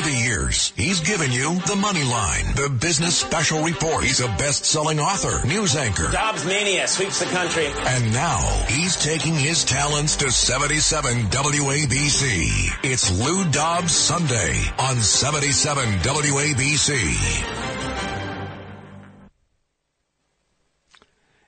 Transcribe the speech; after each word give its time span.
Over 0.00 0.08
the 0.08 0.16
years, 0.16 0.72
he's 0.76 1.00
given 1.00 1.30
you 1.30 1.56
The 1.66 1.76
Money 1.76 2.04
Line, 2.04 2.54
the 2.54 2.70
business 2.80 3.18
special 3.18 3.62
report. 3.62 4.02
He's 4.02 4.20
a 4.20 4.28
best-selling 4.28 4.98
author, 4.98 5.46
news 5.46 5.76
anchor. 5.76 6.10
Dobbs 6.10 6.46
mania 6.46 6.88
sweeps 6.88 7.18
the 7.18 7.26
country. 7.26 7.66
And 7.80 8.10
now 8.14 8.38
he's 8.66 8.96
taking 8.96 9.34
his 9.34 9.62
talents 9.62 10.16
to 10.16 10.30
77 10.30 11.24
WABC. 11.24 12.78
It's 12.82 13.20
Lou 13.20 13.44
Dobbs 13.50 13.92
Sunday 13.92 14.72
on 14.78 14.96
77 14.96 15.84
WABC. 15.98 16.94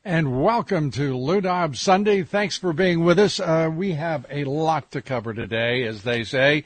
And 0.05 0.43
welcome 0.43 0.91
to 0.91 1.17
Lou 1.17 1.41
Dobbs 1.41 1.81
Sunday. 1.81 2.23
Thanks 2.23 2.59
for 2.59 2.75
being 2.75 3.03
with 3.03 3.19
us. 3.19 3.41
Uh, 3.41 3.71
we 3.75 3.93
have 3.93 4.27
a 4.29 4.45
lot 4.45 4.91
to 4.91 5.01
cover 5.01 5.33
today, 5.33 5.85
as 5.85 6.03
they 6.03 6.23
say. 6.23 6.65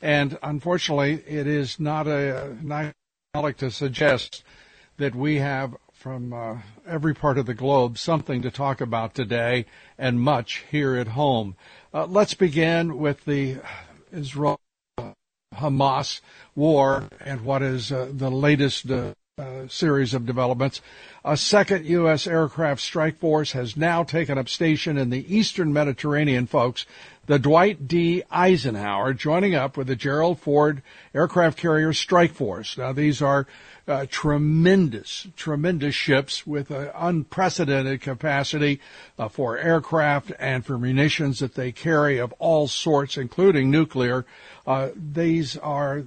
And 0.00 0.38
unfortunately, 0.42 1.22
it 1.26 1.46
is 1.46 1.80
not 1.80 2.06
a 2.06 2.56
not 2.62 2.94
like 3.34 3.58
to 3.58 3.70
suggest 3.70 4.42
that 4.98 5.14
we 5.14 5.36
have 5.36 5.76
from 5.92 6.32
uh, 6.32 6.58
every 6.86 7.14
part 7.14 7.38
of 7.38 7.46
the 7.46 7.54
globe 7.54 7.98
something 7.98 8.42
to 8.42 8.50
talk 8.50 8.80
about 8.80 9.14
today 9.14 9.66
and 9.98 10.20
much 10.20 10.64
here 10.70 10.94
at 10.96 11.08
home. 11.08 11.56
Uh, 11.92 12.06
let's 12.06 12.34
begin 12.34 12.98
with 12.98 13.24
the 13.24 13.56
Israel 14.12 14.60
Hamas 15.54 16.20
war 16.54 17.08
and 17.24 17.42
what 17.42 17.62
is 17.62 17.90
uh, 17.90 18.08
the 18.12 18.30
latest 18.30 18.90
uh, 18.90 19.14
uh, 19.38 19.68
series 19.68 20.14
of 20.14 20.24
developments. 20.24 20.80
A 21.24 21.36
second 21.36 21.84
U.S. 21.86 22.26
aircraft 22.26 22.80
strike 22.80 23.18
force 23.18 23.52
has 23.52 23.76
now 23.76 24.02
taken 24.02 24.38
up 24.38 24.48
station 24.48 24.96
in 24.96 25.10
the 25.10 25.34
eastern 25.34 25.72
Mediterranean, 25.72 26.46
folks. 26.46 26.86
The 27.26 27.40
Dwight 27.40 27.88
D. 27.88 28.22
Eisenhower 28.30 29.12
joining 29.12 29.56
up 29.56 29.76
with 29.76 29.88
the 29.88 29.96
Gerald 29.96 30.38
Ford 30.38 30.80
aircraft 31.12 31.58
carrier 31.58 31.92
strike 31.92 32.32
force. 32.32 32.78
Now, 32.78 32.92
these 32.92 33.20
are 33.20 33.48
uh, 33.88 34.06
tremendous, 34.10 35.28
tremendous 35.36 35.94
ships 35.94 36.46
with 36.46 36.70
uh, 36.70 36.90
unprecedented 36.96 38.00
capacity 38.00 38.80
uh, 39.18 39.28
for 39.28 39.56
aircraft 39.58 40.32
and 40.38 40.64
for 40.66 40.76
munitions 40.76 41.38
that 41.38 41.54
they 41.54 41.70
carry 41.70 42.18
of 42.18 42.32
all 42.38 42.66
sorts, 42.66 43.16
including 43.16 43.70
nuclear. 43.70 44.26
Uh, 44.66 44.88
these 44.96 45.56
are 45.58 46.02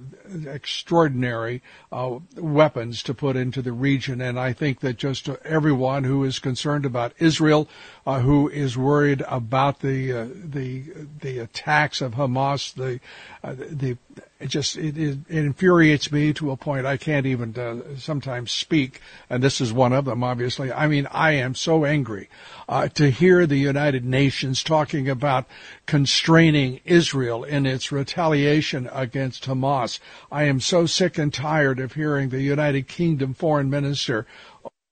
extraordinary 0.46 1.62
uh, 1.90 2.18
weapons 2.36 3.02
to 3.02 3.14
put 3.14 3.34
into 3.34 3.62
the 3.62 3.72
region, 3.72 4.20
and 4.20 4.38
I 4.38 4.52
think 4.52 4.80
that 4.80 4.98
just 4.98 5.30
everyone 5.44 6.04
who 6.04 6.24
is 6.24 6.38
concerned 6.38 6.84
about 6.84 7.14
Israel, 7.18 7.66
uh, 8.06 8.20
who 8.20 8.50
is 8.50 8.76
worried 8.76 9.22
about 9.26 9.80
the 9.80 10.12
uh, 10.12 10.26
the 10.30 10.84
the 11.20 11.38
attacks 11.38 12.02
of 12.02 12.14
Hamas, 12.14 12.74
the 12.74 13.00
the 13.42 13.96
it 14.40 14.48
just 14.48 14.76
it, 14.76 14.96
it, 14.96 15.18
it, 15.28 15.44
infuriates 15.44 16.10
me 16.10 16.32
to 16.32 16.50
a 16.50 16.56
point 16.56 16.86
I 16.86 16.96
can't 16.96 17.26
even 17.26 17.56
uh, 17.58 17.96
sometimes 17.98 18.50
speak, 18.50 19.00
and 19.28 19.42
this 19.42 19.60
is 19.60 19.72
one 19.72 19.92
of 19.92 20.06
them. 20.06 20.24
Obviously, 20.24 20.72
I 20.72 20.86
mean 20.88 21.06
I 21.10 21.32
am 21.32 21.54
so 21.54 21.84
angry 21.84 22.30
uh, 22.68 22.88
to 22.88 23.10
hear 23.10 23.46
the 23.46 23.58
United 23.58 24.04
Nations 24.04 24.64
talking 24.64 25.08
about 25.10 25.46
constraining 25.84 26.80
Israel 26.86 27.44
in 27.44 27.66
its 27.66 27.92
retaliation 27.92 28.88
against 28.92 29.44
Hamas. 29.44 30.00
I 30.32 30.44
am 30.44 30.58
so 30.60 30.86
sick 30.86 31.18
and 31.18 31.32
tired 31.32 31.78
of 31.78 31.92
hearing 31.92 32.30
the 32.30 32.40
United 32.40 32.88
Kingdom 32.88 33.34
foreign 33.34 33.68
minister 33.68 34.26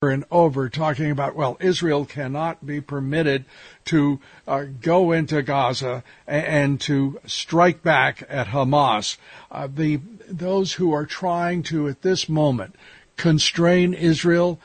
and 0.01 0.25
over 0.31 0.69
talking 0.69 1.11
about, 1.11 1.35
well, 1.35 1.57
Israel 1.59 2.05
cannot 2.05 2.65
be 2.65 2.81
permitted 2.81 3.45
to 3.85 4.21
uh, 4.47 4.63
go 4.81 5.11
into 5.11 5.43
Gaza 5.43 6.05
and, 6.25 6.47
and, 6.47 6.81
to 6.83 7.19
strike 7.27 7.83
back 7.83 8.23
at 8.29 8.47
Hamas. 8.47 9.17
Uh, 9.51 9.67
the 9.67 9.99
those 10.29 10.75
who 10.75 10.93
are 10.93 11.05
trying 11.05 11.65
to 11.65 11.89
at 11.89 12.03
this 12.03 12.29
moment 12.29 12.77
constrain 13.17 13.93
Israel 13.93 14.61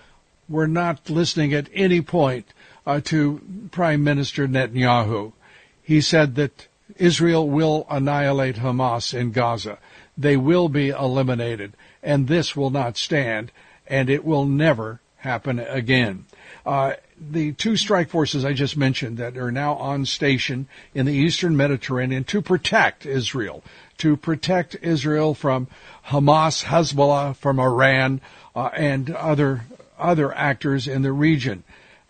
were 0.48 0.68
not 0.68 1.10
listening 1.10 1.52
at 1.52 1.68
any 1.74 2.00
point 2.00 2.46
uh, 2.86 3.02
to 3.06 3.42
Prime 3.72 4.04
Minister 4.04 4.48
Netanyahu. 4.48 5.34
He 5.82 6.00
said 6.00 6.36
that 6.36 6.68
Israel 6.98 7.50
will 7.50 7.88
annihilate 7.90 8.58
Hamas 8.58 9.16
in 9.16 9.32
Gaza. 9.32 9.80
They 10.16 10.38
will 10.38 10.70
be 10.70 10.90
eliminated, 10.90 11.74
and 12.04 12.28
this 12.28 12.56
will 12.56 12.70
not 12.70 12.98
stand, 12.98 13.52
and 13.88 14.12
it 14.12 14.24
will 14.24 14.46
never 14.46 15.00
happen 15.24 15.58
again. 15.58 16.26
Uh, 16.66 16.94
the 17.18 17.54
two 17.54 17.78
strike 17.78 18.10
forces 18.10 18.44
I 18.44 18.52
just 18.52 18.76
mentioned 18.76 19.18
that 19.18 19.38
are 19.38 19.52
now 19.52 19.76
on 19.76 20.06
station 20.06 20.68
in 20.94 21.06
the 21.06 21.14
eastern 21.14 21.56
Mediterranean 21.56 22.26
to 22.26 22.42
protect 22.42 23.06
Israel, 23.06 23.64
to 24.00 24.18
protect 24.18 24.76
Israel 24.82 25.34
from 25.34 25.68
Hamas, 26.08 26.66
Hezbollah, 26.66 27.38
from 27.38 27.58
Iran, 27.60 28.20
uh, 28.54 28.70
and 28.76 29.10
other 29.12 29.62
other 29.98 30.36
actors 30.36 30.88
in 30.88 31.02
the 31.04 31.14
region. 31.14 31.64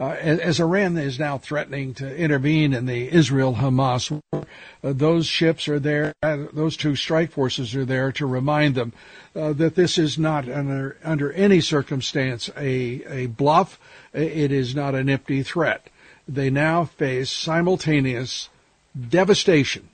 Uh, 0.04 0.16
as 0.16 0.60
Iran 0.60 0.98
is 0.98 1.18
now 1.18 1.38
threatening 1.38 1.94
to 1.94 2.16
intervene 2.18 2.74
in 2.74 2.88
the 2.88 3.10
Israel-Hamas 3.10 4.12
war, 4.12 4.46
uh, 4.84 4.92
those 4.92 5.26
ships 5.28 5.70
are 5.70 5.80
there, 5.80 6.14
uh, 6.22 6.48
those 6.52 6.76
two 6.76 6.98
strike 6.98 7.32
forces 7.32 7.74
are 7.74 7.86
there 7.86 8.12
to 8.12 8.26
remind 8.26 8.76
them 8.76 8.92
uh, 9.34 9.54
that 9.54 9.76
this 9.76 9.98
is 9.98 10.18
not 10.20 10.50
under, 10.50 10.98
under 11.06 11.32
any 11.32 11.62
circumstance 11.62 12.50
a, 12.58 13.02
a 13.08 13.28
bluff. 13.28 13.80
It 14.12 14.52
is 14.52 14.76
not 14.76 14.94
an 14.94 15.10
empty 15.10 15.42
threat. 15.42 15.90
They 16.28 16.50
now 16.50 16.84
face 16.84 17.30
simultaneous 17.30 18.50
devastation 19.10 19.88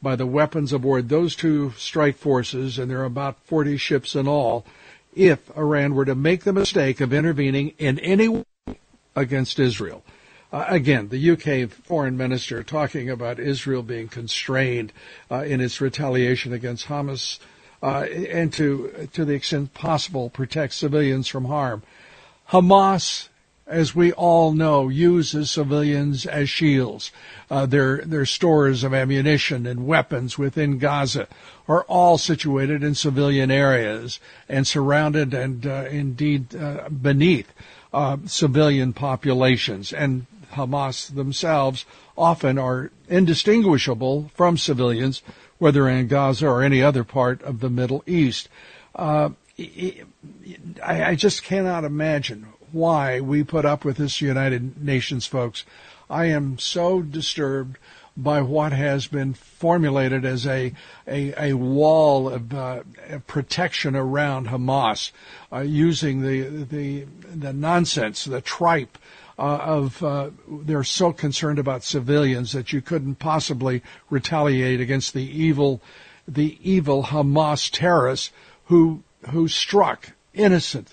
by 0.00 0.14
the 0.14 0.26
weapons 0.26 0.72
aboard 0.72 1.08
those 1.08 1.34
two 1.34 1.72
strike 1.76 2.18
forces, 2.18 2.78
and 2.78 2.88
there 2.88 3.00
are 3.00 3.04
about 3.04 3.42
40 3.46 3.78
ships 3.78 4.14
in 4.14 4.28
all, 4.28 4.64
if 5.12 5.50
Iran 5.58 5.96
were 5.96 6.04
to 6.04 6.14
make 6.14 6.44
the 6.44 6.52
mistake 6.52 7.00
of 7.00 7.12
intervening 7.12 7.72
in 7.78 7.98
any 7.98 8.28
way 8.28 8.44
against 9.16 9.58
Israel. 9.58 10.04
Uh, 10.52 10.64
again, 10.68 11.08
the 11.08 11.30
UK 11.32 11.68
foreign 11.68 12.16
minister 12.16 12.62
talking 12.62 13.10
about 13.10 13.40
Israel 13.40 13.82
being 13.82 14.06
constrained 14.06 14.92
uh, 15.30 15.42
in 15.42 15.60
its 15.60 15.80
retaliation 15.80 16.52
against 16.52 16.86
Hamas 16.86 17.40
uh, 17.82 18.06
and 18.08 18.52
to 18.52 19.08
to 19.12 19.24
the 19.24 19.34
extent 19.34 19.74
possible 19.74 20.30
protect 20.30 20.74
civilians 20.74 21.26
from 21.28 21.46
harm. 21.46 21.82
Hamas, 22.50 23.28
as 23.66 23.94
we 23.94 24.12
all 24.12 24.52
know, 24.52 24.88
uses 24.88 25.50
civilians 25.50 26.26
as 26.26 26.48
shields. 26.48 27.10
Uh, 27.50 27.66
their 27.66 27.98
their 27.98 28.24
stores 28.24 28.84
of 28.84 28.94
ammunition 28.94 29.66
and 29.66 29.86
weapons 29.86 30.38
within 30.38 30.78
Gaza 30.78 31.26
are 31.68 31.82
all 31.84 32.18
situated 32.18 32.84
in 32.84 32.94
civilian 32.94 33.50
areas 33.50 34.20
and 34.48 34.66
surrounded 34.66 35.34
and 35.34 35.66
uh, 35.66 35.86
indeed 35.90 36.54
uh, 36.54 36.88
beneath 36.88 37.52
uh, 37.96 38.18
civilian 38.26 38.92
populations, 38.92 39.90
and 39.90 40.26
Hamas 40.52 41.14
themselves 41.14 41.86
often 42.16 42.58
are 42.58 42.90
indistinguishable 43.08 44.30
from 44.34 44.58
civilians, 44.58 45.22
whether 45.56 45.88
in 45.88 46.06
Gaza 46.06 46.46
or 46.46 46.62
any 46.62 46.82
other 46.82 47.04
part 47.04 47.40
of 47.42 47.60
the 47.60 47.70
Middle 47.70 48.04
East. 48.06 48.50
Uh, 48.94 49.30
I, 50.84 51.14
just 51.14 51.42
cannot 51.42 51.84
imagine 51.84 52.46
why 52.70 53.20
we 53.20 53.42
put 53.42 53.64
up 53.64 53.82
with 53.82 53.96
this 53.96 54.20
United 54.20 54.82
Nations, 54.82 55.24
folks. 55.24 55.64
I 56.10 56.26
am 56.26 56.58
so 56.58 57.00
disturbed 57.00 57.78
by 58.16 58.40
what 58.40 58.72
has 58.72 59.06
been 59.06 59.34
formulated 59.34 60.24
as 60.24 60.46
a 60.46 60.72
a, 61.06 61.50
a 61.50 61.52
wall 61.54 62.28
of 62.28 62.54
uh, 62.54 62.82
protection 63.26 63.94
around 63.94 64.48
Hamas, 64.48 65.12
uh, 65.52 65.60
using 65.60 66.22
the 66.22 66.42
the 66.64 67.06
the 67.34 67.52
nonsense, 67.52 68.24
the 68.24 68.40
tripe. 68.40 68.98
Uh, 69.38 69.58
of 69.60 70.02
uh, 70.02 70.30
they're 70.48 70.82
so 70.82 71.12
concerned 71.12 71.58
about 71.58 71.84
civilians 71.84 72.52
that 72.52 72.72
you 72.72 72.80
couldn't 72.80 73.16
possibly 73.16 73.82
retaliate 74.08 74.80
against 74.80 75.12
the 75.12 75.24
evil, 75.24 75.82
the 76.26 76.56
evil 76.62 77.02
Hamas 77.02 77.70
terrorists 77.70 78.30
who 78.64 79.02
who 79.28 79.46
struck 79.46 80.12
innocent 80.32 80.88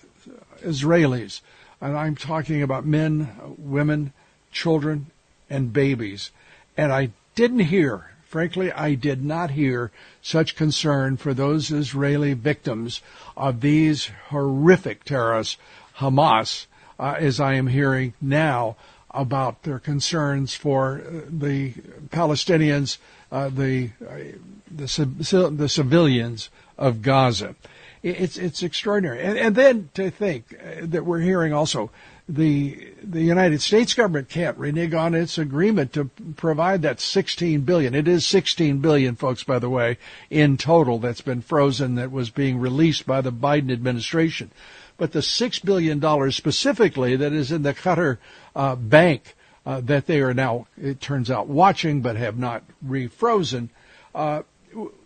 Israelis, 0.61 1.39
and 1.79 1.97
I'm 1.97 2.15
talking 2.15 2.61
about 2.61 2.85
men, 2.85 3.29
women, 3.57 4.11
children, 4.51 5.07
and 5.49 5.71
babies. 5.71 6.31
And 6.75 6.91
I 6.91 7.11
didn't 7.35 7.59
hear, 7.59 8.11
frankly, 8.25 8.71
I 8.71 8.95
did 8.95 9.23
not 9.23 9.51
hear 9.51 9.91
such 10.21 10.55
concern 10.55 11.17
for 11.17 11.33
those 11.33 11.71
Israeli 11.71 12.33
victims 12.33 13.01
of 13.37 13.61
these 13.61 14.09
horrific 14.29 15.03
terrorists, 15.03 15.57
Hamas, 15.97 16.65
uh, 16.99 17.15
as 17.19 17.39
I 17.39 17.53
am 17.53 17.67
hearing 17.67 18.13
now 18.21 18.75
about 19.11 19.63
their 19.63 19.79
concerns 19.79 20.55
for 20.55 21.01
uh, 21.05 21.21
the 21.29 21.73
Palestinians, 22.09 22.97
uh, 23.31 23.49
the, 23.49 23.91
uh, 24.01 24.37
the, 24.71 25.49
the 25.55 25.69
civilians 25.69 26.49
of 26.77 27.01
Gaza. 27.01 27.55
It's 28.01 28.37
it's 28.37 28.63
extraordinary, 28.63 29.21
and, 29.21 29.37
and 29.37 29.55
then 29.55 29.89
to 29.93 30.09
think 30.09 30.53
uh, 30.59 30.81
that 30.87 31.05
we're 31.05 31.21
hearing 31.21 31.53
also 31.53 31.89
the 32.27 32.93
the 33.03 33.21
United 33.21 33.61
States 33.61 33.93
government 33.93 34.29
can't 34.29 34.57
renege 34.57 34.93
on 34.93 35.13
its 35.13 35.37
agreement 35.37 35.91
to 35.93 36.05
provide 36.35 36.81
that 36.81 37.01
16 37.01 37.61
billion. 37.61 37.93
It 37.93 38.07
is 38.07 38.25
16 38.25 38.79
billion, 38.79 39.15
folks, 39.15 39.43
by 39.43 39.59
the 39.59 39.69
way, 39.69 39.97
in 40.29 40.57
total 40.57 40.99
that's 40.99 41.21
been 41.21 41.41
frozen 41.41 41.95
that 41.95 42.11
was 42.11 42.29
being 42.29 42.59
released 42.59 43.05
by 43.05 43.19
the 43.21 43.31
Biden 43.31 43.71
administration. 43.71 44.51
But 44.95 45.11
the 45.11 45.21
six 45.21 45.59
billion 45.59 45.99
dollars 45.99 46.35
specifically 46.35 47.15
that 47.17 47.33
is 47.33 47.51
in 47.51 47.63
the 47.63 47.73
Qatar 47.73 48.19
uh, 48.55 48.75
bank 48.75 49.35
uh, 49.65 49.81
that 49.81 50.07
they 50.07 50.21
are 50.21 50.33
now, 50.33 50.67
it 50.81 51.01
turns 51.01 51.29
out, 51.29 51.47
watching 51.47 52.01
but 52.01 52.15
have 52.15 52.37
not 52.37 52.63
refrozen. 52.85 53.69
Uh, 54.15 54.43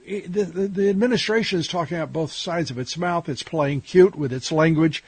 the, 0.06 0.44
the, 0.44 0.68
the 0.68 0.90
administration 0.90 1.60
is 1.60 1.68
talking 1.68 1.98
out 1.98 2.14
both 2.14 2.32
sides 2.32 2.72
of 2.72 2.78
its 2.78 2.98
mouth. 2.98 3.28
It's 3.28 3.44
playing 3.44 3.82
cute 3.82 4.16
with 4.16 4.32
its 4.32 4.52
language 4.52 5.04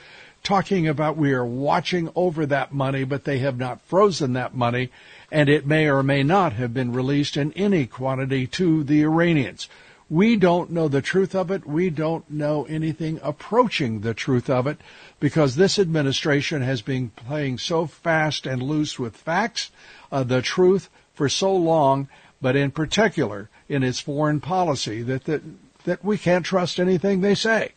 talking 0.49 0.87
about 0.87 1.15
we 1.15 1.31
are 1.31 1.45
watching 1.45 2.09
over 2.15 2.43
that 2.43 2.73
money, 2.73 3.03
but 3.03 3.23
they 3.23 3.37
have 3.37 3.55
not 3.55 3.79
frozen 3.81 4.33
that 4.33 4.55
money, 4.55 4.89
and 5.31 5.47
it 5.47 5.67
may 5.67 5.87
or 5.87 6.01
may 6.01 6.23
not 6.23 6.53
have 6.53 6.73
been 6.73 6.91
released 6.91 7.37
in 7.37 7.53
any 7.53 7.85
quantity 7.85 8.47
to 8.47 8.83
the 8.83 9.03
Iranians. 9.03 9.69
We 10.09 10.37
don't 10.37 10.71
know 10.71 10.87
the 10.87 11.03
truth 11.03 11.35
of 11.35 11.51
it. 11.51 11.67
We 11.67 11.91
don't 11.91 12.27
know 12.31 12.65
anything 12.67 13.19
approaching 13.21 14.01
the 14.01 14.15
truth 14.15 14.49
of 14.49 14.65
it 14.65 14.79
because 15.19 15.55
this 15.55 15.77
administration 15.77 16.63
has 16.63 16.81
been 16.81 17.11
playing 17.11 17.59
so 17.59 17.85
fast 17.85 18.47
and 18.47 18.63
loose 18.63 18.97
with 18.97 19.15
facts, 19.15 19.69
uh, 20.11 20.23
the 20.23 20.41
truth 20.41 20.89
for 21.13 21.29
so 21.29 21.55
long, 21.55 22.07
but 22.41 22.55
in 22.55 22.71
particular 22.71 23.49
in 23.67 23.83
its 23.83 23.99
foreign 23.99 24.41
policy 24.41 25.03
that, 25.03 25.25
that, 25.25 25.43
that 25.83 26.03
we 26.03 26.17
can't 26.17 26.43
trust 26.43 26.79
anything 26.79 27.21
they 27.21 27.35
say. 27.35 27.73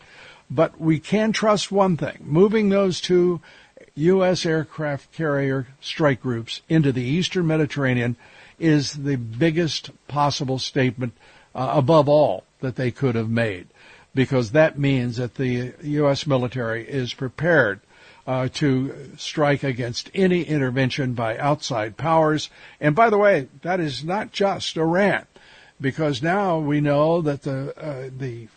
But 0.54 0.78
we 0.78 0.98
can 1.00 1.32
trust 1.32 1.72
one 1.72 1.96
thing 1.96 2.18
moving 2.20 2.68
those 2.68 3.00
two 3.00 3.40
U.S. 3.94 4.44
aircraft 4.44 5.10
carrier 5.12 5.66
strike 5.80 6.20
groups 6.20 6.60
into 6.68 6.92
the 6.92 7.02
eastern 7.02 7.46
Mediterranean 7.46 8.16
is 8.58 8.92
the 8.92 9.16
biggest 9.16 9.90
possible 10.08 10.58
statement 10.58 11.14
uh, 11.54 11.72
above 11.74 12.06
all 12.06 12.44
that 12.60 12.76
they 12.76 12.90
could 12.90 13.14
have 13.14 13.30
made 13.30 13.66
because 14.14 14.52
that 14.52 14.78
means 14.78 15.16
that 15.16 15.36
the 15.36 15.72
U.S. 15.82 16.26
military 16.26 16.86
is 16.86 17.14
prepared 17.14 17.80
uh, 18.26 18.48
to 18.52 19.10
strike 19.16 19.62
against 19.62 20.10
any 20.14 20.42
intervention 20.42 21.14
by 21.14 21.38
outside 21.38 21.96
powers. 21.96 22.50
And 22.78 22.94
by 22.94 23.08
the 23.08 23.18
way, 23.18 23.48
that 23.62 23.80
is 23.80 24.04
not 24.04 24.32
just 24.32 24.76
Iran 24.76 25.26
because 25.82 26.22
now 26.22 26.58
we 26.58 26.80
know 26.80 27.20
that 27.20 27.42
the 27.42 27.76
uh, 27.76 28.08
the, 28.16 28.48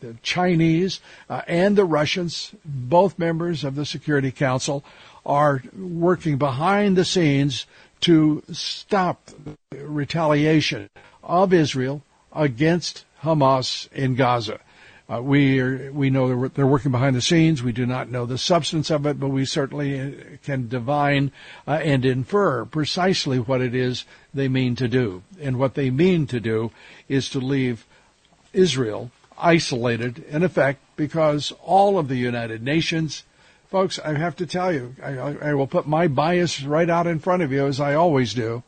the, 0.00 0.14
Chinese 0.22 1.00
uh, 1.28 1.42
and 1.46 1.76
the 1.76 1.84
Russians, 1.84 2.54
both 2.64 3.18
members 3.18 3.64
of 3.64 3.74
the 3.74 3.84
Security 3.84 4.30
Council, 4.30 4.84
are 5.26 5.62
working 5.76 6.38
behind 6.38 6.96
the 6.96 7.04
scenes 7.04 7.66
to 8.00 8.42
stop 8.52 9.30
retaliation 9.72 10.88
of 11.22 11.52
Israel 11.52 12.02
against 12.32 13.04
Hamas 13.22 13.92
in 13.92 14.14
Gaza. 14.14 14.60
Uh, 15.10 15.22
we 15.22 15.58
are, 15.58 15.90
we 15.90 16.10
know 16.10 16.48
they're, 16.48 16.66
working 16.66 16.92
behind 16.92 17.16
the 17.16 17.22
scenes. 17.22 17.62
We 17.62 17.72
do 17.72 17.86
not 17.86 18.10
know 18.10 18.26
the 18.26 18.36
substance 18.36 18.90
of 18.90 19.06
it, 19.06 19.18
but 19.18 19.28
we 19.28 19.46
certainly 19.46 19.98
uh, 19.98 20.10
can 20.44 20.68
divine 20.68 21.32
uh, 21.66 21.80
and 21.82 22.04
infer 22.04 22.66
precisely 22.66 23.38
what 23.38 23.62
it 23.62 23.74
is 23.74 24.04
they 24.34 24.48
mean 24.48 24.76
to 24.76 24.86
do. 24.86 25.22
And 25.40 25.58
what 25.58 25.74
they 25.74 25.88
mean 25.88 26.26
to 26.26 26.40
do 26.40 26.72
is 27.08 27.30
to 27.30 27.38
leave 27.38 27.86
Israel 28.52 29.10
isolated 29.38 30.24
in 30.28 30.42
effect 30.42 30.82
because 30.96 31.54
all 31.62 31.98
of 31.98 32.08
the 32.08 32.16
United 32.16 32.62
Nations, 32.62 33.24
folks, 33.70 33.98
I 33.98 34.12
have 34.12 34.36
to 34.36 34.46
tell 34.46 34.70
you, 34.74 34.94
I, 35.02 35.12
I 35.12 35.54
will 35.54 35.66
put 35.66 35.86
my 35.86 36.06
bias 36.06 36.62
right 36.62 36.90
out 36.90 37.06
in 37.06 37.18
front 37.18 37.42
of 37.42 37.50
you 37.50 37.66
as 37.66 37.80
I 37.80 37.94
always 37.94 38.34
do. 38.34 38.62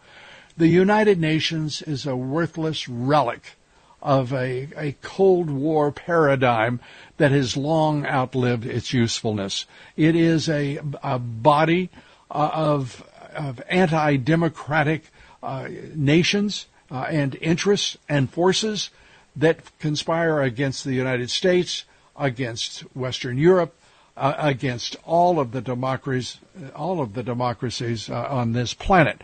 The 0.57 0.69
United 0.69 1.21
Nations 1.21 1.83
is 1.83 2.07
a 2.07 2.17
worthless 2.17 2.89
relic 2.89 3.57
of 4.03 4.33
a, 4.33 4.69
a 4.77 4.93
Cold 5.03 5.51
War 5.51 5.93
paradigm 5.93 6.81
that 7.19 7.31
has 7.31 7.57
long 7.57 8.07
outlived 8.07 8.65
its 8.65 8.93
usefulness. 8.93 9.67
It 9.97 10.17
is 10.17 10.49
a, 10.49 10.81
a 11.03 11.19
body 11.19 11.91
uh, 12.31 12.51
of, 12.53 13.05
of 13.35 13.61
anti-democratic 13.69 15.05
uh, 15.43 15.69
nations 15.95 16.67
uh, 16.91 17.07
and 17.09 17.37
interests 17.41 17.99
and 18.09 18.31
forces 18.31 18.91
that 19.37 19.79
conspire 19.79 20.41
against 20.41 20.85
the 20.85 20.95
United 20.95 21.31
States, 21.31 21.85
against 22.17 22.81
Western 22.95 23.39
Europe, 23.39 23.75
uh, 24.17 24.35
against 24.39 24.97
all 25.05 25.39
of 25.39 25.53
the 25.53 25.61
democracies, 25.61 26.41
all 26.75 27.01
of 27.01 27.15
the 27.15 27.23
democracies 27.23 28.11
uh, 28.11 28.27
on 28.29 28.53
this 28.53 28.75
planet. 28.75 29.23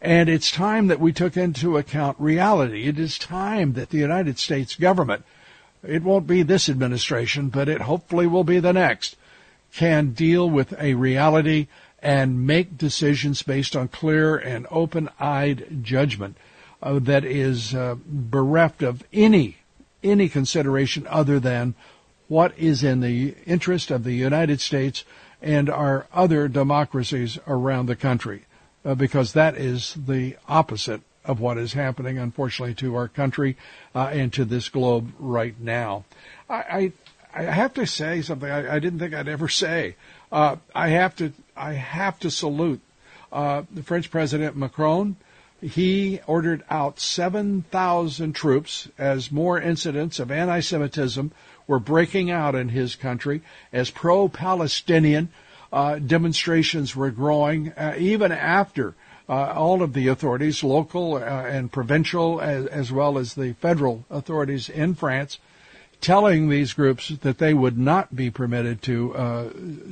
And 0.00 0.28
it's 0.28 0.50
time 0.50 0.86
that 0.86 1.00
we 1.00 1.12
took 1.12 1.36
into 1.36 1.76
account 1.76 2.16
reality. 2.20 2.86
It 2.86 2.98
is 2.98 3.18
time 3.18 3.72
that 3.72 3.90
the 3.90 3.98
United 3.98 4.38
States 4.38 4.76
government, 4.76 5.24
it 5.82 6.04
won't 6.04 6.26
be 6.26 6.42
this 6.42 6.68
administration, 6.68 7.48
but 7.48 7.68
it 7.68 7.82
hopefully 7.82 8.26
will 8.26 8.44
be 8.44 8.60
the 8.60 8.72
next, 8.72 9.16
can 9.74 10.10
deal 10.10 10.48
with 10.48 10.72
a 10.78 10.94
reality 10.94 11.66
and 12.00 12.46
make 12.46 12.78
decisions 12.78 13.42
based 13.42 13.74
on 13.74 13.88
clear 13.88 14.36
and 14.36 14.66
open-eyed 14.70 15.82
judgment 15.82 16.36
uh, 16.80 16.98
that 17.00 17.24
is 17.24 17.74
uh, 17.74 17.96
bereft 18.06 18.82
of 18.82 19.02
any 19.12 19.56
any 20.00 20.28
consideration 20.28 21.04
other 21.08 21.40
than 21.40 21.74
what 22.28 22.56
is 22.56 22.84
in 22.84 23.00
the 23.00 23.34
interest 23.46 23.90
of 23.90 24.04
the 24.04 24.12
United 24.12 24.60
States 24.60 25.02
and 25.42 25.68
our 25.68 26.06
other 26.12 26.46
democracies 26.46 27.36
around 27.48 27.86
the 27.86 27.96
country 27.96 28.44
uh, 28.84 28.94
because 28.94 29.32
that 29.32 29.56
is 29.56 29.94
the 29.94 30.36
opposite 30.48 31.02
of 31.24 31.40
what 31.40 31.58
is 31.58 31.74
happening, 31.74 32.18
unfortunately, 32.18 32.74
to 32.74 32.94
our 32.94 33.06
country 33.06 33.56
uh, 33.94 34.10
and 34.12 34.32
to 34.32 34.44
this 34.44 34.68
globe 34.68 35.12
right 35.18 35.60
now. 35.60 36.04
I, 36.48 36.54
I, 36.54 36.92
I 37.34 37.42
have 37.42 37.74
to 37.74 37.86
say 37.86 38.22
something 38.22 38.50
I, 38.50 38.76
I, 38.76 38.78
didn't 38.78 38.98
think 38.98 39.14
I'd 39.14 39.28
ever 39.28 39.48
say. 39.48 39.96
Uh, 40.32 40.56
I 40.74 40.88
have 40.88 41.14
to 41.16 41.32
I 41.56 41.74
have 41.74 42.18
to 42.20 42.30
salute 42.30 42.80
uh, 43.30 43.62
the 43.70 43.82
French 43.82 44.10
President 44.10 44.56
Macron. 44.56 45.16
He 45.60 46.20
ordered 46.26 46.62
out 46.70 47.00
7,000 47.00 48.32
troops 48.32 48.88
as 48.96 49.32
more 49.32 49.60
incidents 49.60 50.20
of 50.20 50.30
anti-Semitism 50.30 51.32
were 51.66 51.80
breaking 51.80 52.30
out 52.30 52.54
in 52.54 52.68
his 52.68 52.94
country 52.94 53.42
as 53.72 53.90
pro-Palestinian 53.90 55.30
demonstrations 55.70 56.96
were 56.96 57.10
growing 57.10 57.72
uh, 57.72 57.94
even 57.98 58.32
after 58.32 58.94
uh, 59.28 59.52
all 59.54 59.82
of 59.82 59.92
the 59.92 60.08
authorities, 60.08 60.64
local 60.64 61.16
uh, 61.16 61.18
and 61.20 61.70
provincial, 61.70 62.40
as, 62.40 62.66
as, 62.66 62.90
well 62.90 63.18
as 63.18 63.34
the 63.34 63.52
federal 63.54 64.04
authorities 64.08 64.70
in 64.70 64.94
France, 64.94 65.38
telling 66.00 66.48
these 66.48 66.72
groups 66.72 67.08
that 67.08 67.38
they 67.38 67.52
would 67.52 67.76
not 67.76 68.16
be 68.16 68.30
permitted 68.30 68.80
to 68.80 69.14
uh, 69.14 69.50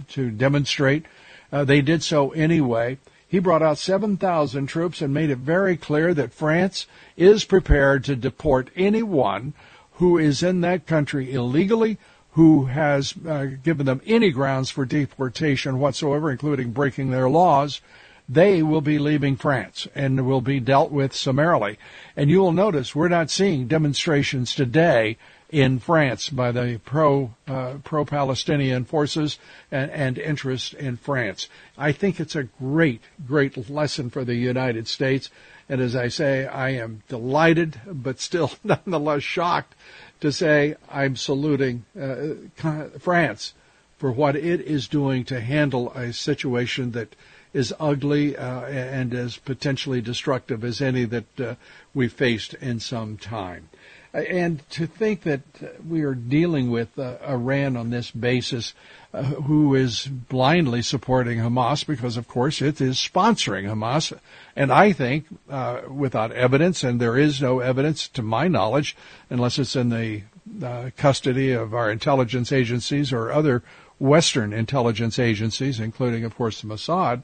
to 0.09 0.31
demonstrate. 0.31 1.05
Uh, 1.53 1.65
they 1.65 1.83
did 1.83 2.03
so 2.03 2.31
anyway. 2.31 2.97
He 3.29 3.41
brought 3.41 3.63
out 3.63 3.77
7,000 3.77 4.69
troops 4.69 5.03
and 5.03 5.13
made 5.13 5.31
it 5.31 5.39
very 5.39 5.77
clear 5.77 6.15
that 6.15 6.33
France 6.33 6.87
is 7.17 7.45
prepared 7.45 8.05
to 8.05 8.17
deport 8.17 8.71
anyone 8.77 9.53
who 9.95 10.17
is 10.17 10.43
in 10.43 10.61
that 10.61 10.87
country 10.87 11.33
illegally 11.33 11.99
who 12.37 12.67
has 12.67 13.15
uh, 13.27 13.47
given 13.65 13.87
them 13.87 14.03
any 14.05 14.31
grounds 14.31 14.69
for 14.69 14.85
deportation 14.85 15.79
whatsoever, 15.79 16.31
including 16.31 16.71
breaking 16.71 17.11
their 17.11 17.31
laws, 17.31 17.81
they 18.29 18.63
will 18.63 18.83
be 18.83 18.99
leaving 18.99 19.37
France 19.37 19.89
and 19.95 20.27
will 20.27 20.43
be 20.43 20.61
dealt 20.61 20.91
with 20.91 21.15
summarily. 21.15 21.79
And 22.15 22.29
you 22.29 22.41
will 22.41 22.53
notice 22.53 22.95
we're 22.95 23.09
not 23.09 23.31
seeing 23.31 23.69
demonstrations 23.69 24.55
today 24.55 25.17
in 25.49 25.79
France 25.79 26.29
by 26.29 26.53
the 26.53 26.79
pro 26.85 27.33
uh, 27.49 27.77
pro 27.83 28.05
Palestinian 28.05 28.85
forces 28.85 29.39
and, 29.73 29.91
and 29.91 30.19
interest 30.19 30.75
in 30.75 30.99
France. 30.99 31.49
I 31.79 31.93
think 31.93 32.21
it's 32.21 32.37
a 32.37 32.43
great 32.43 33.01
great 33.27 33.71
lesson 33.71 34.11
for 34.11 34.27
the 34.27 34.35
United 34.35 34.89
States. 34.89 35.31
And 35.71 35.81
as 35.81 35.97
I 35.97 36.09
say, 36.09 36.47
I 36.47 36.71
am 36.71 37.03
delighted, 37.09 37.81
but 37.87 38.21
still 38.21 38.53
nonetheless 38.65 39.23
shocked 39.23 39.75
to 40.21 40.33
say 40.33 40.77
I'm 40.91 41.17
saluting 41.17 41.85
uh, 42.01 42.89
France 42.99 43.55
for 43.99 44.11
what 44.13 44.37
it 44.37 44.61
is 44.61 44.89
doing 44.89 45.25
to 45.25 45.41
handle 45.41 45.91
a 45.93 46.13
situation 46.13 46.93
that 46.93 47.17
is 47.53 47.73
ugly 47.81 48.37
uh, 48.37 48.63
and 48.67 49.15
as 49.15 49.39
potentially 49.39 50.01
destructive 50.01 50.63
as 50.63 50.83
any 50.83 51.05
that 51.05 51.41
uh, 51.41 51.55
we've 51.95 52.13
faced 52.13 52.53
in 52.55 52.79
some 52.79 53.17
time. 53.17 53.69
And 54.13 54.69
to 54.71 54.87
think 54.87 55.23
that 55.23 55.41
we 55.87 56.03
are 56.03 56.15
dealing 56.15 56.71
with 56.71 56.99
uh, 56.99 57.17
Iran 57.27 57.77
on 57.77 57.91
this 57.91 58.11
basis, 58.11 58.73
uh, 59.13 59.23
who 59.23 59.75
is 59.75 60.07
blindly 60.07 60.83
supporting 60.83 61.39
Hamas 61.39 61.87
because, 61.87 62.17
of 62.17 62.29
course, 62.29 62.63
it 62.63 62.81
is 62.81 62.97
sponsoring 62.97 63.65
Hamas. 63.65 64.13
And 64.55 64.73
I 64.73 64.93
think, 64.93 65.27
uh, 65.51 65.83
without 65.89 66.33
evidence, 66.33 66.83
and 66.85 67.01
there 67.01 67.19
is 67.19 67.43
no 67.43 67.61
evidence 67.61 68.09
to 68.09 68.23
my 68.23 68.49
knowledge, 68.49 68.97
unless 69.31 69.59
it's 69.59 69.77
in 69.77 69.91
the 69.91 70.23
uh, 70.65 70.91
custody 70.97 71.53
of 71.53 71.75
our 71.75 71.91
intelligence 71.91 72.53
agencies 72.53 73.13
or 73.13 73.33
other 73.33 73.63
Western 73.99 74.53
intelligence 74.53 75.19
agencies, 75.19 75.81
including, 75.81 76.25
of 76.25 76.35
course, 76.37 76.61
the 76.61 76.69
Mossad. 76.69 77.23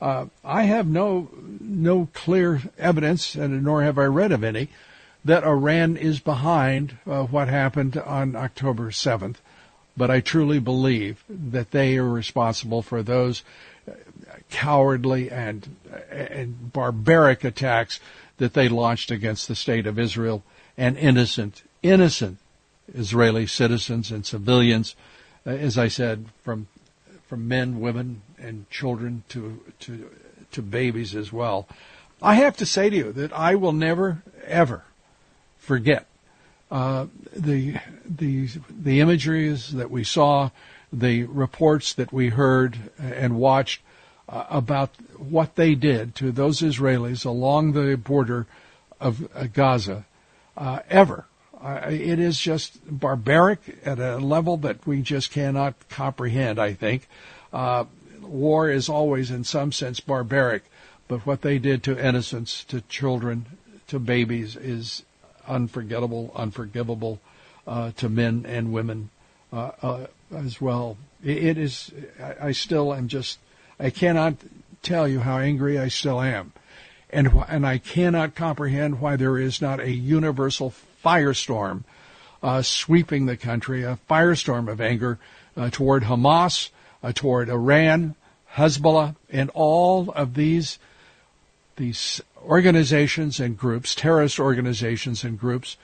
Uh, 0.00 0.26
I 0.44 0.62
have 0.62 0.86
no 0.86 1.28
no 1.60 2.08
clear 2.14 2.62
evidence, 2.78 3.34
and 3.34 3.62
nor 3.62 3.82
have 3.82 3.98
I 3.98 4.04
read 4.04 4.32
of 4.32 4.42
any, 4.44 4.68
that 5.24 5.44
Iran 5.44 5.96
is 5.96 6.20
behind 6.20 6.96
uh, 7.06 7.24
what 7.24 7.48
happened 7.48 7.96
on 7.96 8.36
October 8.36 8.90
7th. 8.90 9.36
But 9.96 10.10
I 10.10 10.20
truly 10.20 10.60
believe 10.60 11.22
that 11.28 11.72
they 11.72 11.98
are 11.98 12.08
responsible 12.08 12.80
for 12.80 13.02
those 13.02 13.42
uh, 13.88 13.92
cowardly 14.50 15.30
and 15.30 15.76
and 16.10 16.72
barbaric 16.72 17.44
attacks 17.44 18.00
that 18.38 18.54
they 18.54 18.68
launched 18.68 19.10
against 19.10 19.48
the 19.48 19.54
state 19.54 19.86
of 19.86 19.98
Israel 19.98 20.42
and 20.78 20.96
innocent 20.96 21.62
innocent 21.82 22.38
Israeli 22.94 23.46
citizens 23.46 24.10
and 24.10 24.24
civilians, 24.24 24.96
uh, 25.46 25.50
as 25.50 25.76
I 25.76 25.88
said, 25.88 26.26
from 26.42 26.68
from 27.26 27.46
men, 27.46 27.80
women, 27.80 28.22
and 28.38 28.70
children 28.70 29.24
to 29.30 29.60
to 29.80 30.10
to 30.52 30.62
babies 30.62 31.14
as 31.14 31.32
well. 31.32 31.68
I 32.22 32.34
have 32.34 32.56
to 32.58 32.66
say 32.66 32.90
to 32.90 32.96
you 32.96 33.12
that 33.12 33.32
I 33.32 33.54
will 33.54 33.72
never 33.72 34.22
ever 34.46 34.84
forget 35.60 36.06
uh, 36.70 37.06
the 37.34 37.76
the 38.04 38.48
the 38.68 39.00
imageries 39.00 39.72
that 39.72 39.90
we 39.90 40.04
saw, 40.04 40.50
the 40.92 41.24
reports 41.24 41.94
that 41.94 42.12
we 42.12 42.28
heard 42.28 42.76
and 42.98 43.36
watched 43.36 43.82
uh, 44.28 44.44
about 44.50 44.90
what 45.18 45.56
they 45.56 45.74
did 45.74 46.14
to 46.16 46.32
those 46.32 46.60
Israelis 46.60 47.24
along 47.24 47.72
the 47.72 47.96
border 47.96 48.46
of 49.00 49.28
uh, 49.34 49.46
Gaza. 49.52 50.04
Uh, 50.56 50.80
ever, 50.88 51.26
uh, 51.60 51.80
it 51.88 52.18
is 52.18 52.38
just 52.38 52.78
barbaric 52.86 53.78
at 53.84 53.98
a 53.98 54.18
level 54.18 54.56
that 54.58 54.86
we 54.86 55.02
just 55.02 55.30
cannot 55.30 55.74
comprehend. 55.88 56.58
I 56.58 56.74
think 56.74 57.08
uh, 57.52 57.84
war 58.20 58.70
is 58.70 58.88
always, 58.88 59.30
in 59.30 59.44
some 59.44 59.72
sense, 59.72 60.00
barbaric, 60.00 60.64
but 61.08 61.26
what 61.26 61.42
they 61.42 61.58
did 61.58 61.82
to 61.84 62.06
innocents, 62.06 62.64
to 62.64 62.80
children, 62.82 63.46
to 63.88 63.98
babies 63.98 64.54
is 64.54 65.02
unforgettable, 65.46 66.32
unforgivable 66.34 67.20
uh, 67.66 67.92
to 67.92 68.08
men 68.08 68.44
and 68.46 68.72
women 68.72 69.10
uh, 69.52 69.70
uh, 69.82 70.06
as 70.34 70.60
well. 70.60 70.96
It, 71.22 71.58
is. 71.58 71.92
I, 72.40 72.52
still 72.52 72.94
am 72.94 73.08
just. 73.08 73.38
I 73.78 73.90
cannot 73.90 74.34
tell 74.82 75.06
you 75.06 75.20
how 75.20 75.38
angry 75.38 75.78
I 75.78 75.88
still 75.88 76.20
am, 76.20 76.52
and 77.10 77.30
and 77.48 77.66
I 77.66 77.78
cannot 77.78 78.34
comprehend 78.34 79.00
why 79.00 79.16
there 79.16 79.36
is 79.36 79.60
not 79.60 79.80
a 79.80 79.90
universal 79.90 80.72
firestorm 81.04 81.84
uh, 82.42 82.62
sweeping 82.62 83.26
the 83.26 83.36
country, 83.36 83.82
a 83.82 83.98
firestorm 84.08 84.70
of 84.70 84.80
anger 84.80 85.18
uh, 85.56 85.68
toward 85.70 86.04
Hamas, 86.04 86.70
toward 87.14 87.50
Iran, 87.50 88.14
Hezbollah, 88.54 89.16
and 89.30 89.50
all 89.54 90.10
of 90.10 90.34
these 90.34 90.78
these 91.76 92.20
organizations 92.44 93.40
and 93.40 93.56
groups, 93.56 93.94
terrorist 93.94 94.38
organizations 94.38 95.24
and 95.24 95.38
groups, 95.38 95.76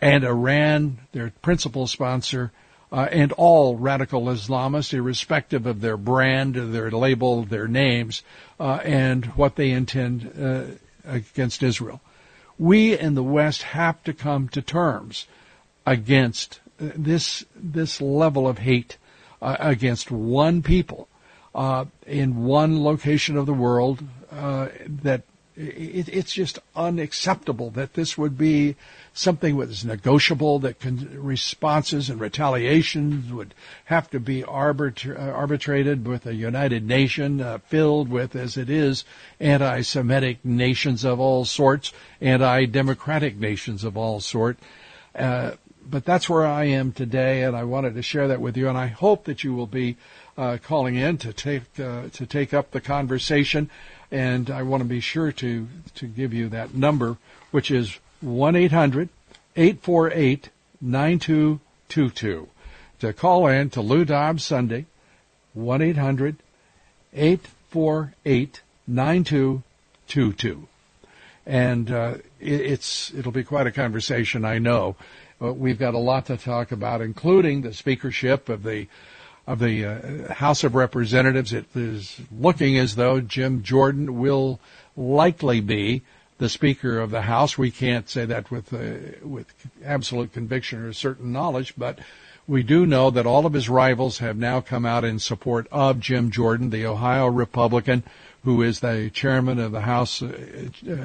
and 0.00 0.24
Iran, 0.24 0.98
their 1.12 1.32
principal 1.42 1.86
sponsor, 1.86 2.52
uh, 2.92 3.08
and 3.10 3.32
all 3.32 3.76
radical 3.76 4.26
Islamists, 4.26 4.94
irrespective 4.94 5.66
of 5.66 5.80
their 5.80 5.96
brand, 5.96 6.54
their 6.54 6.90
label, 6.90 7.42
their 7.42 7.66
names, 7.66 8.22
uh, 8.60 8.80
and 8.84 9.26
what 9.36 9.56
they 9.56 9.70
intend 9.70 10.30
uh, 10.40 10.64
against 11.04 11.62
Israel. 11.62 12.00
We 12.58 12.96
in 12.96 13.14
the 13.14 13.22
West 13.22 13.62
have 13.62 14.02
to 14.04 14.12
come 14.12 14.48
to 14.50 14.62
terms 14.62 15.26
against 15.86 16.60
this 16.78 17.44
this 17.54 18.00
level 18.00 18.48
of 18.48 18.58
hate 18.58 18.96
uh, 19.42 19.56
against 19.58 20.10
one 20.10 20.62
people 20.62 21.08
uh, 21.54 21.84
in 22.06 22.44
one 22.44 22.82
location 22.82 23.36
of 23.36 23.46
the 23.46 23.54
world 23.54 24.02
uh, 24.30 24.68
that 25.02 25.22
it, 25.56 26.08
it's 26.08 26.32
just 26.32 26.58
unacceptable 26.74 27.70
that 27.70 27.94
this 27.94 28.18
would 28.18 28.36
be 28.36 28.76
something 29.12 29.56
that 29.58 29.70
is 29.70 29.84
negotiable, 29.84 30.58
that 30.60 30.80
can, 30.80 31.22
responses 31.22 32.10
and 32.10 32.20
retaliations 32.20 33.32
would 33.32 33.54
have 33.86 34.10
to 34.10 34.18
be 34.18 34.42
arbitra- 34.42 35.16
uh, 35.16 35.30
arbitrated 35.30 36.06
with 36.06 36.26
a 36.26 36.34
United 36.34 36.86
Nation 36.86 37.40
uh, 37.40 37.58
filled 37.58 38.08
with, 38.08 38.34
as 38.34 38.56
it 38.56 38.68
is, 38.68 39.04
anti-Semitic 39.38 40.44
nations 40.44 41.04
of 41.04 41.20
all 41.20 41.44
sorts, 41.44 41.92
anti-democratic 42.20 43.36
nations 43.36 43.84
of 43.84 43.96
all 43.96 44.20
sort. 44.20 44.58
Uh, 45.14 45.52
but 45.88 46.04
that's 46.04 46.28
where 46.28 46.46
I 46.46 46.64
am 46.64 46.92
today, 46.92 47.42
and 47.42 47.54
I 47.54 47.64
wanted 47.64 47.94
to 47.94 48.02
share 48.02 48.28
that 48.28 48.40
with 48.40 48.56
you, 48.56 48.68
and 48.68 48.78
I 48.78 48.86
hope 48.86 49.24
that 49.24 49.44
you 49.44 49.54
will 49.54 49.66
be 49.66 49.96
uh, 50.36 50.58
calling 50.62 50.96
in 50.96 51.18
to 51.18 51.32
take 51.32 51.78
uh, 51.78 52.08
to 52.12 52.26
take 52.26 52.52
up 52.52 52.70
the 52.70 52.80
conversation 52.80 53.70
and 54.14 54.48
I 54.48 54.62
want 54.62 54.80
to 54.80 54.88
be 54.88 55.00
sure 55.00 55.32
to 55.32 55.66
to 55.96 56.06
give 56.06 56.32
you 56.32 56.48
that 56.50 56.72
number, 56.72 57.18
which 57.50 57.72
is 57.72 57.98
one 58.20 58.54
eight 58.54 58.70
hundred 58.70 59.08
eight 59.56 59.82
four 59.82 60.08
eight 60.12 60.50
nine 60.80 61.18
two 61.18 61.58
two 61.88 62.10
two, 62.10 62.48
to 63.00 63.12
call 63.12 63.48
in 63.48 63.70
to 63.70 63.80
Lou 63.80 64.04
Dobbs 64.04 64.44
Sunday, 64.44 64.86
one 65.52 65.82
eight 65.82 65.96
hundred 65.96 66.36
eight 67.12 67.48
four 67.70 68.14
eight 68.24 68.62
nine 68.86 69.24
two 69.24 69.64
two 70.06 70.32
two, 70.32 70.68
and 71.44 71.90
uh, 71.90 72.14
it, 72.38 72.60
it's 72.60 73.12
it'll 73.14 73.32
be 73.32 73.42
quite 73.42 73.66
a 73.66 73.72
conversation, 73.72 74.44
I 74.44 74.58
know. 74.58 74.94
But 75.40 75.54
we've 75.54 75.78
got 75.78 75.94
a 75.94 75.98
lot 75.98 76.26
to 76.26 76.36
talk 76.36 76.70
about, 76.70 77.00
including 77.00 77.62
the 77.62 77.74
speakership 77.74 78.48
of 78.48 78.62
the 78.62 78.86
of 79.46 79.58
the 79.58 79.84
uh, 79.84 80.34
House 80.34 80.64
of 80.64 80.74
Representatives. 80.74 81.52
It 81.52 81.66
is 81.74 82.20
looking 82.36 82.78
as 82.78 82.96
though 82.96 83.20
Jim 83.20 83.62
Jordan 83.62 84.18
will 84.18 84.60
likely 84.96 85.60
be 85.60 86.02
the 86.38 86.48
Speaker 86.48 86.98
of 86.98 87.10
the 87.10 87.22
House. 87.22 87.58
We 87.58 87.70
can't 87.70 88.08
say 88.08 88.24
that 88.24 88.50
with 88.50 88.72
uh, 88.72 89.18
with 89.26 89.52
absolute 89.84 90.32
conviction 90.32 90.80
or 90.80 90.92
certain 90.92 91.32
knowledge, 91.32 91.74
but 91.76 91.98
we 92.46 92.62
do 92.62 92.84
know 92.84 93.10
that 93.10 93.26
all 93.26 93.46
of 93.46 93.54
his 93.54 93.68
rivals 93.68 94.18
have 94.18 94.36
now 94.36 94.60
come 94.60 94.84
out 94.84 95.04
in 95.04 95.18
support 95.18 95.66
of 95.72 96.00
Jim 96.00 96.30
Jordan, 96.30 96.70
the 96.70 96.86
Ohio 96.86 97.26
Republican 97.26 98.02
who 98.44 98.62
is 98.62 98.80
the 98.80 99.10
chairman 99.12 99.58
of 99.58 99.72
the 99.72 99.80
House 99.80 100.22
uh, 100.22 100.28
uh, 100.88 100.96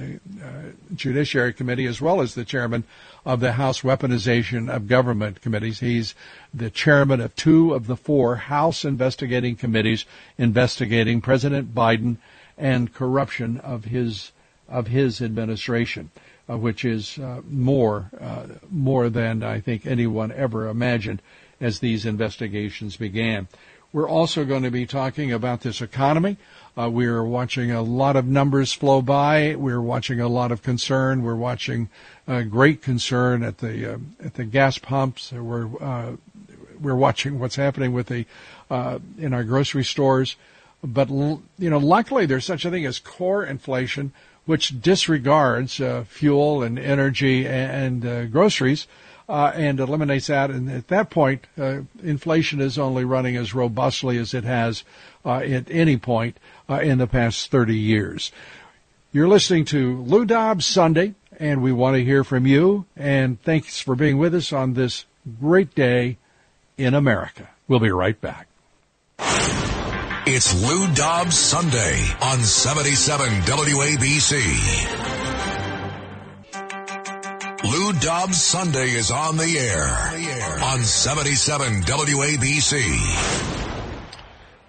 Judiciary 0.93 1.53
Committee, 1.53 1.85
as 1.85 2.01
well 2.01 2.19
as 2.21 2.35
the 2.35 2.43
chairman 2.43 2.83
of 3.25 3.39
the 3.39 3.53
House 3.53 3.81
Weaponization 3.81 4.69
of 4.69 4.87
Government 4.87 5.41
Committees. 5.41 5.79
He's 5.79 6.15
the 6.53 6.69
chairman 6.69 7.21
of 7.21 7.35
two 7.35 7.73
of 7.73 7.87
the 7.87 7.95
four 7.95 8.35
House 8.35 8.83
investigating 8.83 9.55
committees 9.55 10.05
investigating 10.37 11.21
President 11.21 11.73
Biden 11.73 12.17
and 12.57 12.93
corruption 12.93 13.57
of 13.59 13.85
his 13.85 14.33
of 14.67 14.87
his 14.87 15.21
administration, 15.21 16.11
uh, 16.49 16.57
which 16.57 16.83
is 16.83 17.17
uh, 17.17 17.41
more 17.49 18.11
uh, 18.19 18.47
more 18.69 19.09
than 19.09 19.43
I 19.43 19.61
think 19.61 19.85
anyone 19.85 20.31
ever 20.33 20.67
imagined 20.67 21.21
as 21.61 21.79
these 21.79 22.05
investigations 22.05 22.97
began. 22.97 23.47
We're 23.91 24.09
also 24.09 24.45
going 24.45 24.63
to 24.63 24.71
be 24.71 24.85
talking 24.85 25.31
about 25.31 25.61
this 25.61 25.81
economy. 25.81 26.37
Uh, 26.79 26.89
we're 26.89 27.25
watching 27.25 27.71
a 27.71 27.81
lot 27.81 28.15
of 28.15 28.25
numbers 28.25 28.71
flow 28.71 29.01
by. 29.01 29.53
We're 29.55 29.81
watching 29.81 30.21
a 30.21 30.29
lot 30.29 30.49
of 30.49 30.61
concern. 30.61 31.23
We're 31.23 31.35
watching 31.35 31.89
uh, 32.25 32.43
great 32.43 32.81
concern 32.81 33.43
at 33.43 33.57
the 33.57 33.95
uh, 33.95 33.97
at 34.23 34.35
the 34.35 34.45
gas 34.45 34.77
pumps. 34.77 35.33
We're 35.33 35.67
uh, 35.83 36.15
we're 36.79 36.95
watching 36.95 37.37
what's 37.37 37.57
happening 37.57 37.91
with 37.91 38.07
the 38.07 38.25
uh, 38.69 38.99
in 39.17 39.33
our 39.33 39.43
grocery 39.43 39.83
stores. 39.83 40.37
But 40.81 41.09
you 41.09 41.41
know, 41.57 41.79
luckily 41.79 42.25
there's 42.25 42.45
such 42.45 42.63
a 42.63 42.71
thing 42.71 42.85
as 42.85 42.97
core 42.97 43.43
inflation, 43.43 44.13
which 44.45 44.81
disregards 44.81 45.81
uh, 45.81 46.05
fuel 46.07 46.63
and 46.63 46.79
energy 46.79 47.45
and, 47.45 48.05
and 48.05 48.31
groceries 48.31 48.87
uh, 49.29 49.51
and 49.53 49.79
eliminates 49.79 50.27
that. 50.27 50.49
And 50.49 50.69
at 50.69 50.87
that 50.87 51.11
point, 51.11 51.45
uh, 51.57 51.81
inflation 52.03 52.59
is 52.59 52.79
only 52.79 53.05
running 53.05 53.37
as 53.37 53.53
robustly 53.53 54.17
as 54.17 54.33
it 54.33 54.43
has 54.43 54.83
uh, 55.23 55.35
at 55.35 55.69
any 55.69 55.97
point 55.97 56.37
uh, 56.67 56.79
in 56.79 56.97
the 56.97 57.07
past 57.07 57.51
30 57.51 57.77
years. 57.77 58.31
You're 59.11 59.27
listening 59.27 59.65
to 59.65 60.01
Lou 60.01 60.25
Dobbs 60.25 60.65
Sunday, 60.65 61.13
and 61.39 61.61
we 61.61 61.71
want 61.71 61.95
to 61.95 62.03
hear 62.03 62.23
from 62.23 62.45
you. 62.45 62.85
And 62.97 63.41
thanks 63.41 63.79
for 63.79 63.95
being 63.95 64.17
with 64.17 64.33
us 64.35 64.51
on 64.51 64.73
this 64.73 65.05
great 65.39 65.75
day 65.75 66.17
in 66.77 66.93
America. 66.93 67.49
We'll 67.67 67.79
be 67.79 67.91
right 67.91 68.19
back. 68.19 68.47
It's 70.31 70.53
Lou 70.63 70.93
Dobbs 70.93 71.37
Sunday 71.37 72.05
on 72.21 72.39
77 72.39 73.27
WABC. 73.41 75.08
Dobbs 78.01 78.41
Sunday 78.41 78.91
is 78.91 79.11
on 79.11 79.35
the 79.35 79.59
air 79.59 79.83
on 80.63 80.83
77 80.83 81.81
WABC. 81.81 82.79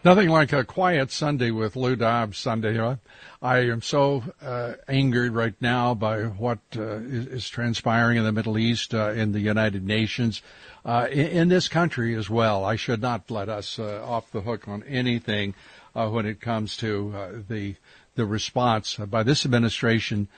Nothing 0.04 0.30
like 0.30 0.52
a 0.52 0.64
quiet 0.64 1.12
Sunday 1.12 1.52
with 1.52 1.76
Lou 1.76 1.94
Dobbs 1.94 2.38
Sunday. 2.38 2.96
I 3.40 3.58
am 3.58 3.82
so 3.82 4.24
uh, 4.42 4.72
angered 4.88 5.32
right 5.32 5.54
now 5.60 5.94
by 5.94 6.22
what 6.24 6.58
uh, 6.74 6.96
is, 6.96 7.26
is, 7.26 7.48
transpiring 7.48 8.16
in 8.16 8.24
the 8.24 8.32
Middle 8.32 8.58
East, 8.58 8.94
uh, 8.94 9.10
in 9.10 9.30
the 9.30 9.40
United 9.40 9.86
Nations, 9.86 10.42
uh, 10.84 11.06
in, 11.08 11.26
in, 11.26 11.48
this 11.48 11.68
country 11.68 12.16
as 12.16 12.28
well. 12.28 12.64
I 12.64 12.74
should 12.74 13.00
not 13.00 13.30
let 13.30 13.48
us 13.48 13.78
uh, 13.78 14.02
off 14.04 14.32
the 14.32 14.40
hook 14.40 14.66
on 14.66 14.82
anything 14.84 15.54
uh, 15.94 16.08
when 16.08 16.26
it 16.26 16.40
comes 16.40 16.76
to 16.78 17.44
the 17.48 17.76
the 18.16 18.26
response 18.26 18.96
by 18.96 19.22
this 19.22 19.46
administration 19.46 20.28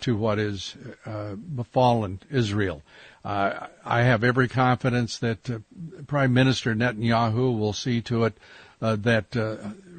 to 0.00 0.16
what 0.16 0.38
is 0.38 0.74
befallen 1.54 2.20
Israel. 2.30 2.82
I 3.24 3.68
have 3.84 4.24
every 4.24 4.48
confidence 4.48 5.18
that 5.18 5.62
Prime 6.06 6.32
Minister 6.32 6.74
Netanyahu 6.74 7.58
will 7.58 7.72
see 7.72 8.00
to 8.02 8.24
it 8.24 8.38
uh, 8.80 8.96
that 8.96 9.36
uh, 9.36 9.56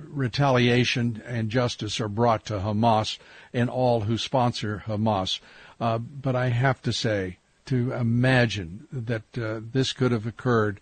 retaliation 0.08 1.22
and 1.26 1.50
justice 1.50 2.00
are 2.00 2.08
brought 2.08 2.46
to 2.46 2.60
Hamas 2.60 3.18
and 3.54 3.70
all 3.70 4.02
who 4.02 4.18
sponsor 4.18 4.84
Hamas. 4.86 5.40
Uh, 5.80 5.98
but 5.98 6.36
I 6.36 6.50
have 6.50 6.82
to 6.84 6.94
say, 6.94 7.38
to 7.66 7.92
imagine 7.92 8.88
that 8.92 9.38
uh, 9.38 9.60
this 9.74 9.92
could 9.94 10.12
have 10.12 10.26
occurred 10.26 10.80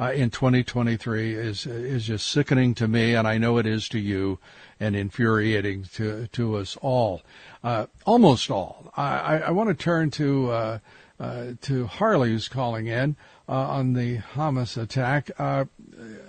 uh, 0.00 0.12
in 0.12 0.30
2023 0.30 1.34
is 1.34 1.66
is 1.66 2.06
just 2.06 2.26
sickening 2.26 2.74
to 2.74 2.86
me, 2.86 3.14
and 3.14 3.26
I 3.26 3.38
know 3.38 3.58
it 3.58 3.66
is 3.66 3.88
to 3.90 3.98
you, 3.98 4.38
and 4.78 4.94
infuriating 4.94 5.84
to 5.94 6.28
to 6.28 6.56
us 6.56 6.76
all, 6.80 7.22
uh, 7.64 7.86
almost 8.06 8.50
all. 8.50 8.92
I, 8.96 9.40
I 9.40 9.50
want 9.50 9.68
to 9.70 9.74
turn 9.74 10.10
to 10.12 10.80
to 11.60 11.86
Harley, 11.86 12.30
who's 12.30 12.48
calling 12.48 12.86
in 12.86 13.16
on 13.48 13.94
the 13.94 14.18
Hamas 14.18 14.80
attack. 14.80 15.30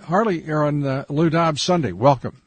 Harley, 0.02 0.42
you're 0.42 0.64
on 0.64 0.84
uh, 0.84 1.04
Lou 1.08 1.30
Dobbs 1.30 1.62
Sunday. 1.62 1.92
Welcome. 1.92 2.42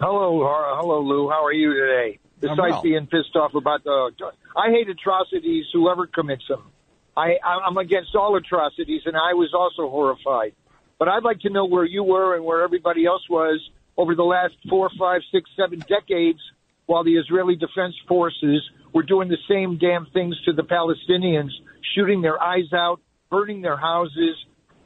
Hello, 0.00 0.46
hello, 0.80 1.00
Lou. 1.00 1.28
How 1.28 1.44
are 1.44 1.52
you 1.52 1.74
today? 1.74 2.18
Besides 2.40 2.58
well. 2.58 2.82
being 2.82 3.06
pissed 3.06 3.34
off 3.34 3.54
about 3.54 3.82
the, 3.84 4.12
I 4.56 4.70
hate 4.70 4.88
atrocities. 4.88 5.64
Whoever 5.72 6.06
commits 6.06 6.44
them, 6.48 6.70
I, 7.16 7.36
I'm 7.66 7.76
against 7.78 8.14
all 8.14 8.36
atrocities, 8.36 9.02
and 9.06 9.16
I 9.16 9.32
was 9.34 9.52
also 9.54 9.90
horrified. 9.90 10.52
But 10.98 11.08
I'd 11.08 11.24
like 11.24 11.40
to 11.40 11.50
know 11.50 11.64
where 11.66 11.84
you 11.84 12.02
were 12.02 12.34
and 12.34 12.44
where 12.44 12.62
everybody 12.62 13.06
else 13.06 13.22
was 13.28 13.60
over 13.96 14.14
the 14.14 14.22
last 14.22 14.54
four, 14.68 14.90
five, 14.98 15.22
six, 15.32 15.48
seven 15.56 15.78
decades, 15.80 16.40
while 16.86 17.04
the 17.04 17.16
Israeli 17.16 17.56
Defense 17.56 17.94
Forces 18.06 18.62
were 18.92 19.02
doing 19.02 19.28
the 19.28 19.38
same 19.48 19.78
damn 19.78 20.06
things 20.12 20.36
to 20.44 20.52
the 20.52 20.62
Palestinians, 20.62 21.50
shooting 21.94 22.20
their 22.22 22.40
eyes 22.40 22.72
out, 22.74 23.00
burning 23.30 23.62
their 23.62 23.76
houses, 23.76 24.36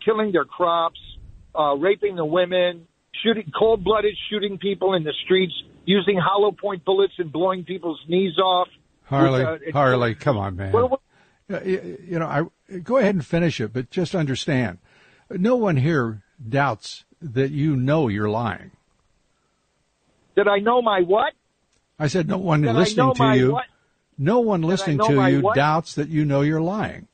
killing 0.04 0.32
their 0.32 0.44
crops, 0.44 1.00
uh, 1.54 1.74
raping 1.76 2.16
the 2.16 2.24
women, 2.24 2.86
shooting 3.22 3.50
cold-blooded 3.56 4.16
shooting 4.30 4.58
people 4.58 4.94
in 4.94 5.04
the 5.04 5.12
streets, 5.24 5.52
using 5.84 6.16
hollow 6.16 6.52
point 6.52 6.84
bullets 6.84 7.14
and 7.18 7.32
blowing 7.32 7.64
people's 7.64 8.00
knees 8.08 8.38
off. 8.38 8.68
Harley, 9.04 9.44
with, 9.44 9.62
uh, 9.68 9.72
Harley, 9.72 10.14
come 10.14 10.38
on, 10.38 10.56
man. 10.56 10.72
Uh, 11.50 11.60
you 11.64 12.18
know, 12.18 12.26
I 12.26 12.78
go 12.78 12.98
ahead 12.98 13.14
and 13.14 13.26
finish 13.26 13.60
it, 13.60 13.72
but 13.72 13.90
just 13.90 14.14
understand, 14.14 14.78
no 15.30 15.56
one 15.56 15.76
here 15.76 16.22
doubts 16.48 17.04
that 17.20 17.50
you 17.50 17.76
know 17.76 18.08
you're 18.08 18.28
lying. 18.28 18.70
Did 20.36 20.48
I 20.48 20.58
know 20.58 20.80
my 20.80 21.00
what? 21.00 21.32
I 21.98 22.06
said 22.06 22.28
no 22.28 22.38
one 22.38 22.62
Did 22.62 22.74
listening 22.74 23.14
to 23.14 23.36
you. 23.36 23.52
What? 23.52 23.64
No 24.16 24.40
one 24.40 24.62
listening 24.62 24.98
to 24.98 25.28
you 25.30 25.40
what? 25.40 25.56
doubts 25.56 25.94
that 25.94 26.08
you 26.08 26.24
know 26.24 26.42
you're 26.42 26.60
lying. 26.60 27.08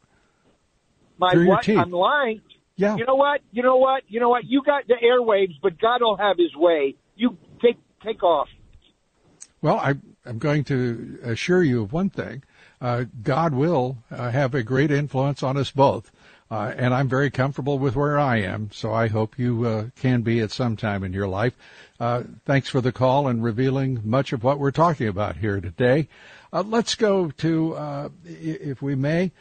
My 1.19 1.33
Through 1.33 1.49
what? 1.49 1.69
I'm 1.69 1.91
lying. 1.91 2.43
Yeah. 2.77 2.97
You 2.97 3.07
know 3.07 3.15
what? 3.15 3.41
You 3.53 3.63
know 3.63 3.77
what? 3.77 4.03
You 4.09 4.21
know 4.21 4.29
what? 4.29 4.45
You 4.45 4.63
got 4.63 4.87
the 4.87 4.95
airwaves, 4.95 5.55
but 5.63 5.81
God 5.81 6.03
will 6.03 6.17
have 6.17 6.37
His 6.37 6.55
way. 6.55 6.95
You 7.17 7.39
take 7.63 7.79
take 8.05 8.23
off. 8.23 8.49
Well, 9.63 9.79
I, 9.79 9.95
I'm 10.25 10.39
going 10.39 10.65
to 10.65 11.19
assure 11.23 11.63
you 11.63 11.83
of 11.83 11.93
one 11.93 12.11
thing. 12.11 12.43
Uh, 12.81 13.05
God 13.23 13.55
will 13.55 13.99
uh, 14.11 14.31
have 14.31 14.55
a 14.55 14.63
great 14.63 14.91
influence 14.91 15.43
on 15.43 15.57
us 15.57 15.71
both. 15.71 16.11
Uh, 16.51 16.73
and 16.77 16.95
I'm 16.95 17.09
very 17.09 17.31
comfortable 17.31 17.79
with 17.79 17.97
where 17.97 18.19
I 18.19 18.37
am, 18.37 18.71
so 18.73 18.93
I 18.93 19.09
hope 19.09 19.39
you 19.39 19.67
uh, 19.67 19.87
can 19.97 20.23
be 20.23 20.41
at 20.41 20.53
some 20.53 20.77
time 20.77 21.03
in 21.03 21.13
your 21.13 21.27
life. 21.27 21.55
Uh, 21.99 22.23
thanks 22.45 22.69
for 22.69 22.81
the 22.81 22.93
call 22.93 23.27
and 23.27 23.43
revealing 23.43 24.01
much 24.05 24.33
of 24.33 24.45
what 24.45 24.61
we're 24.61 24.71
talking 24.71 25.09
about 25.09 25.37
here 25.37 25.61
today. 25.61 26.09
Uh, 26.53 26.63
let's 26.65 26.95
go 26.95 27.31
to, 27.31 28.11
if 28.25 28.81
we 28.81 28.95
may, 28.95 29.33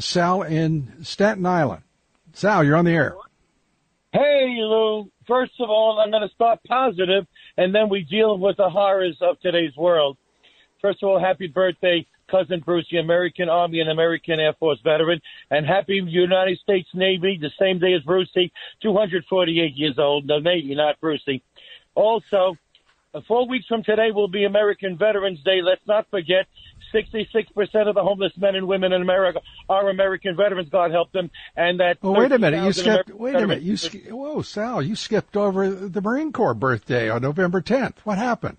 Sal 0.00 0.42
in 0.42 0.92
Staten 1.02 1.46
Island. 1.46 1.82
Sal, 2.34 2.64
you're 2.64 2.76
on 2.76 2.84
the 2.84 2.92
air. 2.92 3.14
Hey, 4.12 4.56
Lou. 4.58 5.10
First 5.26 5.52
of 5.60 5.70
all, 5.70 6.00
I'm 6.00 6.10
going 6.10 6.28
to 6.28 6.34
start 6.34 6.58
positive, 6.68 7.26
and 7.56 7.74
then 7.74 7.88
we 7.88 8.02
deal 8.02 8.36
with 8.36 8.58
the 8.58 8.68
horrors 8.68 9.16
of 9.22 9.40
today's 9.40 9.74
world. 9.74 10.18
First 10.82 11.00
of 11.04 11.08
all, 11.08 11.20
happy 11.20 11.46
birthday, 11.46 12.04
cousin 12.28 12.58
Bruce, 12.58 12.86
the 12.90 12.98
American 12.98 13.48
Army 13.48 13.78
and 13.78 13.88
American 13.88 14.40
Air 14.40 14.52
Force 14.54 14.80
veteran, 14.82 15.20
and 15.48 15.64
happy 15.64 16.02
United 16.04 16.58
States 16.58 16.88
Navy, 16.92 17.38
the 17.40 17.52
same 17.56 17.78
day 17.78 17.92
as 17.94 18.02
Brucey, 18.02 18.52
248 18.82 19.76
years 19.76 19.96
old, 19.96 20.26
the 20.26 20.40
Navy, 20.40 20.74
not 20.74 21.00
Brucey. 21.00 21.40
Also, 21.94 22.56
uh, 23.14 23.20
four 23.28 23.46
weeks 23.46 23.66
from 23.66 23.84
today 23.84 24.10
will 24.12 24.26
be 24.26 24.44
American 24.44 24.98
Veterans 24.98 25.40
Day. 25.44 25.60
Let's 25.62 25.86
not 25.86 26.10
forget 26.10 26.46
66% 26.92 27.46
of 27.86 27.94
the 27.94 28.02
homeless 28.02 28.32
men 28.36 28.56
and 28.56 28.66
women 28.66 28.92
in 28.92 29.02
America 29.02 29.40
are 29.68 29.88
American 29.88 30.34
veterans, 30.36 30.68
God 30.68 30.90
help 30.90 31.12
them. 31.12 31.30
And 31.54 31.78
that. 31.78 31.98
Well, 32.02 32.14
wait 32.14 32.32
a 32.32 32.38
minute. 32.40 32.64
You 32.64 32.72
skipped, 32.72 32.86
American 32.86 33.18
wait 33.18 33.34
a 33.36 33.46
minute. 33.46 33.62
You, 33.62 33.76
sk- 33.76 34.08
whoa, 34.08 34.42
Sal, 34.42 34.82
you 34.82 34.96
skipped 34.96 35.36
over 35.36 35.70
the 35.70 36.00
Marine 36.00 36.32
Corps 36.32 36.54
birthday 36.54 37.08
on 37.08 37.22
November 37.22 37.60
10th. 37.60 37.98
What 38.02 38.18
happened? 38.18 38.56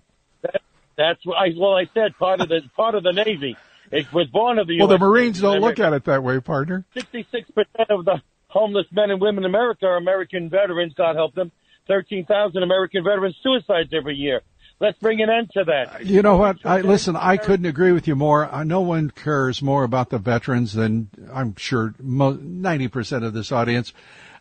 That's 0.96 1.24
what 1.24 1.36
I, 1.36 1.48
well, 1.56 1.74
I 1.74 1.88
said 1.94 2.16
part 2.18 2.40
of 2.40 2.48
the, 2.48 2.62
part 2.76 2.94
of 2.94 3.02
the 3.02 3.12
Navy. 3.12 3.56
It 3.90 4.12
was 4.12 4.26
born 4.28 4.58
of 4.58 4.66
the 4.66 4.78
Well, 4.78 4.90
US 4.90 4.98
the 4.98 5.04
Marines 5.04 5.40
don't 5.40 5.60
look 5.60 5.78
at 5.78 5.92
it 5.92 6.04
that 6.04 6.22
way, 6.22 6.40
partner. 6.40 6.84
66% 6.96 7.44
of 7.90 8.04
the 8.04 8.22
homeless 8.48 8.86
men 8.92 9.10
and 9.10 9.20
women 9.20 9.44
in 9.44 9.50
America 9.50 9.86
are 9.86 9.96
American 9.96 10.48
veterans, 10.48 10.94
God 10.94 11.16
help 11.16 11.34
them. 11.34 11.52
13,000 11.88 12.62
American 12.62 13.04
veterans 13.04 13.36
suicides 13.42 13.90
every 13.92 14.16
year. 14.16 14.40
Let's 14.80 14.98
bring 14.98 15.20
an 15.20 15.30
end 15.30 15.50
to 15.54 15.64
that. 15.64 16.04
You 16.04 16.22
know 16.22 16.36
what? 16.36 16.64
I 16.64 16.80
listen. 16.80 17.14
I 17.14 17.36
couldn't 17.36 17.66
agree 17.66 17.92
with 17.92 18.08
you 18.08 18.16
more. 18.16 18.52
Uh, 18.52 18.64
no 18.64 18.80
one 18.80 19.10
cares 19.10 19.62
more 19.62 19.84
about 19.84 20.10
the 20.10 20.18
veterans 20.18 20.72
than 20.72 21.08
I'm 21.32 21.54
sure 21.56 21.94
ninety 22.00 22.88
percent 22.88 23.24
of 23.24 23.34
this 23.34 23.52
audience, 23.52 23.92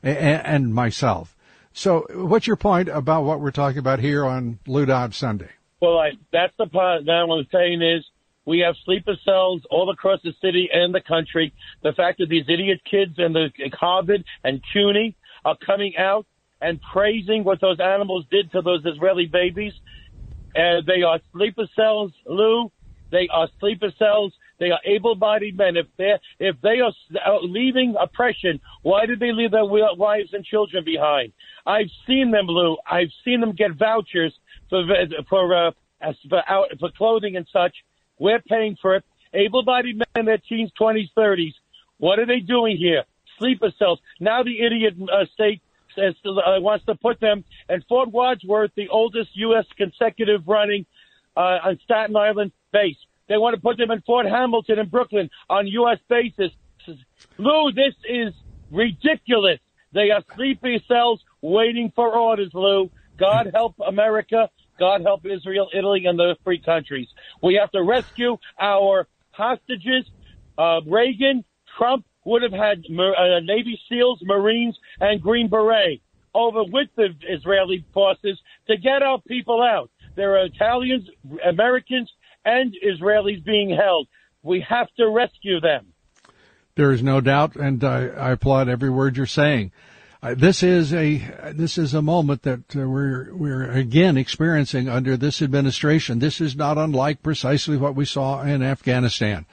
and, 0.02 0.18
and, 0.18 0.74
myself. 0.74 1.36
So, 1.72 2.08
what's 2.13 2.48
your 2.48 2.56
point 2.56 2.89
about 2.89 3.26
what 3.26 3.42
we're 3.42 3.52
talking 3.52 3.78
about 3.78 4.00
here 4.00 4.26
on 4.26 4.60
Lou 4.66 4.88
Dobbs 4.88 5.18
Sunday? 5.18 5.50
Well, 5.84 5.98
I, 6.00 6.12
that's 6.32 6.54
the 6.58 6.67
part. 6.67 7.04
What 7.04 7.13
I'm 7.13 7.48
saying 7.52 7.82
is, 7.82 8.06
we 8.46 8.60
have 8.60 8.76
sleeper 8.86 9.15
cells 9.26 9.62
all 9.69 9.89
across 9.89 10.22
the 10.24 10.34
city 10.41 10.69
and 10.72 10.96
the 10.96 11.02
country. 11.02 11.54
The 11.82 11.91
fact 11.91 12.19
that 12.19 12.30
these 12.30 12.46
idiot 12.48 12.80
kids 12.89 13.15
and 13.17 13.36
the 13.36 13.50
Harvard 13.74 14.24
and 14.46 14.62
CUNY 14.72 15.15
are 15.43 15.58
coming 15.65 15.98
out 15.98 16.26
and 16.62 16.80
praising 16.93 17.43
what 17.43 17.60
those 17.60 17.82
animals 17.82 18.26
did 18.32 18.50
to 18.54 18.62
those 18.62 18.86
Israeli 18.86 19.26
babies 19.26 19.74
uh, 20.56 20.82
they 20.86 21.02
are 21.02 21.19
sleeper 21.32 21.67
cells, 21.76 22.12
Lou. 22.26 22.72
They 23.12 23.28
are 23.32 23.48
sleeper 23.60 23.91
cells. 23.98 24.34
They 24.60 24.72
are 24.72 24.80
able-bodied 24.86 25.58
men. 25.58 25.78
If 25.78 25.88
they 25.98 26.13
if 26.39 26.56
they 26.62 26.80
are 26.80 27.39
leaving 27.42 27.96
oppression, 28.00 28.60
why 28.82 29.06
did 29.06 29.20
they 29.20 29.32
leave 29.32 29.52
their 29.52 29.66
wives 29.66 30.34
and 30.34 30.46
children 30.46 30.84
behind? 30.86 31.34
I've 31.66 31.89
seen 32.08 32.32
them, 32.32 32.48
Lou. 32.48 32.78
I've 32.89 33.12
seen 33.26 33.42
them 33.42 33.54
get 33.54 33.72
vouchers 33.78 34.34
for 34.70 34.84
for 35.30 35.56
uh, 35.56 35.72
for, 36.30 36.44
out, 36.50 36.68
for 36.80 36.89
clothing 36.92 37.36
and 37.36 37.48
such. 37.52 37.76
We're 38.20 38.42
paying 38.42 38.78
for 38.82 38.96
it. 38.96 39.04
Able-bodied 39.34 39.98
men 39.98 40.08
in 40.16 40.26
their 40.26 40.38
teens, 40.38 40.72
twenties, 40.78 41.10
thirties. 41.16 41.54
What 41.98 42.20
are 42.20 42.26
they 42.26 42.39
doing 42.39 42.78
here? 42.78 43.04
Sleeper 43.39 43.72
cells. 43.80 44.00
Now 44.20 44.44
the 44.44 44.62
idiot 44.62 44.94
uh, 45.12 45.26
state 45.34 45.62
uh, 45.98 46.60
wants 46.60 46.86
to 46.86 46.96
put 46.96 47.20
them 47.20 47.44
in 47.70 47.82
Fort 47.88 48.12
Wadsworth, 48.12 48.72
the 48.76 48.89
oldest 48.89 49.30
U.S. 49.36 49.66
consecutive 49.78 50.48
running 50.48 50.86
uh, 51.36 51.60
on 51.63 51.80
Staten 51.84 52.16
Island 52.16 52.52
base. 52.72 52.98
They 53.28 53.38
want 53.38 53.56
to 53.56 53.62
put 53.62 53.78
them 53.78 53.92
in 53.92 54.02
Fort 54.02 54.26
Hamilton 54.26 54.80
in 54.80 54.90
Brooklyn 54.90 55.30
on 55.50 55.68
U.S. 55.68 56.00
bases. 56.10 56.52
Lou, 57.38 57.72
this 57.72 57.94
is 58.08 58.34
ridiculous. 58.72 59.60
They 59.94 60.12
are 60.12 60.24
sleepy 60.36 60.84
cells 60.88 61.24
waiting 61.42 61.92
for 61.96 62.16
orders, 62.18 62.52
Lou. 62.54 62.90
God 63.18 63.52
help 63.54 63.76
America. 63.86 64.50
God 64.80 65.02
help 65.02 65.26
Israel, 65.26 65.70
Italy, 65.74 66.06
and 66.06 66.18
the 66.18 66.36
free 66.44 66.60
countries. 66.60 67.08
We 67.42 67.56
have 67.56 67.72
to 67.72 67.84
rescue 67.84 68.38
our 68.60 69.08
hostages. 69.32 70.06
Uh, 70.58 70.82
Reagan, 70.86 71.46
Trump, 71.78 72.06
would 72.26 72.42
have 72.42 72.54
had 72.54 72.80
uh, 72.80 73.40
Navy 73.42 73.80
SEALs, 73.90 74.20
Marines, 74.24 74.78
and 75.00 75.22
Green 75.22 75.48
Beret 75.48 76.02
over 76.34 76.64
with 76.64 76.90
the 76.96 77.10
Israeli 77.30 77.86
forces 77.94 78.40
to 78.68 78.78
get 78.78 79.04
our 79.04 79.22
people 79.22 79.62
out. 79.62 79.92
There 80.16 80.38
are 80.38 80.46
Italians, 80.46 81.08
Americans, 81.46 82.12
and 82.45 82.75
Israelis 82.86 83.43
being 83.43 83.69
held. 83.69 84.08
We 84.41 84.65
have 84.67 84.88
to 84.97 85.10
rescue 85.10 85.60
them. 85.60 85.93
There 86.75 86.91
is 86.91 87.03
no 87.03 87.21
doubt, 87.21 87.56
and 87.56 87.84
I, 87.84 88.08
I 88.08 88.32
applaud 88.32 88.67
every 88.67 88.89
word 88.89 89.15
you're 89.15 89.25
saying. 89.25 89.71
Uh, 90.23 90.34
this 90.36 90.63
is 90.63 90.93
a 90.93 91.17
this 91.53 91.77
is 91.77 91.93
a 91.93 92.01
moment 92.01 92.43
that 92.43 92.75
uh, 92.75 92.88
we're 92.88 93.36
we're 93.36 93.69
again 93.69 94.15
experiencing 94.15 94.88
under 94.88 95.17
this 95.17 95.41
administration. 95.41 96.19
This 96.19 96.39
is 96.39 96.56
not 96.56 96.77
unlike 96.77 97.21
precisely 97.21 97.75
what 97.75 97.93
we 97.93 98.06
saw 98.06 98.41
in 98.41 98.63
Afghanistan, 98.63 99.45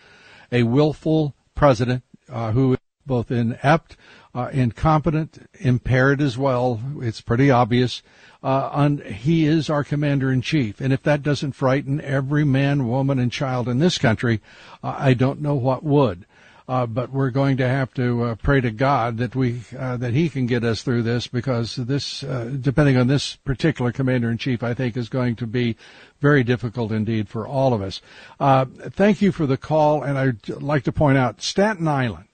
a 0.53 0.63
willful 0.63 1.35
president 1.57 2.05
uh, 2.29 2.53
who 2.53 2.75
is 2.75 2.79
both 3.05 3.33
inept, 3.33 3.97
uh, 4.35 4.49
incompetent, 4.53 5.49
impaired 5.59 6.21
as 6.21 6.39
well. 6.39 6.81
It's 7.01 7.21
pretty 7.21 7.51
obvious. 7.51 8.03
Uh, 8.43 8.89
he 8.97 9.45
is 9.45 9.69
our 9.69 9.85
commander 9.85 10.33
in 10.33 10.41
chief, 10.41 10.81
and 10.81 10.93
if 10.93 11.03
that 11.03 11.23
doesn't 11.23 11.53
frighten 11.53 12.01
every 12.01 12.45
man, 12.45 12.89
woman, 12.89 13.19
and 13.19 13.31
child 13.31 13.69
in 13.69 13.79
this 13.79 13.99
country, 13.99 14.41
uh, 14.83 14.95
I 14.99 15.15
don't 15.15 15.43
know 15.43 15.55
what 15.55 15.83
would. 15.83 16.27
Uh, 16.67 16.87
but 16.87 17.11
we're 17.11 17.31
going 17.31 17.57
to 17.57 17.67
have 17.67 17.93
to 17.93 18.23
uh, 18.23 18.35
pray 18.37 18.61
to 18.61 18.71
God 18.71 19.19
that 19.19 19.35
we 19.35 19.61
uh, 19.77 19.97
that 19.97 20.15
He 20.15 20.29
can 20.29 20.47
get 20.47 20.63
us 20.63 20.83
through 20.83 21.03
this 21.03 21.27
because 21.27 21.75
this, 21.75 22.23
uh, 22.23 22.49
depending 22.61 22.97
on 22.97 23.09
this 23.09 23.35
particular 23.35 23.91
commander 23.91 24.31
in 24.31 24.39
chief, 24.39 24.63
I 24.63 24.73
think 24.73 24.97
is 24.97 25.09
going 25.09 25.35
to 25.37 25.49
be 25.49 25.77
very 26.21 26.45
difficult 26.45 26.93
indeed 26.93 27.29
for 27.29 27.45
all 27.45 27.75
of 27.75 27.83
us. 27.83 28.01
Uh, 28.39 28.67
thank 28.91 29.21
you 29.21 29.33
for 29.33 29.47
the 29.47 29.57
call, 29.57 30.05
and 30.05 30.17
I'd 30.17 30.49
like 30.49 30.85
to 30.85 30.93
point 30.93 31.19
out 31.19 31.43
Staten 31.43 31.89
Island 31.89 32.29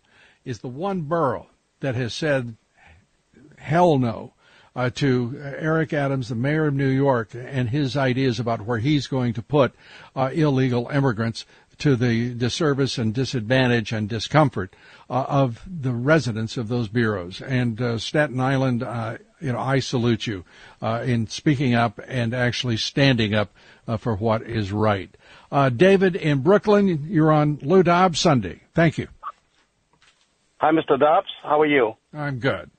is 0.44 0.59
the 0.59 0.68
one 0.68 1.00
borough 1.00 1.46
that 1.80 1.94
has 1.94 2.14
said 2.14 2.56
hell 3.58 3.98
no 3.98 4.32
uh, 4.76 4.90
to 4.90 5.40
Eric 5.58 5.92
Adams, 5.94 6.28
the 6.28 6.34
mayor 6.34 6.66
of 6.66 6.74
New 6.74 6.88
York, 6.88 7.34
and 7.34 7.70
his 7.70 7.96
ideas 7.96 8.38
about 8.38 8.66
where 8.66 8.78
he's 8.78 9.06
going 9.06 9.32
to 9.32 9.42
put 9.42 9.72
uh, 10.14 10.30
illegal 10.32 10.88
immigrants 10.90 11.46
to 11.78 11.96
the 11.96 12.34
disservice 12.34 12.98
and 12.98 13.14
disadvantage 13.14 13.92
and 13.92 14.08
discomfort 14.08 14.74
uh, 15.08 15.24
of 15.28 15.62
the 15.66 15.92
residents 15.92 16.56
of 16.56 16.68
those 16.68 16.88
bureaus. 16.88 17.40
And 17.40 17.80
uh, 17.80 17.98
Staten 17.98 18.40
Island, 18.40 18.82
uh, 18.82 19.18
you 19.40 19.52
know, 19.52 19.58
I 19.58 19.80
salute 19.80 20.26
you 20.26 20.44
uh, 20.80 21.02
in 21.06 21.26
speaking 21.26 21.74
up 21.74 22.00
and 22.06 22.34
actually 22.34 22.76
standing 22.76 23.34
up 23.34 23.50
for 23.98 24.16
what 24.16 24.42
is 24.42 24.72
right. 24.72 25.14
Uh, 25.52 25.68
David 25.68 26.16
in 26.16 26.40
Brooklyn, 26.40 27.06
you're 27.08 27.30
on 27.30 27.58
Lou 27.62 27.82
Dobbs 27.82 28.18
Sunday. 28.18 28.62
Thank 28.74 28.98
you. 28.98 29.08
Hi, 30.58 30.72
Mr. 30.72 30.98
Dobbs. 30.98 31.28
How 31.42 31.60
are 31.60 31.66
you? 31.66 31.94
I'm 32.14 32.38
good. 32.38 32.70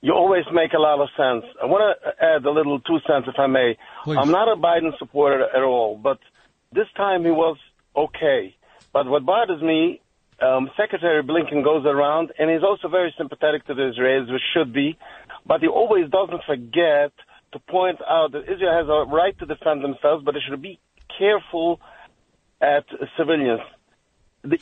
You 0.00 0.14
always 0.14 0.44
make 0.52 0.72
a 0.72 0.78
lot 0.78 1.00
of 1.00 1.08
sense. 1.16 1.44
I 1.62 1.66
want 1.66 1.96
to 2.02 2.24
add 2.24 2.44
a 2.44 2.50
little 2.50 2.80
two 2.80 2.98
cents, 3.06 3.26
if 3.28 3.38
I 3.38 3.46
may. 3.46 3.76
Please. 4.04 4.16
I'm 4.18 4.30
not 4.30 4.48
a 4.48 4.56
Biden 4.56 4.96
supporter 4.98 5.44
at 5.44 5.62
all, 5.62 5.96
but 5.96 6.18
this 6.72 6.86
time 6.96 7.24
he 7.24 7.30
was 7.30 7.56
okay. 7.96 8.56
But 8.92 9.06
what 9.06 9.24
bothers 9.24 9.62
me, 9.62 10.00
um, 10.40 10.70
Secretary 10.76 11.22
Blinken 11.22 11.64
goes 11.64 11.84
around, 11.84 12.32
and 12.38 12.50
he's 12.50 12.62
also 12.62 12.88
very 12.88 13.14
sympathetic 13.16 13.66
to 13.66 13.74
the 13.74 13.92
Israelis, 13.92 14.32
which 14.32 14.42
should 14.54 14.72
be, 14.72 14.96
but 15.46 15.60
he 15.60 15.68
always 15.68 16.08
doesn't 16.10 16.42
forget 16.46 17.12
to 17.52 17.58
point 17.68 17.98
out 18.08 18.32
that 18.32 18.42
Israel 18.42 18.72
has 18.72 18.88
a 18.88 19.10
right 19.12 19.36
to 19.38 19.46
defend 19.46 19.82
themselves, 19.82 20.24
but 20.24 20.34
they 20.34 20.40
should 20.48 20.62
be 20.62 20.78
careful 21.18 21.80
at 22.60 22.84
civilians. 23.16 23.60
The, 24.42 24.58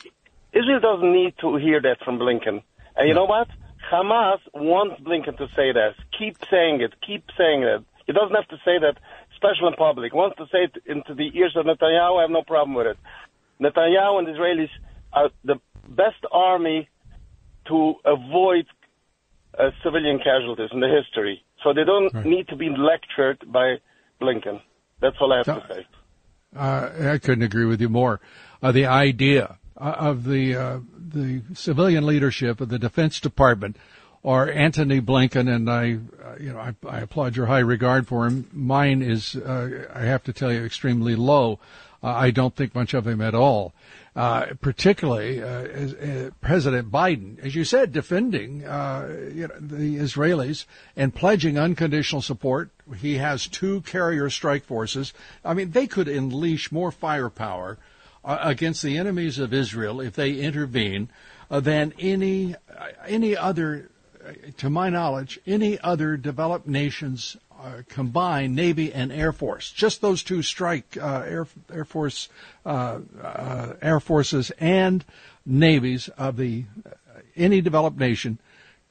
Israel 0.59 0.79
doesn't 0.79 1.13
need 1.13 1.33
to 1.41 1.55
hear 1.57 1.81
that 1.81 1.97
from 2.05 2.17
Blinken. 2.19 2.63
And 2.95 3.07
you 3.07 3.13
know 3.13 3.25
what? 3.25 3.47
Hamas 3.91 4.39
wants 4.53 4.99
Blinken 5.01 5.37
to 5.37 5.47
say 5.55 5.71
that. 5.79 5.93
Keep 6.17 6.37
saying 6.51 6.81
it. 6.81 6.93
Keep 7.05 7.23
saying 7.37 7.63
it. 7.63 7.83
He 8.05 8.13
doesn't 8.13 8.35
have 8.35 8.47
to 8.49 8.57
say 8.65 8.79
that 8.79 8.95
especially 9.33 9.67
in 9.67 9.73
public. 9.73 10.11
He 10.13 10.17
wants 10.17 10.37
to 10.37 10.45
say 10.51 10.61
it 10.67 10.75
into 10.85 11.13
the 11.13 11.29
ears 11.37 11.53
of 11.55 11.65
Netanyahu. 11.65 12.17
I 12.19 12.21
have 12.23 12.31
no 12.31 12.43
problem 12.43 12.73
with 12.75 12.87
it. 12.87 12.97
Netanyahu 13.61 14.19
and 14.19 14.27
the 14.27 14.31
Israelis 14.31 14.69
are 15.13 15.29
the 15.43 15.57
best 15.89 16.21
army 16.31 16.89
to 17.67 17.95
avoid 18.05 18.65
uh, 19.57 19.71
civilian 19.83 20.19
casualties 20.19 20.69
in 20.71 20.79
the 20.79 20.87
history. 20.87 21.43
So 21.63 21.73
they 21.73 21.83
don't 21.83 22.13
Right. 22.13 22.25
need 22.25 22.47
to 22.49 22.55
be 22.55 22.69
lectured 22.69 23.39
by 23.51 23.77
Blinken. 24.21 24.61
That's 25.01 25.15
all 25.19 25.33
I 25.33 25.37
have 25.37 25.45
So- 25.45 25.59
to 25.59 25.73
say. 25.73 25.85
Uh, 26.55 26.89
I 27.13 27.17
couldn't 27.17 27.43
agree 27.43 27.65
with 27.65 27.81
you 27.81 27.89
more. 27.89 28.19
Uh, 28.63 28.71
the 28.71 28.85
idea 28.85 29.57
of 29.77 30.23
the 30.23 30.55
uh, 30.55 30.79
the 30.97 31.41
civilian 31.53 32.05
leadership 32.05 32.61
of 32.61 32.69
the 32.69 32.79
Defense 32.79 33.19
Department 33.19 33.77
or 34.23 34.51
Antony 34.51 34.99
Blinken, 34.99 35.47
and 35.53 35.69
I, 35.69 35.99
uh, 36.23 36.35
you 36.39 36.51
know, 36.51 36.59
I, 36.59 36.75
I 36.87 36.99
applaud 36.99 37.35
your 37.35 37.45
high 37.45 37.59
regard 37.59 38.07
for 38.07 38.25
him. 38.25 38.49
Mine 38.51 39.01
is, 39.01 39.35
uh, 39.35 39.87
I 39.93 40.01
have 40.01 40.23
to 40.25 40.33
tell 40.33 40.51
you, 40.51 40.65
extremely 40.65 41.15
low. 41.15 41.59
Uh, 42.03 42.07
I 42.07 42.31
don't 42.31 42.55
think 42.55 42.75
much 42.75 42.93
of 42.93 43.07
him 43.07 43.21
at 43.21 43.33
all. 43.33 43.73
Uh, 44.15 44.47
particularly 44.61 45.41
uh, 45.41 45.45
as, 45.45 45.93
uh, 45.93 46.31
President 46.41 46.91
Biden, 46.91 47.37
as 47.39 47.53
you 47.53 47.63
said, 47.63 47.93
defending 47.93 48.65
uh, 48.65 49.07
you 49.31 49.47
know, 49.47 49.55
the 49.59 49.97
Israelis 49.97 50.65
and 50.95 51.13
pledging 51.13 51.59
unconditional 51.59 52.23
support. 52.23 52.71
He 52.97 53.17
has 53.17 53.47
two 53.47 53.81
carrier 53.81 54.29
strike 54.31 54.65
forces. 54.65 55.13
I 55.45 55.53
mean, 55.53 55.69
they 55.69 55.85
could 55.85 56.07
unleash 56.07 56.71
more 56.71 56.91
firepower 56.91 57.77
uh, 57.77 57.81
against 58.27 58.81
the 58.81 58.97
enemies 58.97 59.39
of 59.39 59.53
Israel 59.53 60.01
if 60.01 60.13
they 60.13 60.33
intervene 60.33 61.09
uh, 61.49 61.59
than 61.59 61.93
any 61.99 62.55
uh, 62.55 62.87
any 63.07 63.37
other, 63.37 63.89
uh, 64.25 64.31
to 64.57 64.69
my 64.69 64.89
knowledge, 64.89 65.39
any 65.47 65.79
other 65.79 66.17
developed 66.17 66.67
nations 66.67 67.37
uh, 67.59 67.81
combined 67.89 68.55
Navy 68.55 68.93
and 68.93 69.11
Air 69.11 69.31
Force. 69.31 69.71
Just 69.71 70.01
those 70.01 70.23
two 70.23 70.41
strike 70.41 70.97
uh, 71.01 71.23
Air 71.25 71.47
Air 71.71 71.85
Force 71.85 72.29
uh, 72.65 72.99
uh, 73.21 73.73
Air 73.81 73.99
Forces 73.99 74.51
and 74.59 75.03
navies 75.45 76.09
of 76.09 76.37
the 76.37 76.65
uh, 76.85 76.91
any 77.35 77.61
developed 77.61 77.97
nation 77.97 78.39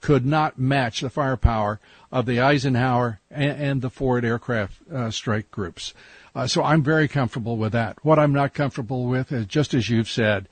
could 0.00 0.26
not 0.26 0.58
match 0.58 1.00
the 1.00 1.10
firepower 1.10 1.80
of 2.12 2.26
the 2.26 2.40
Eisenhower 2.40 3.20
and, 3.30 3.60
and 3.60 3.82
the 3.82 3.90
Ford 3.90 4.24
aircraft 4.24 4.74
uh, 4.90 5.10
strike 5.10 5.50
groups. 5.50 5.94
Uh, 6.36 6.46
so 6.46 6.62
I'm 6.62 6.82
very 6.82 7.08
comfortable 7.08 7.56
with 7.56 7.72
that. 7.72 8.04
What 8.04 8.18
I'm 8.18 8.34
not 8.34 8.52
comfortable 8.52 9.06
with 9.06 9.32
is 9.32 9.46
just 9.46 9.72
as 9.72 9.88
you've 9.88 10.10
said, 10.10 10.50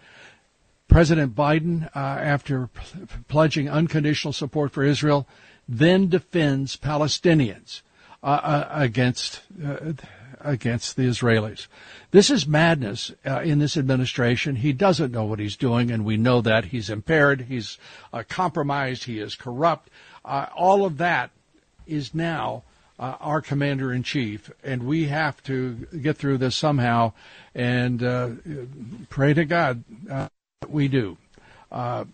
President 0.89 1.35
Biden, 1.35 1.95
uh, 1.95 1.99
after 1.99 2.69
p- 2.69 2.83
pledging 3.29 3.69
unconditional 3.69 4.33
support 4.33 4.73
for 4.73 4.83
Israel, 4.83 5.29
then 5.69 6.09
defends 6.09 6.79
Palestinians 6.79 7.83
uh, 8.23 8.27
uh, 8.27 8.69
against 8.71 9.43
uh, 9.63 9.93
against 10.41 10.97
the 10.97 11.03
Israelis. 11.03 11.67
This 12.13 12.31
is 12.31 12.47
madness 12.47 13.13
uh, 13.27 13.41
in 13.41 13.59
this 13.59 13.77
administration. 13.77 14.57
He 14.57 14.73
doesn't 14.73 15.13
know 15.13 15.25
what 15.25 15.39
he's 15.39 15.57
doing, 15.57 15.91
and 15.91 16.03
we 16.05 16.17
know 16.17 16.41
that 16.41 16.67
he's 16.67 16.89
impaired, 16.89 17.43
he's 17.43 17.77
uh, 18.11 18.23
compromised, 18.27 19.05
he 19.05 19.19
is 19.19 19.35
corrupt. 19.35 19.91
Uh, 20.25 20.47
all 20.57 20.87
of 20.87 20.97
that 20.97 21.31
is 21.87 22.15
now 22.15 22.63
uh, 22.99 23.17
our 23.21 23.41
commander 23.41 23.93
in 23.93 24.03
chief, 24.03 24.51
and 24.63 24.85
we 24.85 25.07
have 25.07 25.43
to 25.45 25.87
get 26.01 26.17
through 26.17 26.39
this 26.39 26.57
somehow. 26.57 27.13
And 27.55 28.03
uh, 28.03 28.31
pray 29.09 29.35
to 29.35 29.45
God 29.45 29.85
uh, 30.11 30.29
that 30.61 30.71
we 30.71 30.89
do. 30.89 31.17
Uh, 31.71 32.05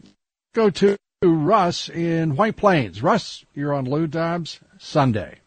go 0.54 0.70
to 0.70 0.96
Russ 1.22 1.88
in 1.88 2.36
White 2.36 2.56
Plains. 2.56 3.02
Russ, 3.02 3.44
you're 3.54 3.74
on 3.74 3.84
Lou 3.84 4.06
Dobbs 4.06 4.60
Sunday. 4.78 5.40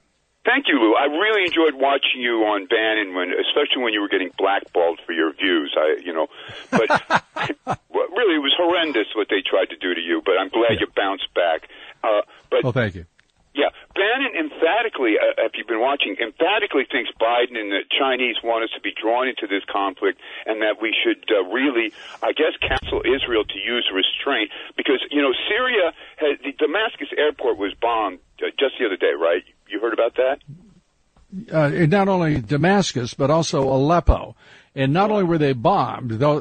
Thank 0.45 0.65
you, 0.67 0.75
Lou. 0.75 0.93
I 0.93 1.05
really 1.05 1.45
enjoyed 1.45 1.73
watching 1.73 2.19
you 2.19 2.43
on 2.43 2.67
Bannon, 2.67 3.15
when, 3.15 3.31
especially 3.31 3.81
when 3.81 3.93
you 3.93 4.01
were 4.01 4.09
getting 4.09 4.29
blackballed 4.37 4.99
for 5.05 5.13
your 5.13 5.31
views. 5.31 5.73
I, 5.77 6.01
you 6.03 6.13
know, 6.13 6.27
but 6.69 6.89
really, 7.95 8.35
it 8.35 8.43
was 8.43 8.53
horrendous 8.57 9.07
what 9.15 9.27
they 9.29 9.41
tried 9.41 9.69
to 9.69 9.77
do 9.77 9.95
to 9.95 10.01
you. 10.01 10.21
But 10.23 10.33
I'm 10.37 10.49
glad 10.49 10.81
you 10.81 10.87
bounced 10.93 11.33
back. 11.33 11.69
Uh, 12.03 12.21
but 12.49 12.63
Well, 12.63 12.73
thank 12.73 12.95
you. 12.95 13.05
Yeah, 13.53 13.69
Bannon 13.93 14.33
emphatically, 14.33 15.15
uh, 15.21 15.45
if 15.45 15.53
you've 15.55 15.67
been 15.67 15.79
watching, 15.79 16.15
emphatically 16.17 16.85
thinks 16.89 17.11
Biden 17.21 17.53
and 17.53 17.71
the 17.71 17.85
Chinese 17.87 18.37
want 18.43 18.63
us 18.63 18.71
to 18.73 18.81
be 18.81 18.91
drawn 18.99 19.27
into 19.27 19.45
this 19.45 19.61
conflict, 19.69 20.19
and 20.47 20.61
that 20.63 20.81
we 20.81 20.89
should 20.89 21.23
uh, 21.29 21.43
really, 21.53 21.93
I 22.23 22.33
guess, 22.33 22.57
counsel 22.61 23.03
Israel 23.05 23.45
to 23.45 23.59
use 23.59 23.89
restraint 23.93 24.49
because 24.75 25.05
you 25.11 25.21
know 25.21 25.33
Syria, 25.47 25.93
has, 26.17 26.39
the 26.41 26.53
Damascus 26.53 27.09
airport 27.15 27.57
was 27.57 27.73
bombed 27.79 28.19
uh, 28.41 28.49
just 28.57 28.79
the 28.79 28.87
other 28.87 28.97
day, 28.97 29.13
right? 29.13 29.43
You 29.69 29.79
heard 29.79 29.93
about 29.93 30.15
that? 30.15 30.39
uh, 31.51 31.69
not 31.69 32.07
only 32.07 32.41
Damascus 32.41 33.13
but 33.13 33.29
also 33.29 33.63
Aleppo. 33.63 34.35
And 34.75 34.91
not 34.91 35.11
only 35.11 35.23
were 35.23 35.37
they 35.37 35.53
bombed, 35.53 36.11
though 36.11 36.39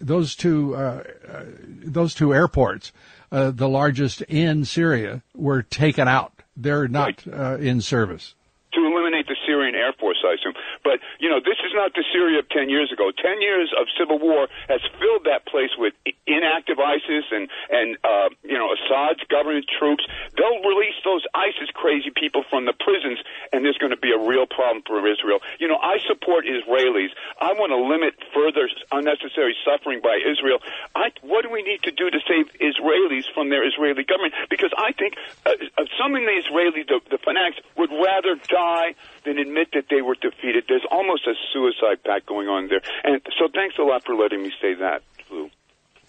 those 0.00 0.34
two 0.34 0.74
uh, 0.74 1.04
uh, 1.28 1.44
those 1.84 2.12
two 2.12 2.34
airports, 2.34 2.90
the 3.30 3.68
largest 3.68 4.22
in 4.22 4.64
Syria, 4.64 5.22
were 5.36 5.62
taken 5.62 6.08
out. 6.08 6.37
They're 6.60 6.88
not 6.88 7.24
uh, 7.26 7.56
in 7.58 7.80
service. 7.80 8.34
to 8.74 8.80
eliminate 8.84 9.26
the 9.28 9.36
Syrian 9.46 9.74
Air 9.76 9.92
Force, 9.98 10.18
I 10.26 10.34
assume. 10.34 10.54
But, 10.88 11.04
you 11.20 11.28
know, 11.28 11.36
this 11.36 11.60
is 11.60 11.76
not 11.76 11.92
the 11.92 12.00
Syria 12.16 12.40
of 12.40 12.48
10 12.48 12.72
years 12.72 12.88
ago. 12.88 13.12
10 13.12 13.44
years 13.44 13.68
of 13.76 13.92
civil 14.00 14.16
war 14.16 14.48
has 14.72 14.80
filled 14.96 15.28
that 15.28 15.44
place 15.44 15.68
with 15.76 15.92
inactive 16.24 16.80
ISIS 16.80 17.28
and, 17.28 17.52
and 17.68 18.00
uh, 18.00 18.32
you 18.40 18.56
know, 18.56 18.72
Assad's 18.72 19.20
government 19.28 19.68
troops. 19.68 20.00
They'll 20.32 20.64
release 20.64 20.96
those 21.04 21.28
ISIS 21.36 21.68
crazy 21.76 22.08
people 22.08 22.40
from 22.48 22.64
the 22.64 22.72
prisons, 22.72 23.20
and 23.52 23.68
there's 23.68 23.76
going 23.76 23.92
to 23.92 24.00
be 24.00 24.16
a 24.16 24.20
real 24.20 24.48
problem 24.48 24.80
for 24.88 25.04
Israel. 25.04 25.44
You 25.60 25.68
know, 25.68 25.76
I 25.76 26.00
support 26.08 26.48
Israelis. 26.48 27.12
I 27.36 27.52
want 27.52 27.68
to 27.68 27.80
limit 27.84 28.16
further 28.32 28.64
unnecessary 28.88 29.52
suffering 29.68 30.00
by 30.00 30.16
Israel. 30.24 30.64
I, 30.96 31.12
what 31.20 31.44
do 31.44 31.52
we 31.52 31.60
need 31.60 31.84
to 31.84 31.92
do 31.92 32.08
to 32.08 32.20
save 32.24 32.48
Israelis 32.64 33.28
from 33.36 33.52
their 33.52 33.60
Israeli 33.60 34.08
government? 34.08 34.32
Because 34.48 34.72
I 34.72 34.96
think 34.96 35.20
uh, 35.44 35.52
uh 35.76 35.84
some 36.00 36.16
in 36.16 36.24
the 36.24 36.36
Israeli, 36.40 36.88
the, 36.88 37.04
the 37.12 37.18
fanatics, 37.20 37.60
would 37.76 37.92
rather 37.92 38.40
die 38.48 38.96
than 39.24 39.36
admit 39.36 39.68
that 39.76 39.92
they 39.92 40.00
were 40.00 40.16
defeated. 40.16 40.64
There's 40.78 40.92
almost 40.92 41.26
a 41.26 41.34
suicide 41.52 42.04
pact 42.04 42.26
going 42.26 42.46
on 42.46 42.68
there. 42.68 42.80
And 43.02 43.20
so 43.36 43.48
thanks 43.52 43.74
a 43.78 43.82
lot 43.82 44.04
for 44.04 44.14
letting 44.14 44.44
me 44.44 44.52
say 44.62 44.74
that, 44.74 45.02
Lou. 45.28 45.50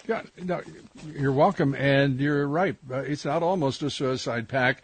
Yeah, 0.07 0.21
no, 0.37 0.61
you're 1.11 1.31
welcome, 1.31 1.73
and 1.73 2.19
you're 2.19 2.47
right. 2.47 2.75
Uh, 2.89 2.97
it's 2.97 3.25
not 3.25 3.41
almost 3.41 3.81
a 3.81 3.89
suicide 3.89 4.47
pact. 4.47 4.83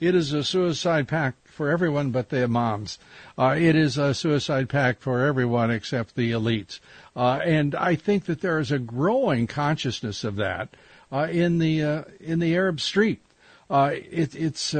It 0.00 0.14
is 0.14 0.32
a 0.32 0.42
suicide 0.42 1.06
pact 1.06 1.48
for 1.48 1.68
everyone 1.68 2.12
but 2.12 2.30
the 2.30 2.44
imams. 2.44 2.98
Uh, 3.36 3.56
it 3.58 3.76
is 3.76 3.98
a 3.98 4.14
suicide 4.14 4.70
pact 4.70 5.02
for 5.02 5.26
everyone 5.26 5.70
except 5.70 6.14
the 6.14 6.32
elites. 6.32 6.80
Uh, 7.14 7.40
and 7.44 7.74
I 7.74 7.94
think 7.94 8.24
that 8.24 8.40
there 8.40 8.58
is 8.58 8.72
a 8.72 8.78
growing 8.78 9.46
consciousness 9.46 10.24
of 10.24 10.36
that 10.36 10.70
uh, 11.12 11.28
in 11.30 11.58
the 11.58 11.82
uh, 11.82 12.02
in 12.20 12.38
the 12.38 12.54
Arab 12.54 12.80
street. 12.80 13.20
Uh, 13.68 13.90
it, 13.92 14.34
it's 14.34 14.74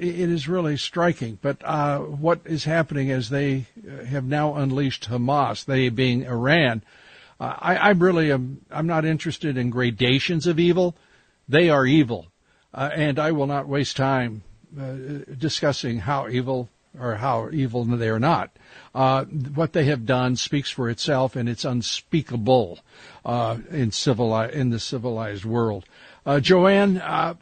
it 0.00 0.30
is 0.30 0.48
really 0.48 0.76
striking. 0.76 1.38
But 1.40 1.58
uh, 1.64 1.98
what 1.98 2.40
is 2.44 2.64
happening 2.64 3.10
as 3.10 3.28
they 3.28 3.66
uh, 3.86 4.04
have 4.04 4.24
now 4.24 4.54
unleashed 4.54 5.08
Hamas, 5.08 5.64
they 5.64 5.88
being 5.88 6.24
Iran, 6.24 6.82
uh, 7.38 7.54
I, 7.58 7.76
I 7.76 7.90
really 7.90 8.32
am. 8.32 8.62
I'm 8.70 8.86
not 8.86 9.04
interested 9.04 9.56
in 9.56 9.70
gradations 9.70 10.46
of 10.46 10.58
evil. 10.58 10.96
They 11.48 11.68
are 11.68 11.86
evil, 11.86 12.26
and 12.72 13.18
I 13.18 13.32
will 13.32 13.46
not 13.46 13.66
waste 13.66 13.96
time 13.96 14.42
discussing 15.38 15.98
how 15.98 16.28
evil 16.28 16.68
or 16.98 17.16
how 17.16 17.50
evil 17.52 17.84
they 17.84 18.08
are 18.08 18.18
not. 18.18 18.50
Uh, 18.94 19.24
what 19.24 19.72
they 19.72 19.84
have 19.84 20.06
done 20.06 20.36
speaks 20.36 20.70
for 20.70 20.88
itself, 20.88 21.36
and 21.36 21.48
it's 21.48 21.64
unspeakable 21.64 22.80
uh, 23.24 23.58
in 23.70 23.90
civili- 23.90 24.52
in 24.52 24.70
the 24.70 24.80
civilized 24.80 25.44
world. 25.44 25.84
Uh, 26.24 26.40
Joanne 26.40 26.98
uh, 26.98 27.34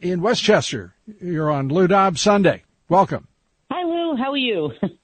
in 0.00 0.20
Westchester, 0.20 0.94
you're 1.20 1.50
on 1.50 1.68
Lou 1.68 1.86
Dobbs 1.86 2.20
Sunday. 2.20 2.62
Welcome. 2.88 3.26
Hi, 3.70 3.82
Lou. 3.82 4.16
How 4.16 4.30
are 4.32 4.36
you? 4.36 4.72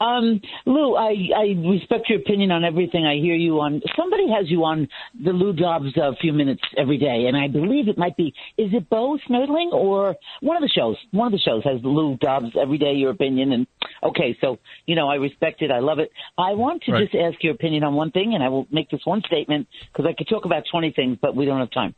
Um, 0.00 0.40
Lou, 0.64 0.94
I, 0.94 1.14
I 1.36 1.68
respect 1.68 2.08
your 2.08 2.20
opinion 2.20 2.52
on 2.52 2.64
everything. 2.64 3.04
I 3.04 3.16
hear 3.16 3.34
you 3.34 3.60
on. 3.60 3.82
Somebody 3.96 4.28
has 4.30 4.48
you 4.48 4.64
on 4.64 4.88
the 5.20 5.32
Lou 5.32 5.52
Dobbs 5.52 5.96
a 5.96 6.14
few 6.20 6.32
minutes 6.32 6.62
every 6.76 6.98
day, 6.98 7.26
and 7.26 7.36
I 7.36 7.48
believe 7.48 7.88
it 7.88 7.98
might 7.98 8.16
be. 8.16 8.32
Is 8.56 8.72
it 8.72 8.88
Bo 8.88 9.18
Snerdley 9.28 9.72
or 9.72 10.16
one 10.40 10.56
of 10.56 10.62
the 10.62 10.68
shows? 10.68 10.96
One 11.10 11.26
of 11.26 11.32
the 11.32 11.38
shows 11.38 11.64
has 11.64 11.82
Lou 11.82 12.16
Dobbs 12.16 12.52
every 12.60 12.78
day. 12.78 12.92
Your 12.92 13.10
opinion, 13.10 13.52
and 13.52 13.66
okay, 14.04 14.36
so 14.40 14.58
you 14.86 14.94
know 14.94 15.08
I 15.08 15.16
respect 15.16 15.62
it. 15.62 15.72
I 15.72 15.80
love 15.80 15.98
it. 15.98 16.12
I 16.36 16.52
want 16.52 16.84
to 16.84 16.92
right. 16.92 17.10
just 17.10 17.16
ask 17.16 17.42
your 17.42 17.54
opinion 17.54 17.82
on 17.82 17.94
one 17.94 18.12
thing, 18.12 18.34
and 18.34 18.42
I 18.42 18.50
will 18.50 18.68
make 18.70 18.90
this 18.90 19.00
one 19.04 19.22
statement 19.26 19.66
because 19.92 20.06
I 20.08 20.14
could 20.14 20.28
talk 20.28 20.44
about 20.44 20.62
twenty 20.70 20.92
things, 20.92 21.18
but 21.20 21.34
we 21.34 21.44
don't 21.44 21.58
have 21.58 21.72
time. 21.72 21.96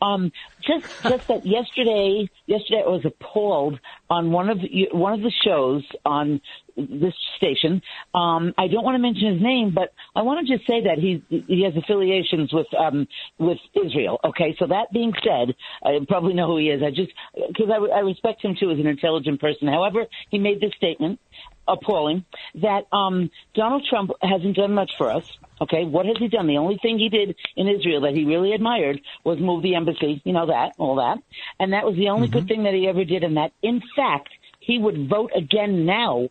Um, 0.00 0.32
just 0.62 0.86
just 1.02 1.28
that 1.28 1.44
yesterday, 1.44 2.30
yesterday 2.46 2.82
I 2.84 2.88
was 2.88 3.04
appalled 3.04 3.78
on 4.08 4.30
one 4.30 4.48
of 4.48 4.60
one 4.92 5.12
of 5.12 5.20
the 5.20 5.32
shows 5.44 5.84
on 6.06 6.40
this 6.76 7.14
station. 7.36 7.82
Um, 8.14 8.54
I 8.58 8.68
don't 8.68 8.84
want 8.84 8.94
to 8.94 8.98
mention 8.98 9.34
his 9.34 9.42
name, 9.42 9.72
but 9.74 9.92
I 10.14 10.22
want 10.22 10.46
to 10.46 10.56
just 10.56 10.66
say 10.66 10.82
that 10.84 10.98
he 10.98 11.22
he 11.28 11.62
has 11.64 11.74
affiliations 11.76 12.52
with 12.52 12.66
um, 12.74 13.06
with 13.38 13.58
Israel. 13.74 14.20
Okay, 14.24 14.56
so 14.58 14.66
that 14.66 14.92
being 14.92 15.12
said, 15.24 15.54
I 15.82 15.98
probably 16.08 16.34
know 16.34 16.46
who 16.46 16.58
he 16.58 16.70
is. 16.70 16.82
I 16.82 16.90
just 16.90 17.12
because 17.34 17.70
I, 17.70 17.76
I 17.96 18.00
respect 18.00 18.42
him 18.44 18.56
too 18.58 18.70
as 18.70 18.78
an 18.78 18.86
intelligent 18.86 19.40
person. 19.40 19.68
However, 19.68 20.06
he 20.30 20.38
made 20.38 20.60
this 20.60 20.72
statement, 20.76 21.20
appalling, 21.66 22.24
that 22.56 22.84
um, 22.92 23.30
Donald 23.54 23.86
Trump 23.88 24.10
hasn't 24.20 24.56
done 24.56 24.72
much 24.72 24.92
for 24.96 25.10
us. 25.10 25.24
Okay, 25.60 25.84
what 25.84 26.06
has 26.06 26.16
he 26.18 26.26
done? 26.26 26.48
The 26.48 26.58
only 26.58 26.78
thing 26.82 26.98
he 26.98 27.08
did 27.08 27.36
in 27.56 27.68
Israel 27.68 28.00
that 28.00 28.14
he 28.14 28.24
really 28.24 28.52
admired 28.52 29.00
was 29.22 29.38
move 29.38 29.62
the 29.62 29.76
embassy, 29.76 30.20
you 30.24 30.32
know 30.32 30.46
that, 30.46 30.72
all 30.76 30.96
that. 30.96 31.18
And 31.60 31.72
that 31.72 31.84
was 31.84 31.94
the 31.94 32.08
only 32.08 32.26
mm-hmm. 32.26 32.38
good 32.38 32.48
thing 32.48 32.64
that 32.64 32.74
he 32.74 32.88
ever 32.88 33.04
did, 33.04 33.22
and 33.22 33.36
that, 33.36 33.52
in 33.62 33.80
fact, 33.94 34.30
he 34.62 34.78
would 34.78 35.08
vote 35.08 35.32
again 35.34 35.84
now 35.84 36.28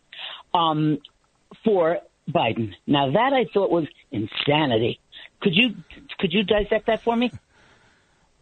um, 0.54 0.98
for 1.64 1.98
Biden. 2.28 2.72
Now 2.86 3.10
that 3.10 3.32
I 3.32 3.44
thought 3.52 3.70
was 3.70 3.86
insanity. 4.10 5.00
Could 5.40 5.54
you 5.54 5.74
could 6.18 6.32
you 6.32 6.44
dissect 6.44 6.86
that 6.86 7.02
for 7.02 7.16
me? 7.16 7.30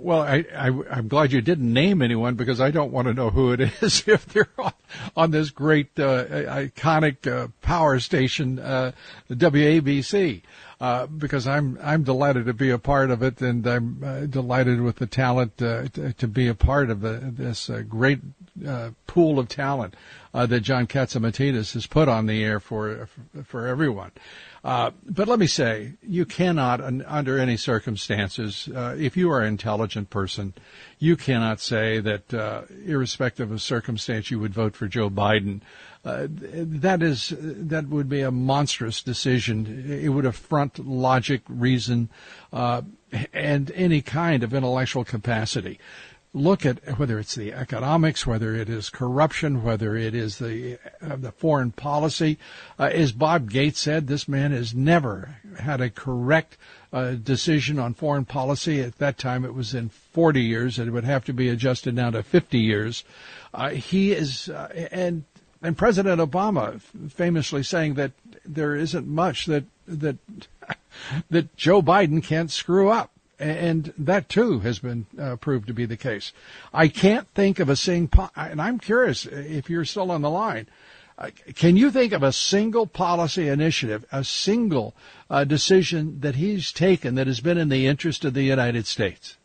Well, 0.02 0.22
I, 0.22 0.44
am 0.96 1.08
glad 1.08 1.30
you 1.30 1.42
didn't 1.42 1.70
name 1.70 2.00
anyone 2.00 2.34
because 2.34 2.58
I 2.58 2.70
don't 2.70 2.90
want 2.90 3.06
to 3.08 3.12
know 3.12 3.28
who 3.28 3.52
it 3.52 3.60
is 3.82 4.02
if 4.08 4.24
they're 4.26 4.48
on, 4.56 4.72
on 5.14 5.30
this 5.30 5.50
great, 5.50 5.88
uh, 5.98 6.24
iconic 6.24 7.30
uh, 7.30 7.48
power 7.60 8.00
station, 8.00 8.58
uh, 8.58 8.92
the 9.28 9.36
WABC. 9.36 10.40
Uh, 10.80 11.06
because 11.06 11.46
I'm 11.46 11.78
I'm 11.82 12.04
delighted 12.04 12.46
to 12.46 12.54
be 12.54 12.70
a 12.70 12.78
part 12.78 13.10
of 13.10 13.22
it, 13.22 13.42
and 13.42 13.66
I'm 13.66 14.02
uh, 14.02 14.20
delighted 14.20 14.80
with 14.80 14.96
the 14.96 15.06
talent 15.06 15.60
uh, 15.60 15.88
to, 15.88 16.14
to, 16.14 16.26
be 16.26 16.48
a 16.48 16.54
part 16.54 16.88
of 16.88 17.02
the, 17.02 17.18
this 17.22 17.70
great 17.86 18.20
uh, 18.66 18.90
pool 19.06 19.38
of 19.38 19.48
talent 19.48 19.94
that 20.32 20.60
John 20.60 20.86
Catsimatidis 20.86 21.74
has 21.74 21.86
put 21.86 22.08
on 22.08 22.26
the 22.26 22.44
air 22.44 22.60
for 22.60 23.08
for 23.44 23.66
everyone. 23.66 24.12
but 24.62 25.28
let 25.28 25.38
me 25.38 25.46
say, 25.46 25.94
you 26.02 26.24
cannot, 26.24 26.80
under 26.80 27.38
any 27.38 27.56
circumstances, 27.56 28.68
if 28.72 29.16
you 29.16 29.30
are 29.30 29.40
an 29.40 29.48
intelligent 29.48 30.10
person, 30.10 30.54
you 30.98 31.16
cannot 31.16 31.60
say 31.60 31.98
that, 32.00 32.32
irrespective 32.86 33.50
of 33.50 33.60
circumstance, 33.60 34.30
you 34.30 34.38
would 34.38 34.54
vote 34.54 34.76
for 34.76 34.86
Joe 34.86 35.10
Biden. 35.10 35.62
Uh, 36.02 36.28
that 36.30 37.02
is 37.02 37.34
that 37.38 37.88
would 37.88 38.08
be 38.08 38.22
a 38.22 38.30
monstrous 38.30 39.02
decision. 39.02 39.84
It 39.86 40.08
would 40.08 40.24
affront 40.24 40.78
logic, 40.78 41.42
reason, 41.46 42.08
uh, 42.54 42.82
and 43.34 43.70
any 43.74 44.00
kind 44.00 44.42
of 44.42 44.54
intellectual 44.54 45.04
capacity. 45.04 45.78
Look 46.32 46.64
at 46.64 46.96
whether 46.96 47.18
it's 47.18 47.34
the 47.34 47.52
economics, 47.52 48.24
whether 48.24 48.54
it 48.54 48.68
is 48.68 48.88
corruption, 48.88 49.64
whether 49.64 49.96
it 49.96 50.14
is 50.14 50.38
the 50.38 50.78
uh, 51.02 51.16
the 51.16 51.32
foreign 51.32 51.72
policy. 51.72 52.38
Uh, 52.78 52.84
as 52.84 53.10
Bob 53.10 53.50
Gates 53.50 53.80
said, 53.80 54.06
this 54.06 54.28
man 54.28 54.52
has 54.52 54.72
never 54.72 55.36
had 55.58 55.80
a 55.80 55.90
correct 55.90 56.56
uh, 56.92 57.12
decision 57.12 57.80
on 57.80 57.94
foreign 57.94 58.24
policy. 58.24 58.80
At 58.80 58.98
that 58.98 59.18
time, 59.18 59.44
it 59.44 59.54
was 59.54 59.74
in 59.74 59.88
40 59.88 60.40
years, 60.40 60.78
and 60.78 60.86
it 60.86 60.92
would 60.92 61.02
have 61.02 61.24
to 61.24 61.32
be 61.32 61.48
adjusted 61.48 61.96
now 61.96 62.10
to 62.10 62.22
50 62.22 62.58
years. 62.58 63.02
Uh, 63.52 63.70
he 63.70 64.12
is, 64.12 64.48
uh, 64.48 64.68
and 64.92 65.24
and 65.62 65.76
President 65.76 66.20
Obama 66.20 66.80
famously 67.10 67.64
saying 67.64 67.94
that 67.94 68.12
there 68.44 68.76
isn't 68.76 69.06
much 69.06 69.46
that 69.46 69.64
that 69.88 70.16
that 71.30 71.56
Joe 71.56 71.82
Biden 71.82 72.22
can't 72.22 72.52
screw 72.52 72.88
up, 72.88 73.10
and 73.40 73.92
that 73.98 74.28
too 74.28 74.60
has 74.60 74.78
been 74.78 75.06
uh, 75.18 75.36
proved 75.36 75.66
to 75.68 75.74
be 75.74 75.86
the 75.86 75.96
case. 75.96 76.32
I 76.72 76.88
can't 76.88 77.26
think 77.34 77.58
of 77.58 77.68
a 77.68 77.76
single, 77.76 78.30
and 78.36 78.60
I'm 78.60 78.78
curious 78.78 79.26
if 79.26 79.70
you're 79.70 79.84
still 79.84 80.10
on 80.10 80.22
the 80.22 80.30
line. 80.30 80.68
Uh, 81.18 81.30
can 81.54 81.76
you 81.76 81.90
think 81.90 82.12
of 82.12 82.22
a 82.22 82.32
single 82.32 82.86
policy 82.86 83.48
initiative, 83.48 84.06
a 84.10 84.24
single 84.24 84.94
uh, 85.28 85.44
decision 85.44 86.20
that 86.20 86.36
he's 86.36 86.72
taken 86.72 87.14
that 87.14 87.26
has 87.26 87.40
been 87.40 87.58
in 87.58 87.68
the 87.68 87.86
interest 87.86 88.24
of 88.24 88.34
the 88.34 88.42
United 88.42 88.86
States? 88.86 89.36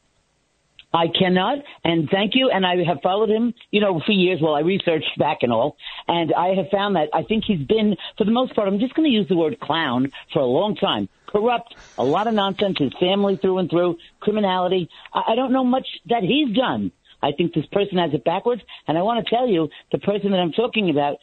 I 0.94 1.08
cannot, 1.08 1.58
and 1.84 2.10
thank 2.10 2.32
you. 2.36 2.50
And 2.50 2.66
I 2.66 2.78
have 2.88 3.02
followed 3.04 3.30
him, 3.30 3.54
you 3.72 3.82
know, 3.82 4.02
for 4.06 4.14
years 4.14 4.40
while 4.40 4.56
I 4.56 4.62
researched 4.62 5.18
back 5.20 5.40
and 5.42 5.52
all. 5.52 5.76
And 6.08 6.34
I 6.34 6.56
have 6.56 6.70
found 6.72 6.96
that 6.96 7.10
I 7.14 7.24
think 7.24 7.44
he's 7.46 7.66
been, 7.68 7.98
for 8.18 8.24
the 8.24 8.32
most 8.32 8.56
part, 8.56 8.70
I'm 8.70 8.80
just 8.80 8.94
going 8.94 9.10
to 9.10 9.14
use 9.14 9.28
the 9.28 9.36
word 9.36 9.60
clown 9.60 10.12
for 10.32 10.40
a 10.40 10.46
long 10.46 10.76
time. 10.76 11.10
Corrupt, 11.36 11.76
a 11.98 12.04
lot 12.04 12.28
of 12.28 12.34
nonsense, 12.34 12.78
his 12.80 12.94
family 12.98 13.36
through 13.36 13.58
and 13.58 13.70
through, 13.70 13.98
criminality. 14.22 14.90
I, 15.14 15.34
I 15.34 15.36
don't 15.36 15.52
know 15.52 15.66
much 15.66 15.86
that 16.08 16.24
he's 16.24 16.56
done. 16.56 16.94
I 17.22 17.32
think 17.34 17.54
this 17.54 17.66
person 17.74 17.98
has 17.98 18.14
it 18.14 18.24
backwards. 18.24 18.62
And 18.88 18.98
I 18.98 19.02
want 19.02 19.26
to 19.26 19.36
tell 19.36 19.48
you, 19.48 19.68
the 19.92 19.98
person 19.98 20.32
that 20.32 20.40
I'm 20.40 20.54
talking 20.54 20.90
about 20.90 21.18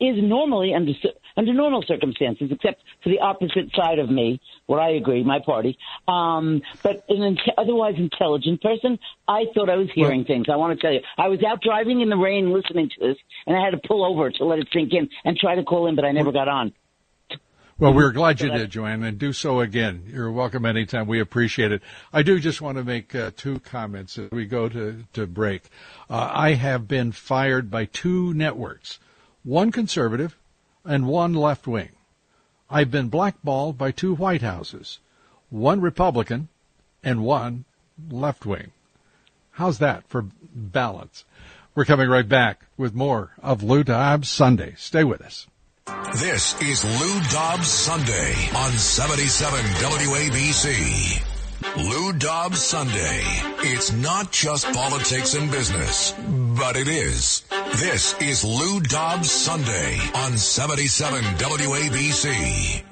is 0.00 0.16
normally 0.22 0.72
under 0.74 0.92
under 1.36 1.52
normal 1.52 1.82
circumstances, 1.86 2.50
except 2.50 2.82
for 3.02 3.10
the 3.10 3.20
opposite 3.20 3.70
side 3.74 3.98
of 3.98 4.10
me, 4.10 4.40
where 4.66 4.80
I 4.80 4.94
agree, 4.94 5.22
my 5.22 5.38
party. 5.44 5.78
Um, 6.08 6.62
but 6.82 7.04
an 7.08 7.38
otherwise 7.56 7.94
intelligent 7.98 8.62
person, 8.62 8.98
I 9.28 9.44
thought 9.54 9.70
I 9.70 9.76
was 9.76 9.88
hearing 9.94 10.20
well, 10.20 10.26
things. 10.26 10.46
I 10.50 10.56
want 10.56 10.78
to 10.78 10.82
tell 10.82 10.92
you, 10.92 11.00
I 11.16 11.28
was 11.28 11.42
out 11.44 11.62
driving 11.62 12.00
in 12.00 12.08
the 12.08 12.16
rain 12.16 12.52
listening 12.52 12.88
to 12.88 13.08
this, 13.08 13.16
and 13.46 13.56
I 13.56 13.62
had 13.64 13.70
to 13.70 13.86
pull 13.86 14.04
over 14.04 14.30
to 14.30 14.44
let 14.44 14.58
it 14.58 14.68
sink 14.72 14.92
in 14.92 15.08
and 15.24 15.36
try 15.36 15.54
to 15.54 15.62
call 15.62 15.86
in, 15.88 15.94
but 15.94 16.04
I 16.04 16.12
never 16.12 16.32
got 16.32 16.48
on. 16.48 16.72
Well, 17.78 17.94
we're 17.94 18.12
glad 18.12 18.40
you 18.40 18.50
did, 18.50 18.70
Joanne, 18.70 19.02
and 19.02 19.18
do 19.18 19.32
so 19.32 19.60
again. 19.60 20.04
You're 20.06 20.30
welcome 20.30 20.64
anytime. 20.64 21.06
We 21.06 21.20
appreciate 21.20 21.72
it. 21.72 21.82
I 22.12 22.22
do 22.22 22.38
just 22.38 22.60
want 22.60 22.78
to 22.78 22.84
make 22.84 23.14
uh, 23.14 23.32
two 23.36 23.58
comments 23.60 24.18
as 24.18 24.30
we 24.30 24.46
go 24.46 24.68
to, 24.68 25.04
to 25.14 25.26
break. 25.26 25.64
Uh, 26.08 26.30
I 26.32 26.52
have 26.52 26.86
been 26.86 27.12
fired 27.12 27.70
by 27.70 27.86
two 27.86 28.34
networks 28.34 28.98
one 29.44 29.72
conservative, 29.72 30.36
and 30.84 31.06
one 31.06 31.34
left 31.34 31.66
wing. 31.66 31.90
I've 32.70 32.90
been 32.90 33.08
blackballed 33.08 33.76
by 33.76 33.90
two 33.90 34.14
White 34.14 34.42
Houses, 34.42 34.98
one 35.50 35.80
Republican 35.80 36.48
and 37.02 37.24
one 37.24 37.64
left 38.10 38.46
wing. 38.46 38.70
How's 39.52 39.78
that 39.78 40.06
for 40.08 40.26
balance? 40.54 41.24
We're 41.74 41.84
coming 41.84 42.08
right 42.08 42.28
back 42.28 42.64
with 42.76 42.94
more 42.94 43.32
of 43.42 43.62
Lou 43.62 43.82
Dobbs 43.82 44.28
Sunday. 44.28 44.74
Stay 44.76 45.04
with 45.04 45.20
us. 45.20 45.46
This 45.86 46.60
is 46.60 46.84
Lou 46.84 47.20
Dobbs 47.30 47.66
Sunday 47.66 48.34
on 48.54 48.70
77 48.72 49.64
WABC. 49.64 51.24
Lou 51.88 52.12
Dobbs 52.12 52.60
Sunday. 52.60 53.22
It's 53.64 53.92
not 53.92 54.30
just 54.30 54.72
politics 54.72 55.34
and 55.34 55.50
business, 55.50 56.14
but 56.56 56.76
it 56.76 56.86
is. 56.86 57.42
This 57.76 58.14
is 58.20 58.44
Lou 58.44 58.80
Dobbs 58.80 59.30
Sunday 59.30 59.98
on 60.14 60.36
77 60.36 61.24
WABC. 61.24 62.91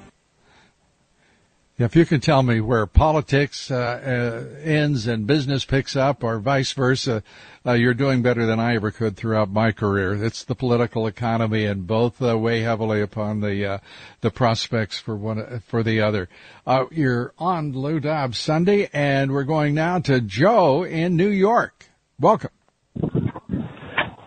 If 1.81 1.95
you 1.95 2.05
can 2.05 2.21
tell 2.21 2.43
me 2.43 2.61
where 2.61 2.85
politics 2.85 3.71
uh, 3.71 3.75
uh, 3.75 4.59
ends 4.63 5.07
and 5.07 5.25
business 5.25 5.65
picks 5.65 5.95
up, 5.95 6.23
or 6.23 6.37
vice 6.37 6.73
versa, 6.73 7.23
uh, 7.65 7.71
you're 7.71 7.95
doing 7.95 8.21
better 8.21 8.45
than 8.45 8.59
I 8.59 8.75
ever 8.75 8.91
could 8.91 9.17
throughout 9.17 9.49
my 9.49 9.71
career. 9.71 10.13
It's 10.23 10.43
the 10.43 10.53
political 10.53 11.07
economy, 11.07 11.65
and 11.65 11.87
both 11.87 12.21
uh, 12.21 12.37
weigh 12.37 12.61
heavily 12.61 13.01
upon 13.01 13.41
the 13.41 13.65
uh, 13.65 13.77
the 14.21 14.29
prospects 14.29 14.99
for 14.99 15.15
one 15.15 15.63
for 15.69 15.81
the 15.81 16.01
other. 16.01 16.29
Uh, 16.67 16.85
you're 16.91 17.33
on 17.39 17.71
Lou 17.71 17.99
Dobbs 17.99 18.37
Sunday, 18.37 18.87
and 18.93 19.31
we're 19.31 19.43
going 19.43 19.73
now 19.73 19.97
to 20.01 20.21
Joe 20.21 20.83
in 20.83 21.17
New 21.17 21.29
York. 21.29 21.87
Welcome. 22.19 22.51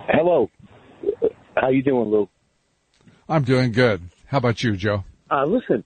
Hello. 0.09 0.51
How 1.57 1.69
you 1.69 1.85
doing, 1.85 2.09
Lou? 2.11 2.29
I'm 3.29 3.45
doing 3.45 3.71
good. 3.71 4.03
How 4.27 4.39
about 4.39 4.65
you, 4.65 4.77
Joe? 4.77 5.05
Uh, 5.31 5.45
listen 5.45 5.85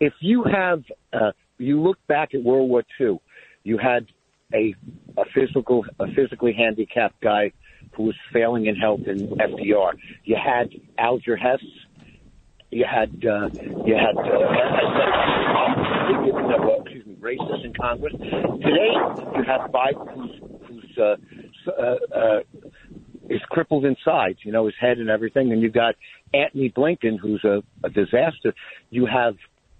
if 0.00 0.12
you 0.20 0.44
have, 0.44 0.82
uh, 1.12 1.32
you 1.58 1.80
look 1.82 1.98
back 2.06 2.34
at 2.34 2.42
World 2.42 2.68
War 2.70 2.84
II, 3.00 3.20
you 3.64 3.78
had 3.78 4.06
a, 4.54 4.74
a 5.16 5.24
physical, 5.34 5.84
a 5.98 6.06
physically 6.14 6.52
handicapped 6.52 7.20
guy 7.20 7.52
who 7.92 8.04
was 8.04 8.14
failing 8.32 8.66
in 8.66 8.76
health 8.76 9.00
in 9.06 9.28
FDR. 9.28 9.92
You 10.24 10.36
had 10.36 10.70
Alger 10.98 11.36
Hiss. 11.36 11.60
You 12.70 12.84
had, 12.84 13.10
uh, 13.24 13.48
you 13.86 13.96
had, 13.96 14.14
uh, 14.18 14.48
excuse 16.82 17.06
me, 17.06 17.16
racists 17.18 17.64
in 17.64 17.72
Congress. 17.74 18.12
Today, 18.12 18.92
you 19.36 19.42
have 19.46 19.70
Biden 19.70 20.06
who's, 20.14 20.40
who's, 20.66 20.98
uh, 20.98 21.16
uh, 21.70 21.96
uh, 22.14 22.40
is 23.30 23.40
crippled 23.50 23.84
inside, 23.84 24.36
you 24.42 24.52
know, 24.52 24.66
his 24.66 24.74
head 24.80 24.98
and 24.98 25.08
everything. 25.08 25.52
And 25.52 25.62
you've 25.62 25.72
got 25.72 25.94
Antony 26.34 26.70
Blinken, 26.70 27.18
who's 27.18 27.42
a, 27.44 27.62
a 27.84 27.90
disaster. 27.90 28.54
You 28.90 29.06
have 29.06 29.34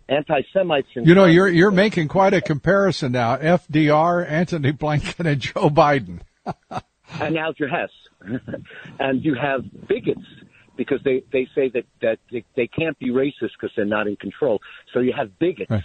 anti-Semites. 0.09 0.89
you 0.95 1.15
know, 1.15 1.25
you're 1.25 1.49
you're 1.49 1.71
making 1.71 2.09
quite 2.09 2.35
a 2.35 2.41
comparison 2.41 3.13
now. 3.13 3.37
FDR, 3.37 4.29
Antony 4.29 4.73
Blinken, 4.73 5.27
and 5.27 5.41
Joe 5.41 5.71
Biden. 5.71 6.21
and 7.21 7.37
Alger 7.37 7.69
Hiss, 7.69 8.41
and 8.99 9.25
you 9.25 9.35
have 9.35 9.65
bigots 9.87 10.27
because 10.77 11.01
they 11.05 11.23
they 11.33 11.47
say 11.55 11.69
that 11.71 11.85
that 12.01 12.19
they, 12.31 12.45
they 12.57 12.67
can't 12.67 12.99
be 12.99 13.11
racist 13.11 13.53
because 13.61 13.71
they're 13.77 13.85
not 13.85 14.07
in 14.07 14.17
control. 14.17 14.61
So 14.93 15.01
you 15.01 15.13
have 15.17 15.39
bigots. 15.39 15.71
Right 15.71 15.85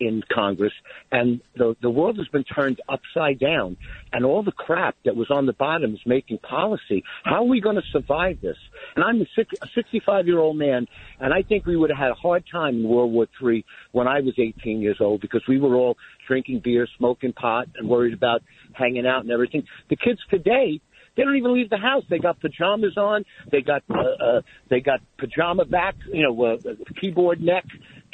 in 0.00 0.22
Congress, 0.32 0.72
and 1.12 1.40
the 1.56 1.76
the 1.80 1.90
world 1.90 2.18
has 2.18 2.28
been 2.28 2.44
turned 2.44 2.80
upside 2.88 3.38
down, 3.38 3.76
and 4.12 4.24
all 4.24 4.42
the 4.42 4.52
crap 4.52 4.96
that 5.04 5.16
was 5.16 5.30
on 5.30 5.46
the 5.46 5.52
bottom 5.52 5.94
is 5.94 6.00
making 6.06 6.38
policy. 6.38 7.04
How 7.24 7.36
are 7.36 7.44
we 7.44 7.60
going 7.60 7.76
to 7.76 7.82
survive 7.92 8.40
this? 8.40 8.56
And 8.96 9.04
I'm 9.04 9.20
a 9.20 9.26
65 9.74 10.26
year 10.26 10.38
old 10.38 10.56
man, 10.56 10.86
and 11.20 11.32
I 11.32 11.42
think 11.42 11.66
we 11.66 11.76
would 11.76 11.90
have 11.90 11.98
had 11.98 12.10
a 12.10 12.14
hard 12.14 12.44
time 12.50 12.76
in 12.76 12.88
World 12.88 13.12
War 13.12 13.26
III 13.42 13.64
when 13.92 14.08
I 14.08 14.20
was 14.20 14.34
18 14.38 14.80
years 14.80 14.98
old 15.00 15.20
because 15.20 15.42
we 15.48 15.58
were 15.58 15.74
all 15.74 15.96
drinking 16.26 16.60
beer, 16.64 16.86
smoking 16.98 17.32
pot, 17.32 17.68
and 17.76 17.88
worried 17.88 18.14
about 18.14 18.42
hanging 18.72 19.06
out 19.06 19.22
and 19.22 19.30
everything. 19.30 19.64
The 19.90 19.96
kids 19.96 20.20
today 20.30 20.80
they 21.16 21.22
don't 21.22 21.36
even 21.36 21.54
leave 21.54 21.70
the 21.70 21.76
house. 21.76 22.02
They 22.10 22.18
got 22.18 22.40
pajamas 22.40 22.96
on. 22.96 23.24
They 23.50 23.60
got 23.60 23.82
uh, 23.88 24.00
uh, 24.00 24.40
they 24.68 24.80
got 24.80 25.00
pajama 25.18 25.64
back. 25.64 25.94
You 26.12 26.24
know, 26.24 26.44
uh, 26.44 26.56
keyboard 27.00 27.40
neck 27.40 27.64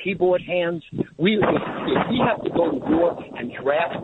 keyboard 0.02 0.42
hands. 0.42 0.82
We 1.16 1.36
if, 1.36 1.40
we 2.10 2.20
have 2.26 2.42
to 2.42 2.50
go 2.50 2.70
to 2.70 2.76
war 2.76 3.22
and 3.36 3.52
draft 3.62 4.02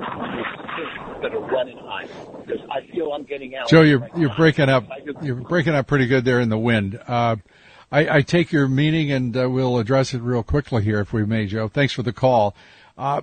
that 1.23 1.35
are 1.35 1.41
running 1.41 1.79
high, 1.79 2.07
because 2.45 2.61
I 2.71 2.87
feel 2.93 3.13
I'm 3.13 3.25
getting 3.25 3.55
out. 3.55 3.69
Joe, 3.69 3.83
you're 3.83 4.01
right 4.01 4.17
you're 4.17 4.29
now. 4.29 4.37
breaking 4.37 4.69
up. 4.69 4.85
You're 5.23 5.37
breaking 5.37 5.75
up 5.75 5.87
pretty 5.87 6.07
good 6.07 6.25
there 6.25 6.41
in 6.41 6.49
the 6.49 6.59
wind. 6.59 7.01
Uh, 7.07 7.37
I, 7.91 8.17
I, 8.17 8.23
take 8.23 8.51
your 8.51 8.69
meaning, 8.69 9.13
and 9.13 9.37
uh, 9.37 9.49
we'll 9.49 9.79
address 9.79 10.13
it 10.13 10.21
real 10.21 10.43
quickly 10.43 10.83
here, 10.83 11.01
if 11.01 11.13
we 11.13 11.25
may, 11.25 11.47
Joe. 11.47 11.69
Thanks 11.69 11.93
for 11.93 12.03
the 12.03 12.13
call. 12.13 12.57
Uh, 12.99 13.23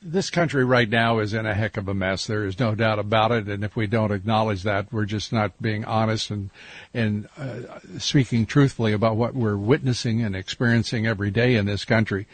this 0.00 0.30
country 0.30 0.64
right 0.64 0.88
now 0.88 1.18
is 1.18 1.34
in 1.34 1.46
a 1.46 1.54
heck 1.54 1.76
of 1.76 1.88
a 1.88 1.94
mess. 1.94 2.26
There 2.26 2.44
is 2.44 2.58
no 2.58 2.74
doubt 2.74 2.98
about 2.98 3.32
it. 3.32 3.48
And 3.48 3.64
if 3.64 3.76
we 3.76 3.86
don't 3.86 4.10
acknowledge 4.10 4.62
that, 4.62 4.92
we're 4.92 5.04
just 5.04 5.32
not 5.32 5.60
being 5.60 5.84
honest 5.84 6.30
and, 6.30 6.50
and 6.94 7.28
uh, 7.36 7.78
speaking 7.98 8.46
truthfully 8.46 8.92
about 8.92 9.16
what 9.16 9.34
we're 9.34 9.56
witnessing 9.56 10.22
and 10.22 10.34
experiencing 10.34 11.06
every 11.06 11.30
day 11.30 11.56
in 11.56 11.66
this 11.66 11.84
country. 11.84 12.26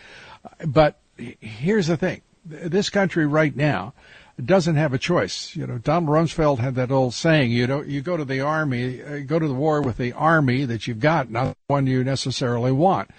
But 0.64 0.98
here's 1.16 1.88
the 1.88 1.96
thing. 1.96 2.22
This 2.44 2.88
country 2.88 3.26
right 3.26 3.54
now 3.54 3.94
doesn't 4.42 4.76
have 4.76 4.94
a 4.94 4.98
choice. 4.98 5.56
You 5.56 5.66
know, 5.66 5.78
Donald 5.78 6.10
Rumsfeld 6.10 6.58
had 6.58 6.76
that 6.76 6.92
old 6.92 7.14
saying, 7.14 7.50
you 7.50 7.66
know, 7.66 7.82
you 7.82 8.00
go 8.00 8.16
to 8.16 8.24
the 8.24 8.40
army, 8.40 9.02
uh, 9.02 9.18
go 9.26 9.38
to 9.38 9.48
the 9.48 9.54
war 9.54 9.82
with 9.82 9.96
the 9.96 10.12
army 10.12 10.64
that 10.64 10.86
you've 10.86 11.00
got, 11.00 11.30
not 11.30 11.48
the 11.48 11.56
one 11.66 11.86
you 11.88 12.04
necessarily 12.04 12.70
want. 12.70 13.10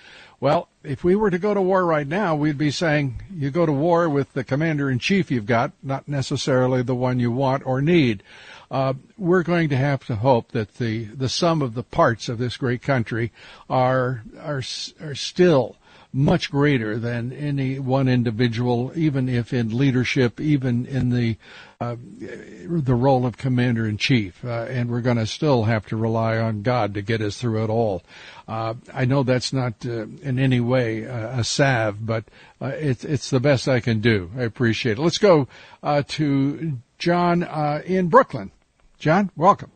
Well, 0.41 0.69
if 0.83 1.03
we 1.03 1.15
were 1.15 1.29
to 1.29 1.37
go 1.37 1.53
to 1.53 1.61
war 1.61 1.85
right 1.85 2.07
now, 2.07 2.33
we'd 2.33 2.57
be 2.57 2.71
saying 2.71 3.21
you 3.33 3.51
go 3.51 3.65
to 3.65 3.71
war 3.71 4.07
with 4.07 4.31
the 4.33 4.45
commander 4.45 4.89
in 4.89 4.99
chief 4.99 5.29
you've 5.29 5.45
got, 5.45 5.73
not 5.83 6.07
necessarily 6.07 6.81
the 6.81 6.95
one 6.95 7.19
you 7.19 7.29
want 7.29 7.65
or 7.65 7.81
need. 7.81 8.23
Uh, 8.71 8.93
we're 9.17 9.43
going 9.43 9.67
to 9.69 9.75
have 9.75 10.05
to 10.05 10.15
hope 10.15 10.51
that 10.53 10.75
the, 10.75 11.05
the 11.05 11.27
sum 11.27 11.61
of 11.61 11.73
the 11.73 11.83
parts 11.83 12.29
of 12.29 12.37
this 12.37 12.55
great 12.55 12.81
country 12.81 13.31
are 13.69 14.23
are 14.39 14.63
are 15.01 15.15
still 15.15 15.75
much 16.13 16.49
greater 16.49 16.97
than 16.97 17.31
any 17.33 17.77
one 17.77 18.07
individual, 18.07 18.91
even 18.95 19.27
if 19.27 19.53
in 19.53 19.77
leadership, 19.77 20.39
even 20.39 20.85
in 20.85 21.09
the 21.09 21.37
uh, 21.81 21.95
the 22.19 22.93
role 22.93 23.25
of 23.25 23.37
commander 23.37 23.87
in 23.87 23.95
chief. 23.95 24.43
Uh, 24.43 24.65
and 24.69 24.89
we're 24.89 24.99
going 24.99 25.15
to 25.15 25.25
still 25.25 25.63
have 25.63 25.85
to 25.85 25.95
rely 25.95 26.37
on 26.37 26.61
God 26.61 26.93
to 26.95 27.01
get 27.01 27.21
us 27.21 27.37
through 27.37 27.63
it 27.63 27.69
all. 27.69 28.03
Uh, 28.49 28.73
I 28.93 29.05
know 29.05 29.23
that's 29.23 29.53
not 29.53 29.85
uh, 29.85 30.07
in 30.21 30.39
any 30.39 30.59
way 30.59 31.07
uh, 31.07 31.39
a 31.39 31.43
salve, 31.45 32.05
but 32.05 32.25
uh, 32.59 32.73
it's 32.75 33.05
it's 33.05 33.29
the 33.29 33.39
best 33.39 33.69
I 33.69 33.79
can 33.79 34.01
do. 34.01 34.29
I 34.37 34.41
appreciate 34.41 34.97
it. 34.97 35.01
Let's 35.01 35.19
go 35.19 35.47
to 35.83 36.77
John 36.97 37.43
in 37.85 38.09
Brooklyn. 38.09 38.51
John, 38.97 39.31
welcome. 39.37 39.71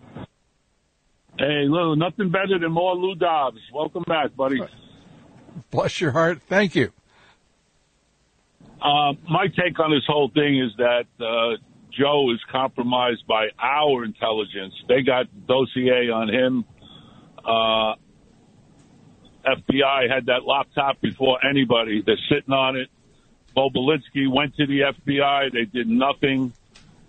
Hey, 1.39 1.66
Lou, 1.68 1.96
nothing 1.96 2.32
better 2.32 2.60
than 2.60 2.74
more 2.74 2.96
Lou 2.96 3.16
Dobbs. 3.16 3.62
Welcome 3.74 4.04
back, 4.06 4.36
buddy. 4.36 4.60
Bless 5.72 6.02
your 6.02 6.12
heart. 6.12 6.42
Thank 6.50 6.76
you. 6.76 6.92
Uh, 8.82 9.13
my 9.30 9.48
take 9.48 9.80
on 9.80 9.92
this 9.92 10.04
whole 10.06 10.30
thing 10.30 10.60
is 10.60 10.72
that 10.78 11.06
uh, 11.22 11.56
Joe 11.97 12.32
is 12.34 12.39
compromised 12.51 13.25
by 13.27 13.47
our 13.62 14.03
intelligence. 14.03 14.73
They 14.88 15.01
got 15.01 15.27
dossier 15.47 16.10
on 16.10 16.29
him. 16.29 16.65
Uh, 17.39 17.95
FBI 19.45 20.10
had 20.10 20.27
that 20.27 20.45
laptop 20.45 21.01
before 21.01 21.39
anybody. 21.45 22.01
They're 22.06 22.17
sitting 22.29 22.53
on 22.53 22.77
it. 22.77 22.89
Bobulinski 23.56 24.32
went 24.34 24.56
to 24.56 24.65
the 24.65 24.93
FBI. 24.97 25.51
They 25.51 25.65
did 25.65 25.88
nothing. 25.88 26.53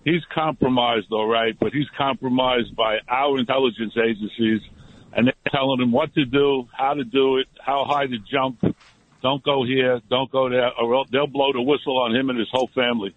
He's 0.05 0.23
compromised, 0.35 1.07
all 1.13 1.27
right, 1.27 1.57
but 1.59 1.73
he's 1.73 1.89
compromised 1.97 2.77
by 2.77 2.99
our 3.09 3.39
intelligence 3.39 3.95
agencies 3.97 4.61
and 5.15 5.29
they're 5.29 5.53
telling 5.53 5.81
him 5.81 5.93
what 5.93 6.13
to 6.15 6.25
do, 6.25 6.69
how 6.73 6.95
to 6.95 7.05
do 7.05 7.39
it, 7.39 7.47
how 7.61 7.85
high 7.87 8.07
to 8.07 8.19
jump. 8.19 8.61
Don't 9.23 9.43
go 9.43 9.65
here, 9.65 10.01
don't 10.11 10.31
go 10.31 10.51
there, 10.51 10.71
or 10.79 11.05
they'll 11.11 11.27
blow 11.27 11.53
the 11.53 11.63
whistle 11.63 11.99
on 12.01 12.15
him 12.15 12.31
and 12.31 12.39
his 12.39 12.49
whole 12.53 12.69
family. 12.75 13.15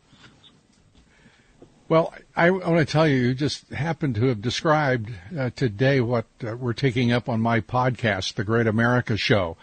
Well, 1.90 2.14
I 2.36 2.50
want 2.50 2.80
to 2.80 2.86
tell 2.86 3.08
you, 3.08 3.16
you 3.16 3.34
just 3.34 3.70
happened 3.70 4.16
to 4.16 4.26
have 4.26 4.42
described 4.42 5.10
uh, 5.38 5.52
today 5.56 6.02
what 6.02 6.26
uh, 6.46 6.58
we're 6.58 6.74
taking 6.74 7.14
up 7.14 7.30
on 7.30 7.40
my 7.40 7.62
podcast, 7.62 8.34
The 8.34 8.44
Great 8.44 8.68
America 8.68 9.16
Show. 9.16 9.56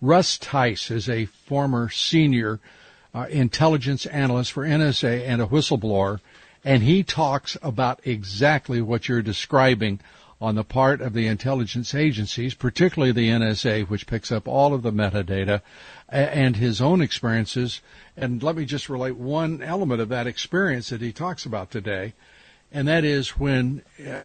Russ 0.00 0.38
Tice 0.38 0.90
is 0.90 1.06
a 1.06 1.26
former 1.26 1.90
senior 1.90 2.60
uh, 3.14 3.26
intelligence 3.28 4.06
analyst 4.06 4.52
for 4.52 4.64
NSA 4.64 5.26
and 5.28 5.42
a 5.42 5.46
whistleblower, 5.46 6.20
and 6.64 6.82
he 6.82 7.02
talks 7.02 7.58
about 7.60 8.00
exactly 8.04 8.80
what 8.80 9.06
you're 9.06 9.20
describing 9.20 10.00
on 10.40 10.54
the 10.54 10.64
part 10.64 11.02
of 11.02 11.12
the 11.12 11.26
intelligence 11.26 11.94
agencies, 11.94 12.54
particularly 12.54 13.12
the 13.12 13.28
NSA, 13.28 13.86
which 13.90 14.06
picks 14.06 14.32
up 14.32 14.48
all 14.48 14.72
of 14.72 14.82
the 14.82 14.92
metadata, 14.92 15.60
and 16.08 16.56
his 16.56 16.80
own 16.80 17.00
experiences. 17.00 17.80
And 18.16 18.42
let 18.42 18.56
me 18.56 18.64
just 18.64 18.88
relate 18.88 19.16
one 19.16 19.62
element 19.62 20.00
of 20.00 20.08
that 20.08 20.26
experience 20.26 20.90
that 20.90 21.00
he 21.00 21.12
talks 21.12 21.44
about 21.44 21.70
today. 21.70 22.14
and 22.72 22.88
that 22.88 23.04
is 23.04 23.30
when 23.30 23.82
uh, 24.00 24.22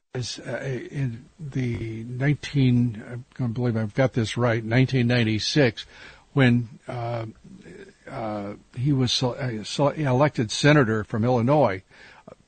in 0.64 1.26
the 1.40 2.04
19, 2.04 3.04
I'm 3.10 3.26
going 3.36 3.54
believe 3.54 3.78
I've 3.78 3.94
got 3.94 4.14
this 4.14 4.38
right, 4.38 4.64
1996, 4.64 5.86
when 6.34 6.70
uh, 6.88 7.26
uh, 8.10 8.54
he 8.76 8.94
was 8.94 9.22
elected 9.22 10.52
senator 10.52 11.04
from 11.04 11.24
Illinois, 11.24 11.84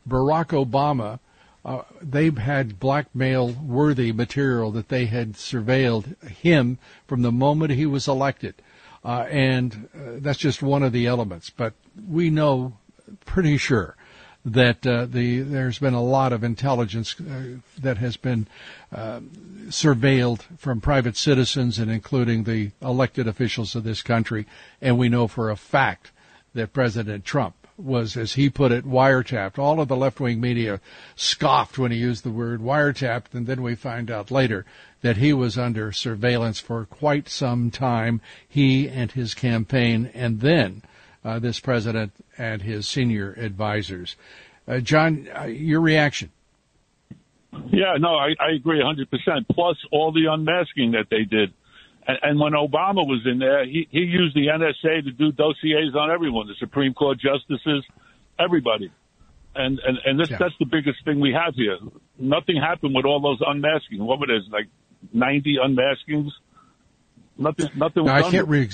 Barack 0.08 0.48
Obama. 0.48 1.20
Uh, 1.66 1.84
they 2.02 2.30
had 2.30 2.78
blackmail 2.78 3.52
worthy 3.52 4.12
material 4.12 4.72
that 4.72 4.90
they 4.90 5.06
had 5.06 5.34
surveilled 5.34 6.22
him 6.28 6.78
from 7.08 7.22
the 7.22 7.32
moment 7.32 7.72
he 7.72 7.86
was 7.86 8.06
elected. 8.06 8.54
Uh, 9.04 9.26
and 9.30 9.90
uh, 9.96 10.12
that's 10.20 10.40
just 10.40 10.62
one 10.62 10.84
of 10.84 10.94
the 10.94 11.08
elements. 11.08 11.50
But 11.50 11.74
we 12.08 12.30
know 12.30 12.78
pretty 13.26 13.58
sure 13.58 13.96
that 14.46 14.86
uh, 14.86 15.06
the 15.06 15.40
there's 15.40 15.80
been 15.80 15.94
a 15.94 16.04
lot 16.04 16.34
of 16.34 16.44
intelligence 16.44 17.16
uh, 17.20 17.58
that 17.80 17.98
has 17.98 18.18
been 18.18 18.48
uh, 18.94 19.20
surveilled 19.68 20.42
from 20.58 20.82
private 20.82 21.16
citizens 21.16 21.80
and 21.80 21.90
including 21.90 22.44
the 22.44 22.72
elected 22.82 23.28
officials 23.28 23.76
of 23.76 23.84
this 23.84 24.02
country, 24.02 24.46
and 24.82 24.98
we 24.98 25.10
know 25.10 25.28
for 25.28 25.50
a 25.50 25.56
fact 25.56 26.12
that 26.54 26.74
President 26.74 27.24
Trump 27.24 27.56
was, 27.78 28.16
as 28.16 28.34
he 28.34 28.50
put 28.50 28.72
it, 28.72 28.86
wiretapped. 28.86 29.58
All 29.58 29.80
of 29.80 29.88
the 29.88 29.96
left-wing 29.96 30.40
media 30.40 30.80
scoffed 31.16 31.78
when 31.78 31.92
he 31.92 31.98
used 31.98 32.24
the 32.24 32.30
word 32.30 32.62
wiretapped, 32.62 33.34
and 33.34 33.48
then 33.48 33.64
we 33.64 33.76
find 33.76 34.12
out 34.12 34.30
later 34.30 34.66
that 35.04 35.18
he 35.18 35.34
was 35.34 35.58
under 35.58 35.92
surveillance 35.92 36.60
for 36.60 36.86
quite 36.86 37.30
some 37.30 37.70
time, 37.70 38.22
he 38.48 38.88
and 38.88 39.12
his 39.12 39.34
campaign, 39.34 40.10
and 40.14 40.40
then 40.40 40.82
uh, 41.24 41.40
this 41.40 41.60
president 41.60 42.14
and 42.38 42.62
his 42.62 42.88
senior 42.88 43.34
advisors. 43.34 44.16
Uh, 44.68 44.80
John, 44.80 45.28
uh, 45.38 45.44
your 45.44 45.82
reaction? 45.82 46.32
Yeah, 47.68 47.98
no, 48.00 48.16
I, 48.16 48.30
I 48.40 48.52
agree 48.56 48.82
100%. 48.82 49.46
Plus 49.52 49.78
all 49.92 50.12
the 50.12 50.26
unmasking 50.32 50.92
that 50.92 51.08
they 51.12 51.24
did. 51.24 51.54
And, 52.08 52.18
and 52.22 52.40
when 52.40 52.54
Obama 52.54 53.06
was 53.06 53.22
in 53.26 53.40
there, 53.40 53.66
he, 53.66 53.88
he 53.92 54.00
used 54.00 54.36
the 54.36 54.48
NSA 54.48 55.04
to 55.04 55.12
do 55.12 55.32
dossiers 55.34 55.96
on 55.96 56.12
everyone, 56.12 56.48
the 56.48 56.56
Supreme 56.60 56.94
Court 56.94 57.20
justices, 57.20 57.86
everybody. 58.40 58.90
And, 59.54 59.80
and, 59.80 59.98
and 60.06 60.20
this, 60.20 60.32
yeah. 60.32 60.38
that's 60.40 60.56
the 60.60 60.66
biggest 60.66 61.04
thing 61.06 61.20
we 61.20 61.34
have 61.34 61.54
here. 61.56 61.78
Nothing 62.18 62.56
happened 62.56 62.96
with 62.96 63.06
all 63.06 63.20
those 63.20 63.40
unmasking. 63.46 64.04
What 64.04 64.20
were 64.20 64.32
it? 64.32 64.44
Like 64.50 64.68
90 65.12 65.58
unmaskings? 65.58 66.32
Nothing, 67.38 67.70
nothing 67.76 68.04
was 68.04 68.12
I 68.12 68.30
can't 68.30 68.48
re- 68.48 68.70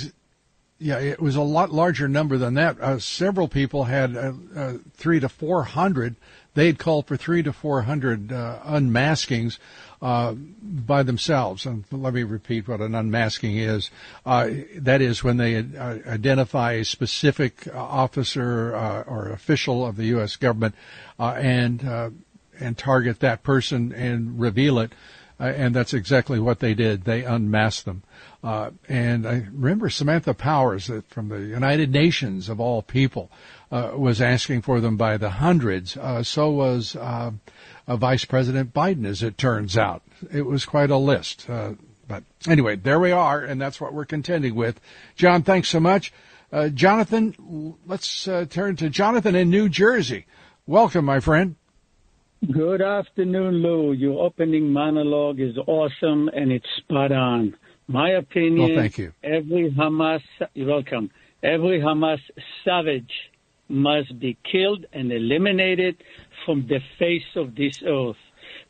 yeah, 0.80 0.98
it 0.98 1.22
was 1.22 1.36
a 1.36 1.42
lot 1.42 1.72
larger 1.72 2.08
number 2.08 2.38
than 2.38 2.54
that. 2.54 2.80
Uh, 2.80 3.00
several 3.00 3.50
people 3.50 3.84
had 3.84 4.16
uh, 4.16 4.32
uh, 4.56 4.74
three 4.94 5.20
to 5.20 5.28
four 5.28 5.64
hundred. 5.64 6.16
They 6.54 6.68
had 6.68 6.80
called 6.80 7.06
for 7.06 7.18
three 7.18 7.44
to 7.44 7.52
four 7.52 7.82
hundred 7.82 8.32
uh, 8.32 8.60
unmaskings 8.66 9.60
uh, 10.02 10.34
by 10.34 11.04
themselves. 11.04 11.66
And 11.66 11.84
let 11.92 12.14
me 12.14 12.24
repeat 12.24 12.70
what 12.70 12.80
an 12.80 12.96
unmasking 12.96 13.58
is. 13.58 13.92
Uh, 14.26 14.50
that 14.76 15.02
is 15.02 15.22
when 15.22 15.36
they 15.36 15.58
identify 15.58 16.74
a 16.74 16.86
specific 16.86 17.68
officer 17.76 18.74
or 18.74 19.30
official 19.32 19.86
of 19.86 19.98
the 19.98 20.06
U.S. 20.06 20.38
government 20.38 20.76
and 21.20 22.14
and 22.62 22.78
target 22.78 23.20
that 23.20 23.44
person 23.44 23.92
and 23.92 24.40
reveal 24.40 24.80
it. 24.80 24.94
And 25.40 25.74
that's 25.74 25.94
exactly 25.94 26.40
what 26.40 26.60
they 26.60 26.74
did. 26.74 27.06
They 27.06 27.24
unmasked 27.24 27.86
them. 27.86 28.04
Uh, 28.44 28.72
and 28.88 29.28
I 29.28 29.48
remember 29.52 29.90
Samantha 29.90 30.34
Powers 30.34 30.90
from 31.10 31.30
the 31.30 31.40
United 31.40 31.92
Nations 31.92 32.50
of 32.50 32.60
all 32.60 32.82
people 32.82 33.32
uh, 33.72 33.92
was 33.96 34.22
asking 34.22 34.62
for 34.62 34.80
them 34.80 34.98
by 34.98 35.18
the 35.18 35.30
hundreds. 35.30 35.98
Uh, 35.98 36.24
so 36.24 36.52
was 36.52 36.96
uh, 36.96 37.32
Vice 37.88 38.26
President 38.26 38.74
Biden, 38.74 39.06
as 39.06 39.24
it 39.24 39.38
turns 39.38 39.78
out. 39.78 40.04
It 40.32 40.46
was 40.46 40.66
quite 40.66 40.90
a 40.90 40.98
list. 40.98 41.50
Uh, 41.50 41.74
but 42.08 42.24
anyway, 42.48 42.76
there 42.76 43.00
we 43.00 43.12
are, 43.12 43.42
and 43.42 43.62
that's 43.62 43.80
what 43.80 43.94
we're 43.94 44.06
contending 44.06 44.56
with. 44.56 44.80
John, 45.16 45.44
thanks 45.44 45.70
so 45.70 45.80
much. 45.80 46.12
Uh, 46.52 46.70
Jonathan, 46.70 47.76
let's 47.86 48.24
turn 48.50 48.76
to 48.78 48.90
Jonathan 48.90 49.36
in 49.36 49.50
New 49.50 49.70
Jersey. 49.70 50.26
Welcome, 50.66 51.06
my 51.06 51.20
friend. 51.20 51.56
Good 52.48 52.82
afternoon, 52.82 53.56
Lou. 53.56 53.92
Your 53.92 54.26
opening 54.26 54.72
monologue 54.72 55.42
is 55.42 55.58
awesome 55.68 56.30
and 56.30 56.54
it's 56.54 56.66
spot 56.78 57.12
on. 57.12 57.58
My 57.88 58.12
opinion. 58.12 58.70
Well, 58.70 58.78
thank 58.78 58.98
you. 58.98 59.12
Every 59.22 59.70
Hamas, 59.72 60.22
you're 60.54 60.70
welcome. 60.70 61.12
Every 61.44 61.82
Hamas 61.82 62.20
savage 62.64 63.12
must 63.68 64.18
be 64.20 64.38
killed 64.50 64.86
and 64.94 65.12
eliminated 65.12 66.02
from 66.46 66.66
the 66.68 66.80
face 66.98 67.36
of 67.36 67.56
this 67.56 67.84
earth. 67.86 68.16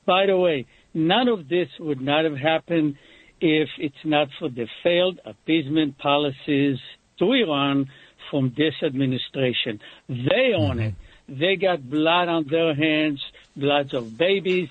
By 0.04 0.26
the 0.26 0.38
way, 0.38 0.66
none 0.96 1.28
of 1.28 1.48
this 1.48 1.68
would 1.80 2.02
not 2.02 2.26
have 2.26 2.38
happened 2.38 2.96
if 3.40 3.70
it's 3.78 4.04
not 4.04 4.30
for 4.40 4.50
the 4.50 4.68
failed 4.82 5.20
appeasement 5.26 6.00
policies 6.00 6.80
to 7.20 7.32
Iran 7.34 7.88
from 8.32 8.52
this 8.58 8.74
administration. 8.84 9.80
They 10.08 10.54
own 10.58 10.78
mm-hmm. 10.78 10.80
it. 10.80 10.96
They 11.30 11.56
got 11.56 11.88
blood 11.88 12.28
on 12.28 12.48
their 12.50 12.74
hands, 12.74 13.22
bloods 13.56 13.94
of 13.94 14.18
babies, 14.18 14.70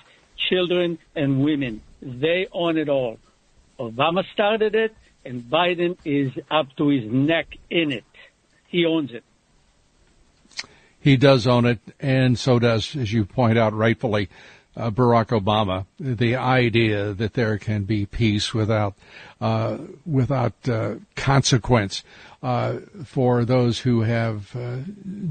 children, 0.49 0.97
and 1.15 1.43
women. 1.43 1.81
They 2.01 2.47
own 2.51 2.77
it 2.77 2.89
all. 2.89 3.17
Obama 3.79 4.23
started 4.33 4.75
it, 4.75 4.95
and 5.25 5.43
Biden 5.43 5.97
is 6.05 6.31
up 6.49 6.75
to 6.77 6.89
his 6.89 7.09
neck 7.11 7.47
in 7.69 7.91
it. 7.91 8.03
He 8.67 8.85
owns 8.85 9.11
it. 9.13 9.23
He 11.01 11.15
does 11.15 11.47
own 11.47 11.65
it, 11.65 11.79
and 11.99 12.37
so 12.37 12.59
does, 12.59 12.95
as 12.95 13.13
you 13.13 13.23
point 13.25 13.57
out 13.57 13.73
rightfully, 13.73 14.29
uh, 14.75 14.91
Barack 14.91 15.27
Obama. 15.27 15.85
The 15.99 16.35
idea 16.35 17.13
that 17.13 17.33
there 17.33 17.57
can 17.57 17.83
be 17.83 18.05
peace 18.05 18.53
without 18.53 18.95
uh, 19.41 19.77
without 20.05 20.53
uh, 20.67 20.95
consequence 21.15 22.03
uh, 22.43 22.77
for 23.05 23.45
those 23.45 23.79
who 23.79 24.01
have 24.01 24.55
uh, 24.55 24.77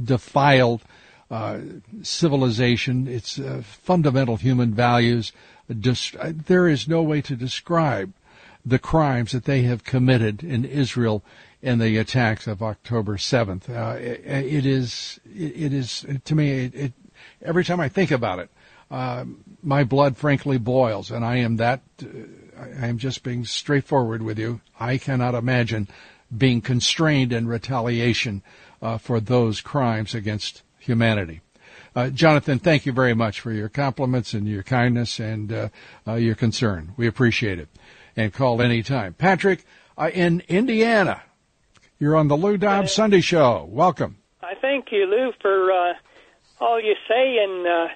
defiled 0.04 0.82
uh, 1.30 1.58
civilization, 2.02 3.06
its 3.06 3.40
fundamental 3.62 4.36
human 4.36 4.72
values. 4.72 5.32
there 5.68 6.68
is 6.68 6.88
no 6.88 7.02
way 7.02 7.20
to 7.20 7.36
describe 7.36 8.12
the 8.64 8.78
crimes 8.78 9.32
that 9.32 9.44
they 9.44 9.62
have 9.62 9.84
committed 9.84 10.42
in 10.42 10.64
Israel 10.64 11.22
in 11.62 11.78
the 11.78 11.96
attacks 11.96 12.46
of 12.46 12.62
October 12.62 13.16
7th. 13.16 13.68
Uh, 13.68 13.98
it, 13.98 14.20
it 14.26 14.66
is, 14.66 15.18
it 15.24 15.72
is, 15.72 16.06
to 16.24 16.34
me, 16.34 16.66
it, 16.66 16.74
it, 16.74 16.92
every 17.42 17.64
time 17.64 17.80
I 17.80 17.88
think 17.88 18.10
about 18.10 18.38
it, 18.38 18.50
uh, 18.90 19.24
my 19.62 19.84
blood 19.84 20.16
frankly 20.16 20.58
boils, 20.58 21.10
and 21.10 21.24
I 21.24 21.36
am 21.36 21.56
that, 21.56 21.82
uh, 22.02 22.06
I 22.80 22.86
am 22.86 22.98
just 22.98 23.22
being 23.22 23.44
straightforward 23.44 24.22
with 24.22 24.38
you. 24.38 24.60
I 24.78 24.98
cannot 24.98 25.34
imagine 25.34 25.88
being 26.36 26.60
constrained 26.60 27.32
in 27.32 27.48
retaliation 27.48 28.42
uh, 28.80 28.98
for 28.98 29.18
those 29.18 29.60
crimes 29.60 30.14
against 30.14 30.62
humanity. 30.88 31.42
Uh, 31.94 32.08
Jonathan, 32.08 32.58
thank 32.58 32.86
you 32.86 32.92
very 32.92 33.14
much 33.14 33.40
for 33.40 33.52
your 33.52 33.68
compliments 33.68 34.32
and 34.32 34.48
your 34.48 34.62
kindness 34.62 35.20
and 35.20 35.52
uh, 35.52 35.68
uh, 36.06 36.14
your 36.14 36.34
concern. 36.34 36.94
We 36.96 37.06
appreciate 37.06 37.58
it 37.58 37.68
and 38.16 38.32
call 38.32 38.62
anytime. 38.62 39.14
Patrick, 39.14 39.64
uh, 39.96 40.10
in 40.12 40.42
Indiana, 40.48 41.22
you're 41.98 42.16
on 42.16 42.28
the 42.28 42.36
Lou 42.36 42.56
Dobbs 42.56 42.92
Sunday 42.92 43.20
Show. 43.20 43.68
Welcome. 43.70 44.16
I 44.42 44.54
thank 44.54 44.86
you, 44.92 45.04
Lou, 45.06 45.32
for 45.42 45.70
uh, 45.70 45.94
all 46.60 46.80
you 46.80 46.94
say, 47.06 47.38
and 47.38 47.66
uh, 47.66 47.88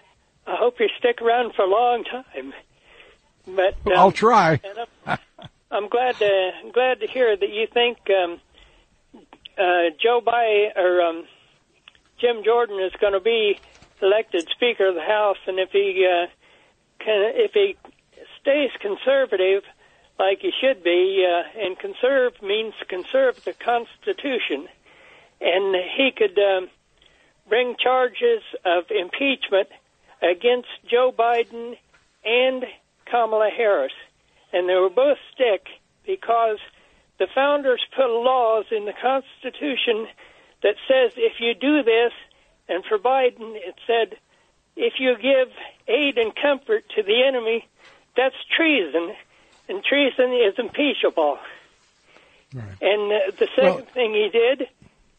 I 0.47 0.57
hope 0.57 0.78
you 0.78 0.88
stick 0.99 1.22
around 1.22 1.55
for 1.55 1.62
a 1.62 1.70
long 1.70 2.05
time. 2.05 2.53
But 3.47 3.74
um, 3.86 3.93
I'll 3.97 4.12
try. 4.12 4.61
I'm, 5.07 5.18
I'm, 5.70 5.88
glad 5.88 6.16
to 6.16 6.51
glad 6.72 7.01
to 7.01 7.07
hear 7.07 7.36
that 7.36 7.49
you 7.49 7.66
think 7.72 7.99
um, 8.11 8.40
uh, 9.57 9.95
Joe 10.01 10.20
Biden 10.20 10.76
or 10.76 11.03
um, 11.03 11.24
Jim 12.22 12.44
Jordan 12.44 12.78
is 12.80 12.92
going 13.00 13.14
to 13.14 13.20
be 13.20 13.58
elected 14.00 14.48
Speaker 14.54 14.86
of 14.86 14.94
the 14.94 15.02
House, 15.02 15.38
and 15.48 15.58
if 15.58 15.70
he 15.72 16.06
uh, 16.08 16.26
can, 17.00 17.32
if 17.34 17.50
he 17.52 17.76
stays 18.40 18.70
conservative, 18.80 19.64
like 20.20 20.38
he 20.38 20.52
should 20.60 20.84
be, 20.84 21.26
uh, 21.28 21.60
and 21.60 21.76
conserve 21.76 22.40
means 22.40 22.74
conserve 22.88 23.42
the 23.44 23.52
Constitution. 23.52 24.68
And 25.40 25.74
he 25.96 26.12
could 26.16 26.38
um, 26.38 26.68
bring 27.48 27.74
charges 27.76 28.42
of 28.64 28.84
impeachment 28.90 29.68
against 30.22 30.68
Joe 30.88 31.10
Biden 31.10 31.76
and 32.24 32.64
Kamala 33.10 33.50
Harris. 33.50 33.92
And 34.52 34.68
they 34.68 34.74
were 34.74 34.90
both 34.90 35.18
stick 35.34 35.66
because 36.06 36.58
the 37.18 37.26
founders 37.34 37.82
put 37.96 38.06
laws 38.06 38.66
in 38.70 38.84
the 38.84 38.92
Constitution 38.92 40.06
that 40.62 40.76
says 40.88 41.12
if 41.16 41.40
you 41.40 41.54
do 41.54 41.82
this, 41.82 42.12
and 42.68 42.84
for 42.84 42.98
Biden 42.98 43.56
it 43.56 43.74
said 43.86 44.16
if 44.76 44.94
you 44.98 45.16
give 45.16 45.48
aid 45.88 46.18
and 46.18 46.32
comfort 46.34 46.84
to 46.96 47.02
the 47.02 47.24
enemy, 47.24 47.66
that's 48.16 48.36
treason 48.56 49.14
and 49.68 49.82
treason 49.82 50.32
is 50.32 50.54
impeachable. 50.58 51.38
Right. 52.54 52.64
And 52.80 53.12
uh, 53.12 53.30
the 53.38 53.48
second 53.54 53.64
well, 53.64 53.86
thing 53.94 54.12
he 54.12 54.28
did, 54.30 54.68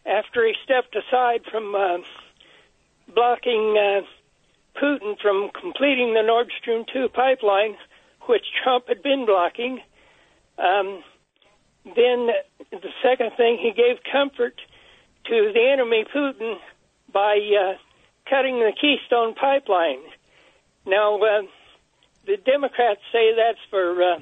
after 0.06 0.46
he 0.46 0.54
stepped 0.64 0.96
aside 0.96 1.44
from 1.50 1.74
uh, 1.74 1.98
blocking 3.14 3.78
uh, 3.78 4.02
Putin 4.80 5.20
from 5.20 5.50
completing 5.60 6.14
the 6.14 6.22
Nord 6.22 6.52
Stream 6.60 6.86
2 6.91 7.10
pipeline, 7.10 7.76
which 8.28 8.46
Trump 8.64 8.88
had 8.88 9.02
been 9.02 9.26
blocking. 9.26 9.82
Um, 10.58 11.04
then 11.86 12.30
the 12.72 12.89
second 13.02 13.32
thing, 13.36 13.58
he 13.58 13.72
gave 13.72 14.04
comfort 14.10 14.60
to 15.26 15.52
the 15.54 15.70
enemy, 15.72 16.06
Putin, 16.14 16.56
by 17.12 17.38
uh, 17.38 17.74
cutting 18.30 18.60
the 18.60 18.74
Keystone 18.80 19.36
pipeline. 19.36 20.02
Now, 20.86 21.18
uh, 21.18 21.42
the 22.26 22.38
Democrats 22.38 23.02
say 23.12 23.36
that's 23.36 23.60
for 23.70 24.02
uh, 24.02 24.20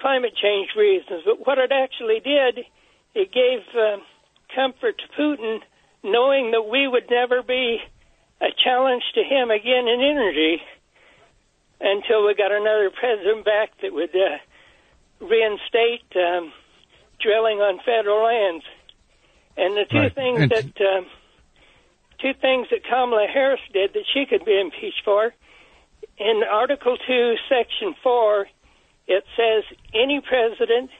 climate 0.00 0.34
change 0.40 0.70
reasons, 0.76 1.22
but 1.24 1.46
what 1.46 1.58
it 1.58 1.72
actually 1.72 2.20
did, 2.20 2.64
it 3.14 3.32
gave 3.32 3.60
uh, 3.74 3.96
comfort 4.54 4.98
to 4.98 5.20
Putin, 5.20 5.60
knowing 6.02 6.50
that 6.52 6.62
we 6.62 6.86
would 6.86 7.10
never 7.10 7.42
be 7.42 7.78
a 8.40 8.48
challenge 8.62 9.02
to 9.14 9.22
him 9.22 9.50
again 9.50 9.88
in 9.88 10.00
energy 10.00 10.62
until 11.80 12.26
we 12.26 12.34
got 12.34 12.52
another 12.52 12.90
president 12.90 13.44
back 13.44 13.70
that 13.82 13.92
would 13.92 14.14
uh, 14.14 14.38
reinstate 15.20 16.04
um, 16.16 16.52
drilling 17.20 17.58
on 17.58 17.78
federal 17.84 18.24
lands. 18.24 18.64
And 19.56 19.76
the 19.76 19.84
two 19.90 19.98
Right. 19.98 20.14
things 20.14 20.40
And- 20.42 20.50
that 20.50 20.80
um, 20.80 21.06
two 22.18 22.34
things 22.34 22.68
that 22.70 22.84
Kamala 22.84 23.26
Harris 23.26 23.60
did 23.72 23.92
that 23.94 24.04
she 24.12 24.26
could 24.26 24.44
be 24.44 24.58
impeached 24.58 25.02
for. 25.04 25.32
In 26.18 26.42
Article 26.48 26.96
Two, 27.06 27.34
Section 27.48 27.94
Four, 28.02 28.46
it 29.06 29.24
says 29.36 29.64
any 29.94 30.20
president, 30.20 30.90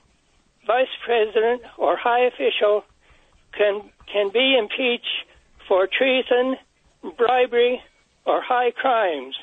vice 0.66 0.88
president, 1.04 1.62
or 1.78 1.96
high 1.96 2.24
official 2.26 2.84
can 3.52 3.90
can 4.12 4.30
be 4.30 4.56
impeached 4.56 5.24
for 5.68 5.86
treason, 5.86 6.56
bribery, 7.16 7.80
or 8.26 8.40
high 8.42 8.70
crimes. 8.72 9.36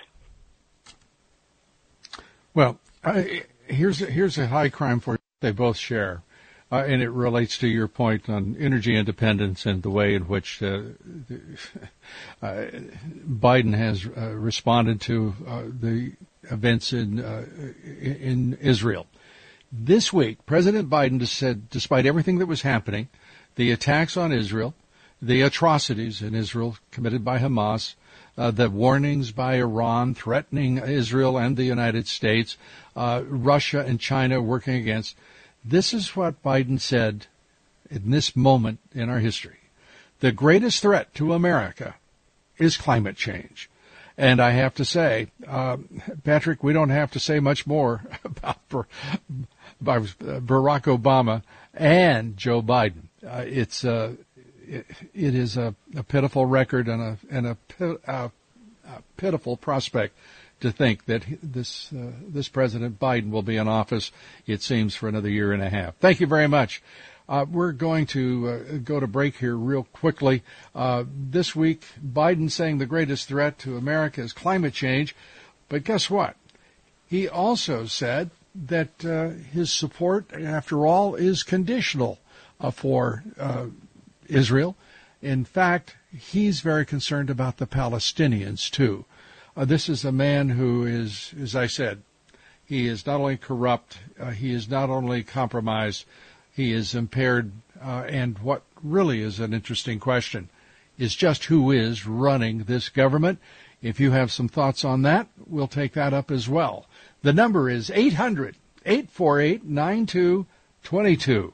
Well, 2.54 2.80
I, 3.04 3.44
here's 3.68 4.00
here's 4.00 4.38
a 4.38 4.48
high 4.48 4.70
crime 4.70 5.00
for 5.00 5.20
they 5.40 5.52
both 5.52 5.78
share, 5.78 6.22
uh, 6.72 6.84
and 6.88 7.02
it 7.02 7.10
relates 7.10 7.58
to 7.58 7.68
your 7.68 7.88
point 7.88 8.30
on 8.30 8.56
energy 8.60 8.96
independence 8.96 9.66
and 9.66 9.84
the 9.84 9.90
way 9.90 10.16
in 10.16 10.24
which 10.24 10.64
uh, 10.64 10.68
uh, 12.42 12.66
Biden 13.28 13.76
has 13.76 14.06
uh, 14.06 14.30
responded 14.30 15.02
to 15.02 15.36
uh, 15.48 15.64
the 15.80 16.14
events 16.44 16.94
in 16.94 17.20
uh, 17.20 17.46
in 18.02 18.58
Israel. 18.62 19.08
This 19.72 20.12
week, 20.12 20.46
President 20.46 20.90
Biden 20.90 21.26
said, 21.26 21.70
despite 21.70 22.06
everything 22.06 22.40
that 22.40 22.46
was 22.46 22.62
happening, 22.62 23.08
the 23.56 23.72
attacks 23.72 24.18
on 24.18 24.34
Israel, 24.34 24.74
the 25.22 25.42
atrocities 25.42 26.22
in 26.22 26.36
Israel 26.36 26.78
committed 26.92 27.24
by 27.24 27.40
Hamas, 27.40 27.96
uh, 28.38 28.52
the 28.52 28.70
warnings 28.70 29.32
by 29.32 29.56
Iran 29.56 30.14
threatening 30.14 30.78
Israel 30.78 31.38
and 31.38 31.56
the 31.56 31.64
United 31.64 32.08
States, 32.08 32.58
uh, 32.96 33.24
Russia 33.26 33.84
and 33.86 34.00
China 34.00 34.42
working 34.42 34.76
against. 34.76 35.16
This 35.64 35.94
is 35.94 36.16
what 36.16 36.44
Biden 36.44 36.80
said 36.80 37.28
in 37.90 38.10
this 38.12 38.36
moment 38.36 38.80
in 38.94 39.10
our 39.10 39.20
history. 39.20 39.58
The 40.20 40.32
greatest 40.32 40.82
threat 40.82 41.14
to 41.16 41.34
America 41.34 41.96
is 42.58 42.78
climate 42.78 43.16
change. 43.16 43.70
And 44.18 44.40
I 44.42 44.52
have 44.52 44.76
to 44.76 44.86
say, 44.86 45.28
uh, 45.48 45.78
Patrick, 46.24 46.64
we 46.64 46.74
don't 46.74 46.90
have 46.90 47.12
to 47.12 47.20
say 47.20 47.40
much 47.40 47.66
more 47.66 48.04
about 48.24 48.68
Bar- 48.70 48.88
Bar- 49.80 50.00
Barack 50.02 50.84
Obama 50.84 51.44
and 51.74 52.38
Joe 52.38 52.62
Biden. 52.62 53.08
Uh, 53.26 53.44
it's 53.48 53.86
uh, 53.86 54.14
it, 54.68 54.86
it 55.14 55.36
is 55.36 55.58
a, 55.58 55.76
a 55.96 56.04
pitiful 56.04 56.46
record 56.46 56.88
and 56.88 57.02
a 57.02 57.18
and 57.30 57.48
a, 57.48 57.58
a, 58.08 58.32
a 58.86 59.04
pitiful 59.18 59.58
prospect 59.58 60.16
to 60.62 60.72
think 60.72 61.06
that 61.06 61.24
this 61.44 61.92
uh, 61.94 62.12
this 62.28 62.48
President 62.48 63.00
Biden 63.00 63.30
will 63.30 63.44
be 63.44 63.58
in 63.58 63.68
office. 63.68 64.12
It 64.48 64.62
seems 64.62 64.96
for 64.96 65.10
another 65.10 65.30
year 65.30 65.52
and 65.52 65.62
a 65.62 65.70
half. 65.70 65.96
Thank 65.98 66.20
you 66.20 66.28
very 66.28 66.48
much. 66.48 66.82
Uh, 67.28 67.46
we're 67.50 67.72
going 67.72 68.06
to 68.06 68.50
uh, 68.50 68.78
go 68.84 69.00
to 69.00 69.08
break 69.08 69.38
here 69.38 69.56
real 69.56 69.84
quickly. 69.84 70.44
Uh, 70.76 71.06
this 71.08 71.56
week, 71.56 71.84
Biden 72.06 72.52
saying 72.52 72.78
the 72.78 72.86
greatest 72.86 73.28
threat 73.28 73.58
to 73.60 73.78
America 73.78 74.22
is 74.22 74.34
climate 74.34 74.74
change, 74.74 75.16
but 75.70 75.84
guess 75.84 76.10
what? 76.10 76.36
He 77.08 77.30
also 77.30 77.86
said 77.86 78.32
that 78.54 79.06
uh, 79.06 79.30
his 79.52 79.72
support, 79.72 80.34
after 80.34 80.86
all, 80.86 81.16
is 81.16 81.44
conditional 81.44 82.20
uh, 82.60 82.72
for 82.72 83.24
uh, 83.40 83.68
Israel. 84.28 84.76
In 85.22 85.46
fact, 85.46 85.96
he's 86.14 86.62
very 86.62 86.86
concerned 86.86 87.30
about 87.30 87.58
the 87.58 87.68
Palestinians 87.68 88.70
too. 88.70 89.06
Uh, 89.62 89.66
this 89.66 89.88
is 89.90 90.04
a 90.04 90.12
man 90.12 90.50
who 90.50 90.88
is, 90.88 91.36
as 91.40 91.56
I 91.56 91.68
said, 91.68 92.02
he 92.66 92.88
is 92.88 93.06
not 93.06 93.20
only 93.20 93.38
corrupt, 93.38 94.00
uh, 94.20 94.32
he 94.32 94.52
is 94.52 94.68
not 94.68 94.90
only 94.90 95.22
compromised, 95.22 96.06
he 96.52 96.74
is 96.74 96.96
impaired. 96.96 97.52
Uh, 97.80 98.06
and 98.10 98.40
what 98.40 98.64
really 98.82 99.22
is 99.22 99.40
an 99.40 99.54
interesting 99.54 100.00
question 100.00 100.50
is 100.98 101.14
just 101.14 101.46
who 101.46 101.70
is 101.70 102.08
running 102.08 102.64
this 102.64 102.90
government. 102.90 103.38
If 103.84 104.00
you 104.00 104.10
have 104.10 104.32
some 104.32 104.48
thoughts 104.48 104.84
on 104.84 105.04
that, 105.04 105.28
we'll 105.46 105.68
take 105.68 105.94
that 105.94 106.12
up 106.12 106.32
as 106.32 106.50
well. 106.50 106.88
The 107.22 107.32
number 107.32 107.70
is 107.70 107.92
800 107.92 108.56
848 108.84 109.64
9222 109.64 111.54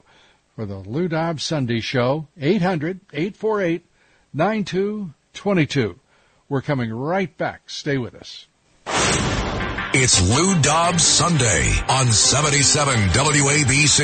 for 0.56 0.64
the 0.64 0.78
Lou 0.78 1.08
Dobbs 1.08 1.44
Sunday 1.44 1.80
Show. 1.80 2.26
800 2.40 3.00
848 3.12 3.84
9222. 4.32 6.00
We're 6.48 6.62
coming 6.62 6.90
right 6.90 7.36
back. 7.36 7.68
Stay 7.68 7.98
with 7.98 8.14
us. 8.14 8.46
It's 9.94 10.20
Lou 10.30 10.60
Dobbs 10.60 11.02
Sunday 11.02 11.72
on 11.88 12.10
77 12.10 12.94
WABC. 13.10 14.02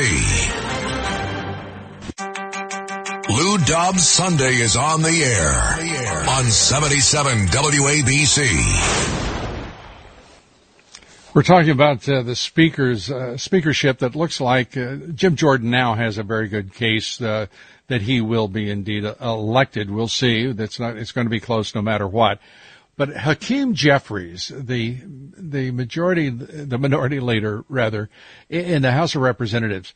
Lou 3.29 3.57
Dobbs 3.57 4.07
Sunday 4.07 4.55
is 4.57 4.75
on 4.75 5.01
the 5.01 5.23
air 5.23 6.29
on 6.29 6.45
77 6.45 7.47
WABC. 7.47 9.34
We're 11.35 11.43
talking 11.43 11.71
about 11.71 12.07
uh, 12.07 12.21
the 12.21 12.33
speaker's 12.33 13.11
uh, 13.11 13.35
speakership 13.35 13.99
that 13.99 14.15
looks 14.15 14.39
like 14.39 14.77
uh, 14.77 14.95
Jim 15.13 15.35
Jordan 15.35 15.69
now 15.69 15.93
has 15.93 16.17
a 16.17 16.23
very 16.23 16.47
good 16.47 16.73
case 16.73 17.19
uh, 17.19 17.47
that 17.87 18.01
he 18.01 18.21
will 18.21 18.47
be 18.47 18.69
indeed 18.69 19.03
uh, 19.03 19.15
elected. 19.19 19.91
We'll 19.91 20.07
see. 20.07 20.53
That's 20.53 20.79
not. 20.79 20.95
It's 20.95 21.11
going 21.11 21.25
to 21.25 21.29
be 21.29 21.41
close 21.41 21.75
no 21.75 21.81
matter 21.81 22.07
what. 22.07 22.39
But 22.95 23.09
Hakeem 23.09 23.73
Jeffries, 23.73 24.49
the 24.55 24.97
the 25.03 25.71
majority, 25.71 26.29
the 26.29 26.77
minority 26.77 27.19
leader 27.19 27.65
rather, 27.67 28.09
in 28.49 28.81
the 28.81 28.93
House 28.93 29.13
of 29.13 29.21
Representatives, 29.21 29.93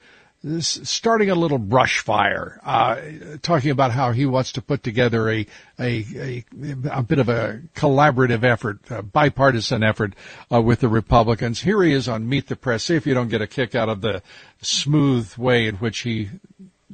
starting 0.62 1.30
a 1.30 1.36
little 1.36 1.58
brush 1.58 2.00
fire, 2.00 2.62
uh, 2.64 3.02
talking 3.42 3.72
about 3.72 3.92
how 3.92 4.14
he 4.14 4.26
wants 4.26 4.54
to 4.54 4.62
put 4.62 4.84
together 4.84 5.30
a, 5.30 5.46
a, 5.78 6.06
a, 6.16 6.46
a 6.92 7.04
bit 7.04 7.20
of 7.20 7.28
a 7.28 7.62
collaborative 7.76 8.44
effort, 8.44 8.80
a 8.90 9.04
bipartisan 9.04 9.84
effort 9.84 10.14
uh, 10.52 10.62
with 10.62 10.80
the 10.80 10.88
Republicans. 10.88 11.62
Here 11.62 11.84
he 11.84 11.92
is 11.92 12.08
on 12.08 12.30
Meet 12.30 12.48
the 12.48 12.56
Press. 12.56 12.86
See 12.86 12.96
if 12.96 13.06
you 13.06 13.14
don't 13.14 13.28
get 13.28 13.42
a 13.42 13.48
kick 13.48 13.76
out 13.76 13.90
of 13.90 14.00
the 14.00 14.24
smooth 14.62 15.36
way 15.36 15.68
in 15.68 15.76
which 15.76 16.00
he 16.00 16.30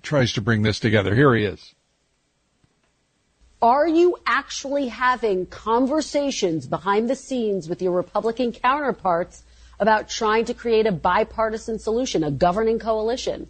tries 0.01 0.33
to 0.33 0.41
bring 0.41 0.63
this 0.63 0.79
together. 0.79 1.13
Here 1.13 1.35
he 1.35 1.45
is. 1.45 1.75
Are 3.61 3.87
you 3.87 4.17
actually 4.25 4.87
having 4.87 5.45
conversations 5.45 6.67
behind 6.67 7.09
the 7.09 7.15
scenes 7.15 7.69
with 7.69 7.81
your 7.81 7.93
Republican 7.93 8.51
counterparts 8.51 9.43
about 9.79 10.09
trying 10.09 10.45
to 10.45 10.53
create 10.53 10.87
a 10.87 10.91
bipartisan 10.91 11.79
solution, 11.79 12.23
a 12.23 12.31
governing 12.31 12.79
coalition? 12.79 13.49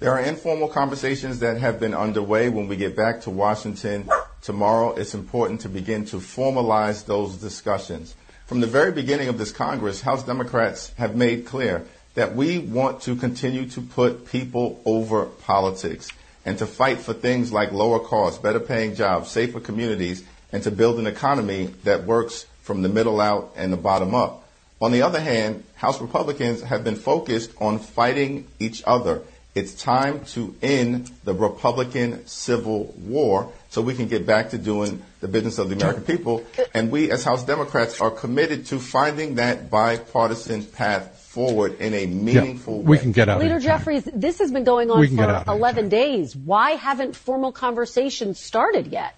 There 0.00 0.12
are 0.12 0.20
informal 0.20 0.68
conversations 0.68 1.40
that 1.40 1.58
have 1.58 1.78
been 1.78 1.92
underway. 1.92 2.48
When 2.48 2.68
we 2.68 2.76
get 2.76 2.96
back 2.96 3.20
to 3.22 3.30
Washington 3.30 4.08
tomorrow, 4.40 4.94
it's 4.94 5.14
important 5.14 5.60
to 5.62 5.68
begin 5.68 6.06
to 6.06 6.16
formalize 6.16 7.04
those 7.04 7.36
discussions. 7.36 8.14
From 8.46 8.60
the 8.60 8.66
very 8.66 8.92
beginning 8.92 9.28
of 9.28 9.36
this 9.36 9.52
Congress, 9.52 10.00
House 10.00 10.24
Democrats 10.24 10.92
have 10.96 11.14
made 11.14 11.44
clear 11.44 11.84
that 12.14 12.34
we 12.34 12.58
want 12.58 13.02
to 13.02 13.14
continue 13.14 13.66
to 13.66 13.82
put 13.82 14.26
people 14.26 14.80
over 14.84 15.26
politics 15.26 16.08
and 16.44 16.56
to 16.58 16.66
fight 16.66 16.98
for 16.98 17.12
things 17.12 17.52
like 17.52 17.70
lower 17.70 18.00
costs, 18.00 18.38
better 18.38 18.58
paying 18.58 18.94
jobs, 18.94 19.30
safer 19.30 19.60
communities, 19.60 20.24
and 20.50 20.62
to 20.62 20.70
build 20.70 20.98
an 20.98 21.06
economy 21.06 21.66
that 21.84 22.04
works 22.04 22.46
from 22.70 22.82
the 22.82 22.88
middle 22.88 23.20
out 23.20 23.52
and 23.56 23.72
the 23.72 23.76
bottom 23.76 24.14
up. 24.14 24.44
On 24.80 24.92
the 24.92 25.02
other 25.02 25.18
hand, 25.18 25.64
House 25.74 26.00
Republicans 26.00 26.62
have 26.62 26.84
been 26.84 26.94
focused 26.94 27.50
on 27.60 27.80
fighting 27.80 28.46
each 28.60 28.84
other. 28.86 29.22
It's 29.56 29.74
time 29.74 30.24
to 30.36 30.54
end 30.62 31.10
the 31.24 31.34
Republican 31.34 32.24
Civil 32.28 32.94
War 32.96 33.52
so 33.70 33.82
we 33.82 33.96
can 33.96 34.06
get 34.06 34.24
back 34.24 34.50
to 34.50 34.58
doing 34.58 35.02
the 35.18 35.26
business 35.26 35.58
of 35.58 35.68
the 35.68 35.74
American 35.74 36.04
people. 36.04 36.44
And 36.72 36.92
we, 36.92 37.10
as 37.10 37.24
House 37.24 37.44
Democrats, 37.44 38.00
are 38.00 38.12
committed 38.12 38.66
to 38.66 38.78
finding 38.78 39.34
that 39.34 39.68
bipartisan 39.68 40.64
path 40.64 41.18
forward 41.18 41.80
in 41.80 41.92
a 41.92 42.06
meaningful 42.06 42.82
we 42.82 42.96
way. 42.96 43.02
can 43.02 43.10
get 43.10 43.28
out 43.28 43.40
Leader 43.40 43.56
of 43.56 43.62
here. 43.62 43.72
Jeffries, 43.72 44.08
this 44.14 44.38
has 44.38 44.52
been 44.52 44.62
going 44.62 44.92
on 44.92 45.00
We 45.00 45.08
can 45.08 45.16
get 45.16 45.28
out 45.28 45.44
for 45.44 45.50
11 45.54 45.88
days. 45.88 46.36
Why 46.36 46.72
haven't 46.72 47.16
formal 47.16 47.50
conversations 47.50 48.38
started 48.38 48.86
yet? 48.86 49.16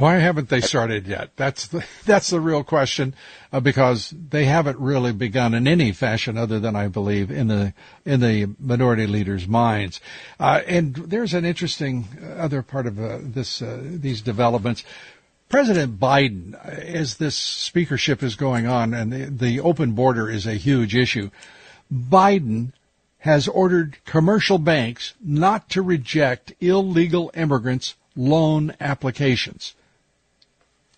Why 0.00 0.16
haven't 0.16 0.48
they 0.48 0.62
started 0.62 1.06
yet? 1.06 1.32
That's 1.36 1.66
the, 1.66 1.84
that's 2.06 2.30
the 2.30 2.40
real 2.40 2.64
question, 2.64 3.14
uh, 3.52 3.60
because 3.60 4.14
they 4.30 4.46
haven't 4.46 4.78
really 4.78 5.12
begun 5.12 5.52
in 5.52 5.68
any 5.68 5.92
fashion 5.92 6.38
other 6.38 6.58
than 6.58 6.74
I 6.74 6.88
believe 6.88 7.30
in 7.30 7.48
the 7.48 7.74
in 8.06 8.20
the 8.20 8.48
minority 8.58 9.06
leaders' 9.06 9.46
minds. 9.46 10.00
Uh, 10.38 10.62
and 10.66 10.94
there's 10.94 11.34
an 11.34 11.44
interesting 11.44 12.08
other 12.38 12.62
part 12.62 12.86
of 12.86 12.98
uh, 12.98 13.18
this 13.20 13.60
uh, 13.60 13.78
these 13.82 14.22
developments. 14.22 14.84
President 15.50 16.00
Biden, 16.00 16.54
as 16.64 17.16
this 17.16 17.36
speakership 17.36 18.22
is 18.22 18.36
going 18.36 18.66
on, 18.66 18.94
and 18.94 19.12
the, 19.12 19.26
the 19.26 19.60
open 19.60 19.92
border 19.92 20.30
is 20.30 20.46
a 20.46 20.54
huge 20.54 20.96
issue, 20.96 21.28
Biden 21.92 22.72
has 23.18 23.48
ordered 23.48 23.98
commercial 24.06 24.56
banks 24.56 25.12
not 25.22 25.68
to 25.68 25.82
reject 25.82 26.54
illegal 26.58 27.30
immigrants' 27.34 27.96
loan 28.16 28.74
applications. 28.80 29.74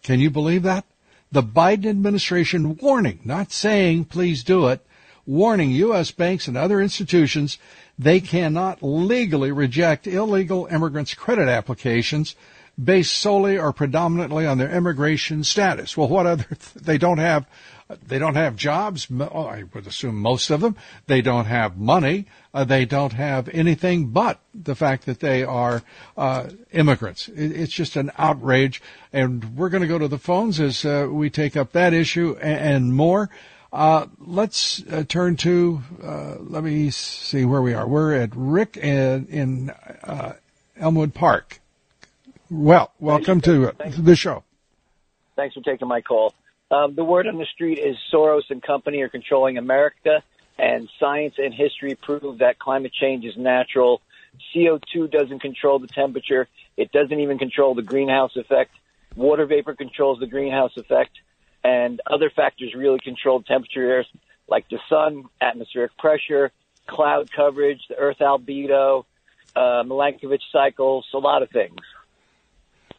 Can 0.03 0.21
you 0.21 0.31
believe 0.31 0.63
that? 0.65 0.85
The 1.31 1.43
Biden 1.43 1.87
administration 1.87 2.77
warning, 2.77 3.21
not 3.25 3.53
saying 3.53 4.07
please 4.07 4.45
do 4.45 4.69
it, 4.69 4.85
warning 5.25 5.71
U.S. 5.71 6.11
banks 6.11 6.49
and 6.49 6.57
other 6.57 6.81
institutions 6.81 7.59
they 7.99 8.21
cannot 8.21 8.83
legally 8.83 9.53
reject 9.53 10.07
illegal 10.07 10.67
immigrants' 10.67 11.15
credit 11.15 11.49
applications 11.49 12.35
based 12.83 13.17
solely 13.17 13.59
or 13.59 13.73
predominantly 13.73 14.47
on 14.47 14.59
their 14.59 14.75
immigration 14.75 15.45
status. 15.45 15.97
Well, 15.97 16.09
what 16.09 16.27
other, 16.27 16.47
they 16.75 16.99
don't 16.99 17.19
have 17.19 17.47
they 18.07 18.19
don't 18.19 18.35
have 18.35 18.57
jobs. 18.57 19.09
I 19.11 19.65
would 19.75 19.87
assume 19.87 20.17
most 20.17 20.51
of 20.51 20.61
them. 20.61 20.77
They 21.07 21.21
don't 21.21 21.47
have 21.47 21.77
money. 21.77 22.27
Uh, 22.55 22.65
they 22.65 22.85
don't 22.85 23.13
have 23.13 23.49
anything 23.49 24.09
but 24.09 24.41
the 24.55 24.75
fact 24.75 25.07
that 25.07 25.21
they 25.21 25.43
are 25.43 25.83
uh, 26.17 26.51
immigrants. 26.73 27.29
It, 27.29 27.53
it's 27.53 27.73
just 27.73 27.97
an 27.97 28.11
outrage. 28.19 28.83
And 29.13 29.57
we're 29.57 29.69
going 29.69 29.83
to 29.83 29.89
go 29.89 29.99
to 29.99 30.09
the 30.09 30.19
phones 30.19 30.61
as 30.61 30.85
uh, 30.85 31.09
we 31.11 31.31
take 31.31 31.57
up 31.57 31.73
that 31.73 31.93
issue 31.93 32.37
and, 32.41 32.75
and 32.75 32.95
more. 32.95 33.31
Uh, 33.73 34.07
let's 34.19 34.83
uh, 34.91 35.03
turn 35.09 35.37
to. 35.37 35.81
Uh, 36.03 36.37
let 36.41 36.63
me 36.63 36.91
see 36.91 37.45
where 37.45 37.63
we 37.63 37.73
are. 37.73 37.87
We're 37.87 38.15
at 38.15 38.31
Rick 38.35 38.77
in, 38.77 39.27
in 39.27 39.73
Elmwood 40.77 41.15
Park. 41.15 41.61
Well, 42.51 42.93
welcome 43.01 43.41
to 43.43 43.73
the 43.97 44.15
show. 44.15 44.45
Thanks 45.37 45.55
for 45.55 45.63
taking 45.63 45.89
my 45.89 46.03
call. 46.03 46.35
Um, 46.73 46.95
the 46.95 47.05
word 47.05 47.27
on 47.27 47.37
the 47.37 47.45
street 47.45 47.79
is 47.79 47.97
Soros 48.11 48.49
and 48.49 48.63
company 48.63 49.03
are 49.03 49.11
controlling 49.11 49.59
America, 49.59 50.23
and 50.59 50.89
science 50.99 51.35
and 51.37 51.53
history 51.53 51.95
prove 51.95 52.39
that 52.39 52.59
climate 52.59 52.93
change 52.99 53.27
is 53.27 53.37
natural. 53.37 54.01
CO2 54.55 55.11
doesn't 55.11 55.41
control 55.41 55.79
the 55.79 55.87
temperature. 55.87 56.49
It 56.79 56.91
doesn't 56.91 57.21
even 57.21 57.39
control 57.39 57.75
the 57.75 57.83
greenhouse 57.83 58.35
effect. 58.37 58.71
Water 59.15 59.45
vapor 59.45 59.75
controls 59.75 60.19
the 60.19 60.27
greenhouse 60.27 60.73
effect, 60.79 61.11
and 61.63 62.01
other 62.11 62.31
factors 62.31 62.73
really 62.75 63.01
control 63.01 63.43
temperature, 63.43 64.07
like 64.49 64.67
the 64.71 64.79
sun, 64.89 65.25
atmospheric 65.43 65.95
pressure, 65.99 66.53
cloud 66.87 67.31
coverage, 67.31 67.83
the 67.91 67.97
Earth 67.97 68.17
albedo, 68.21 69.05
uh, 69.55 69.83
Milankovitch 69.85 70.41
cycles, 70.51 71.07
a 71.13 71.19
lot 71.19 71.43
of 71.43 71.51
things. 71.51 71.77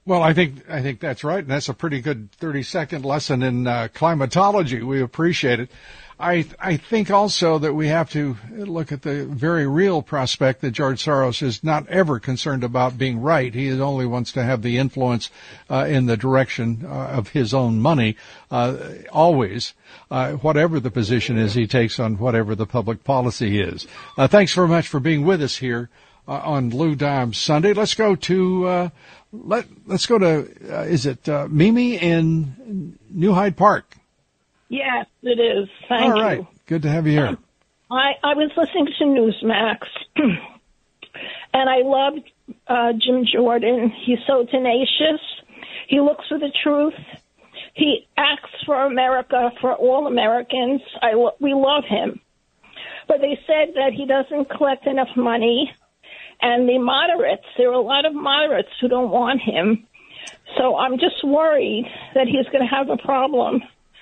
Well, 0.05 0.21
I 0.21 0.33
think 0.33 0.69
I 0.69 0.81
think 0.81 0.99
that's 0.99 1.23
right, 1.23 1.39
and 1.39 1.47
that's 1.47 1.69
a 1.69 1.73
pretty 1.73 2.01
good 2.01 2.29
thirty 2.33 2.61
second 2.63 3.05
lesson 3.05 3.41
in 3.41 3.65
uh, 3.65 3.87
climatology. 3.93 4.83
We 4.83 5.01
appreciate 5.01 5.61
it. 5.61 5.69
I 6.19 6.45
I 6.59 6.75
think 6.75 7.09
also 7.09 7.57
that 7.59 7.73
we 7.73 7.87
have 7.87 8.09
to 8.11 8.35
look 8.51 8.91
at 8.91 9.03
the 9.03 9.25
very 9.25 9.65
real 9.65 10.01
prospect 10.01 10.59
that 10.59 10.71
George 10.71 11.01
Soros 11.01 11.41
is 11.41 11.63
not 11.63 11.87
ever 11.87 12.19
concerned 12.19 12.65
about 12.65 12.97
being 12.97 13.21
right. 13.21 13.53
He 13.53 13.71
only 13.79 14.05
wants 14.05 14.33
to 14.33 14.43
have 14.43 14.61
the 14.61 14.77
influence 14.77 15.29
uh, 15.69 15.85
in 15.87 16.05
the 16.05 16.17
direction 16.17 16.85
uh, 16.85 16.89
of 16.89 17.29
his 17.29 17.53
own 17.53 17.79
money, 17.79 18.17
uh, 18.51 18.75
always, 19.09 19.73
uh, 20.11 20.33
whatever 20.33 20.81
the 20.81 20.91
position 20.91 21.37
is 21.37 21.53
he 21.53 21.65
takes 21.65 21.97
on 21.97 22.17
whatever 22.17 22.55
the 22.55 22.67
public 22.67 23.05
policy 23.05 23.61
is. 23.61 23.87
Uh, 24.17 24.27
thanks 24.27 24.53
very 24.53 24.67
much 24.67 24.89
for 24.89 24.99
being 24.99 25.23
with 25.23 25.41
us 25.41 25.55
here 25.55 25.89
on 26.27 26.69
Lou 26.69 26.95
Dobbs 26.95 27.37
Sunday. 27.37 27.73
Let's 27.73 27.95
go 27.95 28.15
to 28.15 28.91
let 29.33 29.65
let's 29.87 30.05
go 30.05 30.19
to 30.19 30.47
uh, 30.71 30.81
is 30.83 31.05
it 31.05 31.27
uh, 31.27 31.47
Mimi 31.49 31.95
in 31.97 32.97
New 33.09 33.33
Hyde 33.33 33.57
Park? 33.57 33.97
Yes, 34.69 35.07
it 35.23 35.39
is. 35.39 35.67
Thank 35.89 36.05
you. 36.05 36.13
All 36.13 36.21
right. 36.21 36.39
you. 36.39 36.47
Good 36.67 36.83
to 36.83 36.89
have 36.89 37.07
you 37.07 37.13
here. 37.13 37.37
I 37.91 38.13
I 38.23 38.33
was 38.35 38.51
listening 38.55 38.87
to 38.99 39.03
Newsmax, 39.05 39.87
and 41.53 41.69
I 41.69 41.81
loved 41.83 42.31
uh, 42.67 42.93
Jim 42.93 43.25
Jordan. 43.25 43.91
He's 44.05 44.19
so 44.27 44.45
tenacious. 44.45 45.21
He 45.87 45.99
looks 45.99 46.27
for 46.27 46.37
the 46.37 46.51
truth. 46.63 46.93
He 47.73 48.07
acts 48.15 48.51
for 48.65 48.85
America, 48.85 49.51
for 49.59 49.73
all 49.73 50.05
Americans. 50.07 50.81
I 51.01 51.15
we 51.39 51.53
love 51.53 51.83
him. 51.85 52.19
But 53.07 53.19
they 53.19 53.37
said 53.45 53.75
that 53.75 53.91
he 53.93 54.05
doesn't 54.05 54.49
collect 54.49 54.87
enough 54.87 55.09
money 55.17 55.73
and 56.43 56.67
the 56.67 56.77
moderates, 56.77 57.45
there 57.57 57.69
are 57.69 57.73
a 57.73 57.81
lot 57.81 58.05
of 58.05 58.13
moderates 58.13 58.67
who 58.81 58.89
don't 58.89 59.09
want 59.09 59.41
him. 59.41 59.87
So 60.57 60.75
I'm 60.75 60.99
just 60.99 61.23
worried 61.23 61.85
that 62.13 62.27
he's 62.27 62.45
going 62.51 62.67
to 62.67 62.75
have 62.75 62.89
a 62.89 62.97
problem 62.97 63.61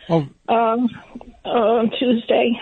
oh. 0.10 0.28
um, 0.50 0.90
on 1.46 1.92
Tuesday. 2.00 2.60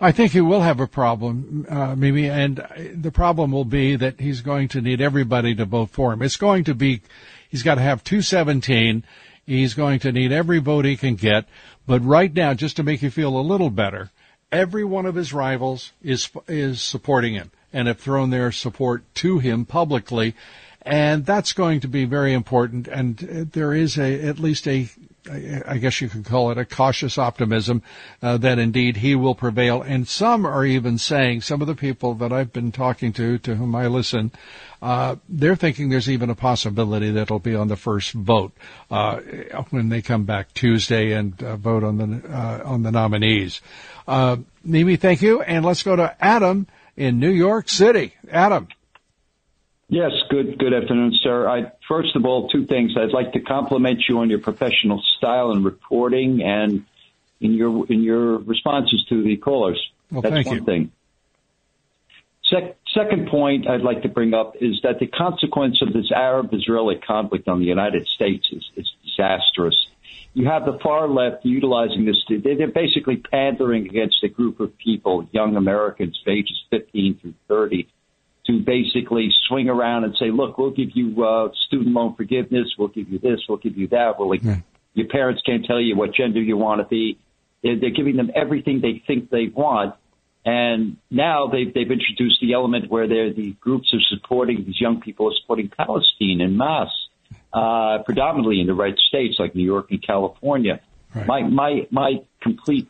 I 0.00 0.12
think 0.12 0.32
he 0.32 0.40
will 0.40 0.62
have 0.62 0.78
a 0.78 0.86
problem, 0.86 1.66
uh, 1.68 1.96
Mimi, 1.96 2.30
and 2.30 2.64
the 2.94 3.10
problem 3.10 3.50
will 3.50 3.64
be 3.64 3.96
that 3.96 4.20
he's 4.20 4.40
going 4.42 4.68
to 4.68 4.80
need 4.80 5.00
everybody 5.00 5.56
to 5.56 5.64
vote 5.64 5.90
for 5.90 6.12
him. 6.12 6.22
It's 6.22 6.36
going 6.36 6.64
to 6.64 6.74
be, 6.74 7.02
he's 7.50 7.64
got 7.64 7.74
to 7.74 7.82
have 7.82 8.04
217. 8.04 9.04
He's 9.44 9.74
going 9.74 9.98
to 10.00 10.12
need 10.12 10.30
every 10.30 10.60
vote 10.60 10.84
he 10.84 10.96
can 10.96 11.16
get. 11.16 11.46
But 11.84 12.04
right 12.04 12.32
now, 12.32 12.54
just 12.54 12.76
to 12.76 12.84
make 12.84 13.02
you 13.02 13.10
feel 13.10 13.36
a 13.36 13.42
little 13.42 13.70
better, 13.70 14.10
every 14.52 14.84
one 14.84 15.04
of 15.04 15.16
his 15.16 15.32
rivals 15.32 15.92
is 16.00 16.30
is 16.46 16.80
supporting 16.80 17.34
him 17.34 17.50
and 17.72 17.88
have 17.88 17.98
thrown 17.98 18.30
their 18.30 18.52
support 18.52 19.02
to 19.16 19.38
him 19.38 19.64
publicly. 19.64 20.34
And 20.82 21.26
that's 21.26 21.52
going 21.52 21.80
to 21.80 21.88
be 21.88 22.04
very 22.04 22.32
important. 22.32 22.88
And 22.88 23.16
there 23.16 23.74
is 23.74 23.98
a, 23.98 24.22
at 24.26 24.38
least 24.38 24.66
a, 24.66 24.88
I 25.66 25.76
guess 25.76 26.00
you 26.00 26.08
could 26.08 26.24
call 26.24 26.50
it 26.50 26.58
a 26.58 26.64
cautious 26.64 27.18
optimism 27.18 27.82
uh, 28.22 28.38
that 28.38 28.58
indeed 28.58 28.96
he 28.96 29.14
will 29.14 29.34
prevail. 29.34 29.82
And 29.82 30.08
some 30.08 30.46
are 30.46 30.64
even 30.64 30.96
saying, 30.96 31.42
some 31.42 31.60
of 31.60 31.66
the 31.66 31.74
people 31.74 32.14
that 32.14 32.32
I've 32.32 32.52
been 32.52 32.72
talking 32.72 33.12
to, 33.14 33.38
to 33.38 33.54
whom 33.56 33.74
I 33.74 33.86
listen, 33.88 34.32
uh, 34.80 35.16
they're 35.28 35.56
thinking 35.56 35.90
there's 35.90 36.08
even 36.08 36.30
a 36.30 36.34
possibility 36.34 37.10
that 37.10 37.22
it'll 37.22 37.38
be 37.38 37.54
on 37.54 37.68
the 37.68 37.76
first 37.76 38.12
vote 38.12 38.52
uh, 38.90 39.20
when 39.68 39.90
they 39.90 40.00
come 40.00 40.24
back 40.24 40.54
Tuesday 40.54 41.12
and 41.12 41.40
uh, 41.42 41.56
vote 41.56 41.84
on 41.84 41.98
the 41.98 42.34
uh, 42.34 42.62
on 42.64 42.82
the 42.82 42.90
nominees. 42.90 43.60
Uh, 44.08 44.38
Mimi, 44.64 44.96
thank 44.96 45.20
you, 45.20 45.42
and 45.42 45.64
let's 45.64 45.82
go 45.82 45.96
to 45.96 46.16
Adam 46.24 46.66
in 47.00 47.18
New 47.18 47.30
York 47.30 47.70
City. 47.70 48.12
Adam. 48.30 48.68
Yes, 49.88 50.12
good 50.28 50.58
good 50.58 50.74
afternoon, 50.74 51.12
sir. 51.22 51.48
I 51.48 51.72
first 51.88 52.14
of 52.14 52.24
all, 52.26 52.48
two 52.48 52.66
things. 52.66 52.92
I'd 52.96 53.12
like 53.12 53.32
to 53.32 53.40
compliment 53.40 54.02
you 54.08 54.18
on 54.18 54.28
your 54.28 54.38
professional 54.38 55.02
style 55.16 55.50
and 55.50 55.64
reporting 55.64 56.42
and 56.42 56.84
in 57.40 57.54
your 57.54 57.86
in 57.90 58.02
your 58.02 58.38
responses 58.38 59.04
to 59.08 59.24
the 59.24 59.36
callers. 59.38 59.80
Well, 60.12 60.20
That's 60.20 60.46
one 60.46 60.56
you. 60.56 60.64
thing. 60.64 60.92
Sec- 62.50 62.76
second 62.94 63.28
point 63.28 63.66
I'd 63.66 63.80
like 63.80 64.02
to 64.02 64.08
bring 64.08 64.34
up 64.34 64.56
is 64.60 64.80
that 64.82 64.98
the 65.00 65.06
consequence 65.06 65.80
of 65.82 65.92
this 65.92 66.10
Arab-Israeli 66.14 66.96
conflict 66.96 67.48
on 67.48 67.60
the 67.60 67.66
United 67.66 68.06
States 68.08 68.46
is, 68.52 68.68
is 68.76 68.92
disastrous. 69.04 69.88
You 70.40 70.46
have 70.46 70.64
the 70.64 70.78
far 70.82 71.06
left 71.06 71.44
utilizing 71.44 72.06
this. 72.06 72.16
To, 72.28 72.40
they're 72.40 72.72
basically 72.72 73.16
pandering 73.16 73.84
against 73.84 74.24
a 74.24 74.28
group 74.28 74.58
of 74.58 74.76
people, 74.78 75.28
young 75.32 75.54
Americans, 75.54 76.18
ages 76.26 76.58
15 76.70 77.18
through 77.20 77.34
30, 77.46 77.86
to 78.46 78.62
basically 78.64 79.28
swing 79.48 79.68
around 79.68 80.04
and 80.04 80.16
say, 80.18 80.30
"Look, 80.30 80.56
we'll 80.56 80.70
give 80.70 80.92
you 80.94 81.22
uh, 81.22 81.50
student 81.66 81.94
loan 81.94 82.14
forgiveness. 82.14 82.68
We'll 82.78 82.88
give 82.88 83.10
you 83.10 83.18
this. 83.18 83.40
We'll 83.50 83.58
give 83.58 83.76
you 83.76 83.88
that. 83.88 84.18
Well, 84.18 84.30
like, 84.30 84.40
your 84.94 85.08
parents 85.08 85.42
can't 85.44 85.62
tell 85.66 85.78
you 85.78 85.94
what 85.94 86.14
gender 86.14 86.40
you 86.40 86.56
want 86.56 86.80
to 86.80 86.86
be. 86.86 87.18
They're, 87.62 87.78
they're 87.78 87.90
giving 87.90 88.16
them 88.16 88.30
everything 88.34 88.80
they 88.80 89.02
think 89.06 89.28
they 89.28 89.48
want." 89.54 89.94
And 90.46 90.96
now 91.10 91.48
they've, 91.48 91.70
they've 91.74 91.90
introduced 91.90 92.38
the 92.40 92.54
element 92.54 92.90
where 92.90 93.06
they're, 93.06 93.30
the 93.30 93.52
groups 93.60 93.92
are 93.92 94.00
supporting, 94.08 94.64
these 94.64 94.80
young 94.80 95.02
people 95.02 95.28
are 95.28 95.34
supporting 95.38 95.68
Palestine 95.68 96.40
in 96.40 96.56
mass, 96.56 96.88
uh, 97.52 97.98
predominantly 98.04 98.60
in 98.60 98.66
the 98.66 98.74
red 98.74 98.96
states 99.08 99.36
like 99.38 99.54
New 99.54 99.64
York 99.64 99.90
and 99.90 100.04
California. 100.04 100.80
My, 101.26 101.42
my, 101.42 101.86
my 101.90 102.22
complete 102.40 102.88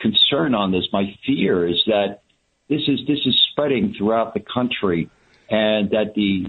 concern 0.00 0.54
on 0.54 0.72
this, 0.72 0.88
my 0.92 1.14
fear 1.26 1.68
is 1.68 1.82
that 1.86 2.22
this 2.68 2.82
is, 2.88 3.00
this 3.06 3.18
is 3.26 3.38
spreading 3.50 3.94
throughout 3.96 4.32
the 4.32 4.40
country 4.40 5.10
and 5.50 5.90
that 5.90 6.14
the, 6.14 6.46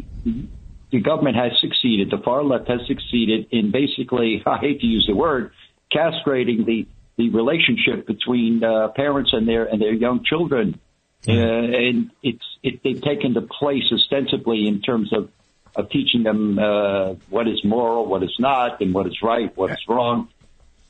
the 0.92 1.00
government 1.02 1.36
has 1.36 1.52
succeeded, 1.60 2.10
the 2.10 2.24
far 2.24 2.44
left 2.44 2.70
has 2.70 2.80
succeeded 2.88 3.48
in 3.52 3.72
basically, 3.72 4.42
I 4.46 4.58
hate 4.58 4.82
to 4.82 4.88
use 4.88 5.06
the 5.08 5.16
word, 5.16 5.52
castrating 5.94 6.66
the, 6.66 6.88
the 7.20 7.30
relationship 7.30 8.08
between 8.08 8.64
uh, 8.64 8.88
parents 8.96 9.32
and 9.34 9.46
their 9.46 9.66
and 9.66 9.82
their 9.82 9.94
young 9.94 10.24
children, 10.24 10.80
uh, 11.28 11.32
and 11.32 12.12
it's 12.24 12.46
it, 12.64 12.82
they've 12.82 13.02
taken 13.02 13.34
the 13.34 13.42
place 13.42 13.84
ostensibly 13.92 14.68
in 14.68 14.82
terms 14.82 15.12
of 15.12 15.30
of 15.76 15.90
teaching 15.90 16.24
them 16.24 16.60
uh, 16.60 17.14
what 17.30 17.48
is 17.48 17.64
moral, 17.64 18.06
what 18.06 18.24
is 18.24 18.36
not, 18.40 18.82
and 18.82 18.94
what 18.94 19.08
is 19.08 19.22
right, 19.22 19.56
what 19.56 19.72
is 19.72 19.84
wrong. 19.88 20.28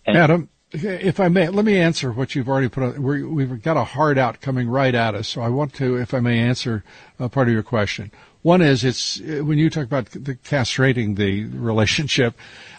And 0.05 0.17
Adam, 0.17 0.49
if 0.71 1.19
I 1.19 1.29
may, 1.29 1.49
let 1.49 1.65
me 1.65 1.77
answer 1.77 2.11
what 2.11 2.35
you've 2.35 2.47
already 2.47 2.69
put 2.69 2.83
on. 2.83 3.01
we 3.01 3.47
have 3.47 3.61
got 3.63 3.77
a 3.77 3.83
hard 3.83 4.17
out 4.17 4.39
coming 4.39 4.69
right 4.69 4.93
at 4.93 5.15
us, 5.15 5.27
so 5.27 5.41
I 5.41 5.49
want 5.49 5.73
to, 5.75 5.97
if 5.97 6.13
I 6.13 6.19
may, 6.19 6.39
answer 6.39 6.83
part 7.17 7.47
of 7.47 7.53
your 7.53 7.63
question. 7.63 8.11
One 8.41 8.61
is 8.61 8.85
it's 8.85 9.19
when 9.19 9.57
you 9.57 9.69
talk 9.69 9.83
about 9.83 10.05
the 10.11 10.35
castrating 10.35 11.17
the 11.17 11.45
relationship, 11.45 12.35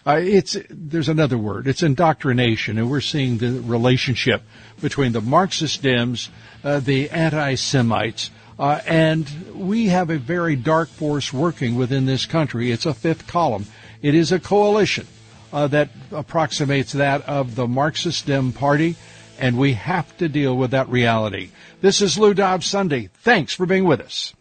uh, 0.07 0.18
it's 0.22 0.57
there's 0.70 1.09
another 1.09 1.36
word. 1.36 1.66
It's 1.66 1.82
indoctrination, 1.82 2.78
and 2.78 2.90
we're 2.90 3.03
seeing 3.03 3.38
the 3.38 3.61
relationship 3.61 4.42
between 4.80 5.12
the 5.12 5.20
Marxist 5.20 5.82
Dems, 5.82 6.30
uh, 6.64 6.80
the 6.80 7.11
anti-Semites, 7.11 8.30
uh, 8.61 8.78
and 8.86 9.26
we 9.54 9.86
have 9.86 10.11
a 10.11 10.18
very 10.18 10.54
dark 10.54 10.90
force 10.90 11.32
working 11.32 11.76
within 11.76 12.04
this 12.04 12.26
country. 12.26 12.70
It's 12.70 12.84
a 12.84 12.92
fifth 12.92 13.26
column. 13.26 13.64
It 14.02 14.14
is 14.14 14.32
a 14.32 14.38
coalition 14.38 15.06
uh, 15.50 15.66
that 15.68 15.88
approximates 16.12 16.92
that 16.92 17.26
of 17.26 17.54
the 17.54 17.66
Marxist 17.66 18.26
Dem 18.26 18.52
Party, 18.52 18.96
and 19.38 19.56
we 19.56 19.72
have 19.72 20.14
to 20.18 20.28
deal 20.28 20.54
with 20.54 20.72
that 20.72 20.90
reality. 20.90 21.50
This 21.80 22.02
is 22.02 22.18
Lou 22.18 22.34
Dobbs 22.34 22.66
Sunday. 22.66 23.08
Thanks 23.22 23.54
for 23.54 23.64
being 23.64 23.84
with 23.84 24.02
us. 24.02 24.34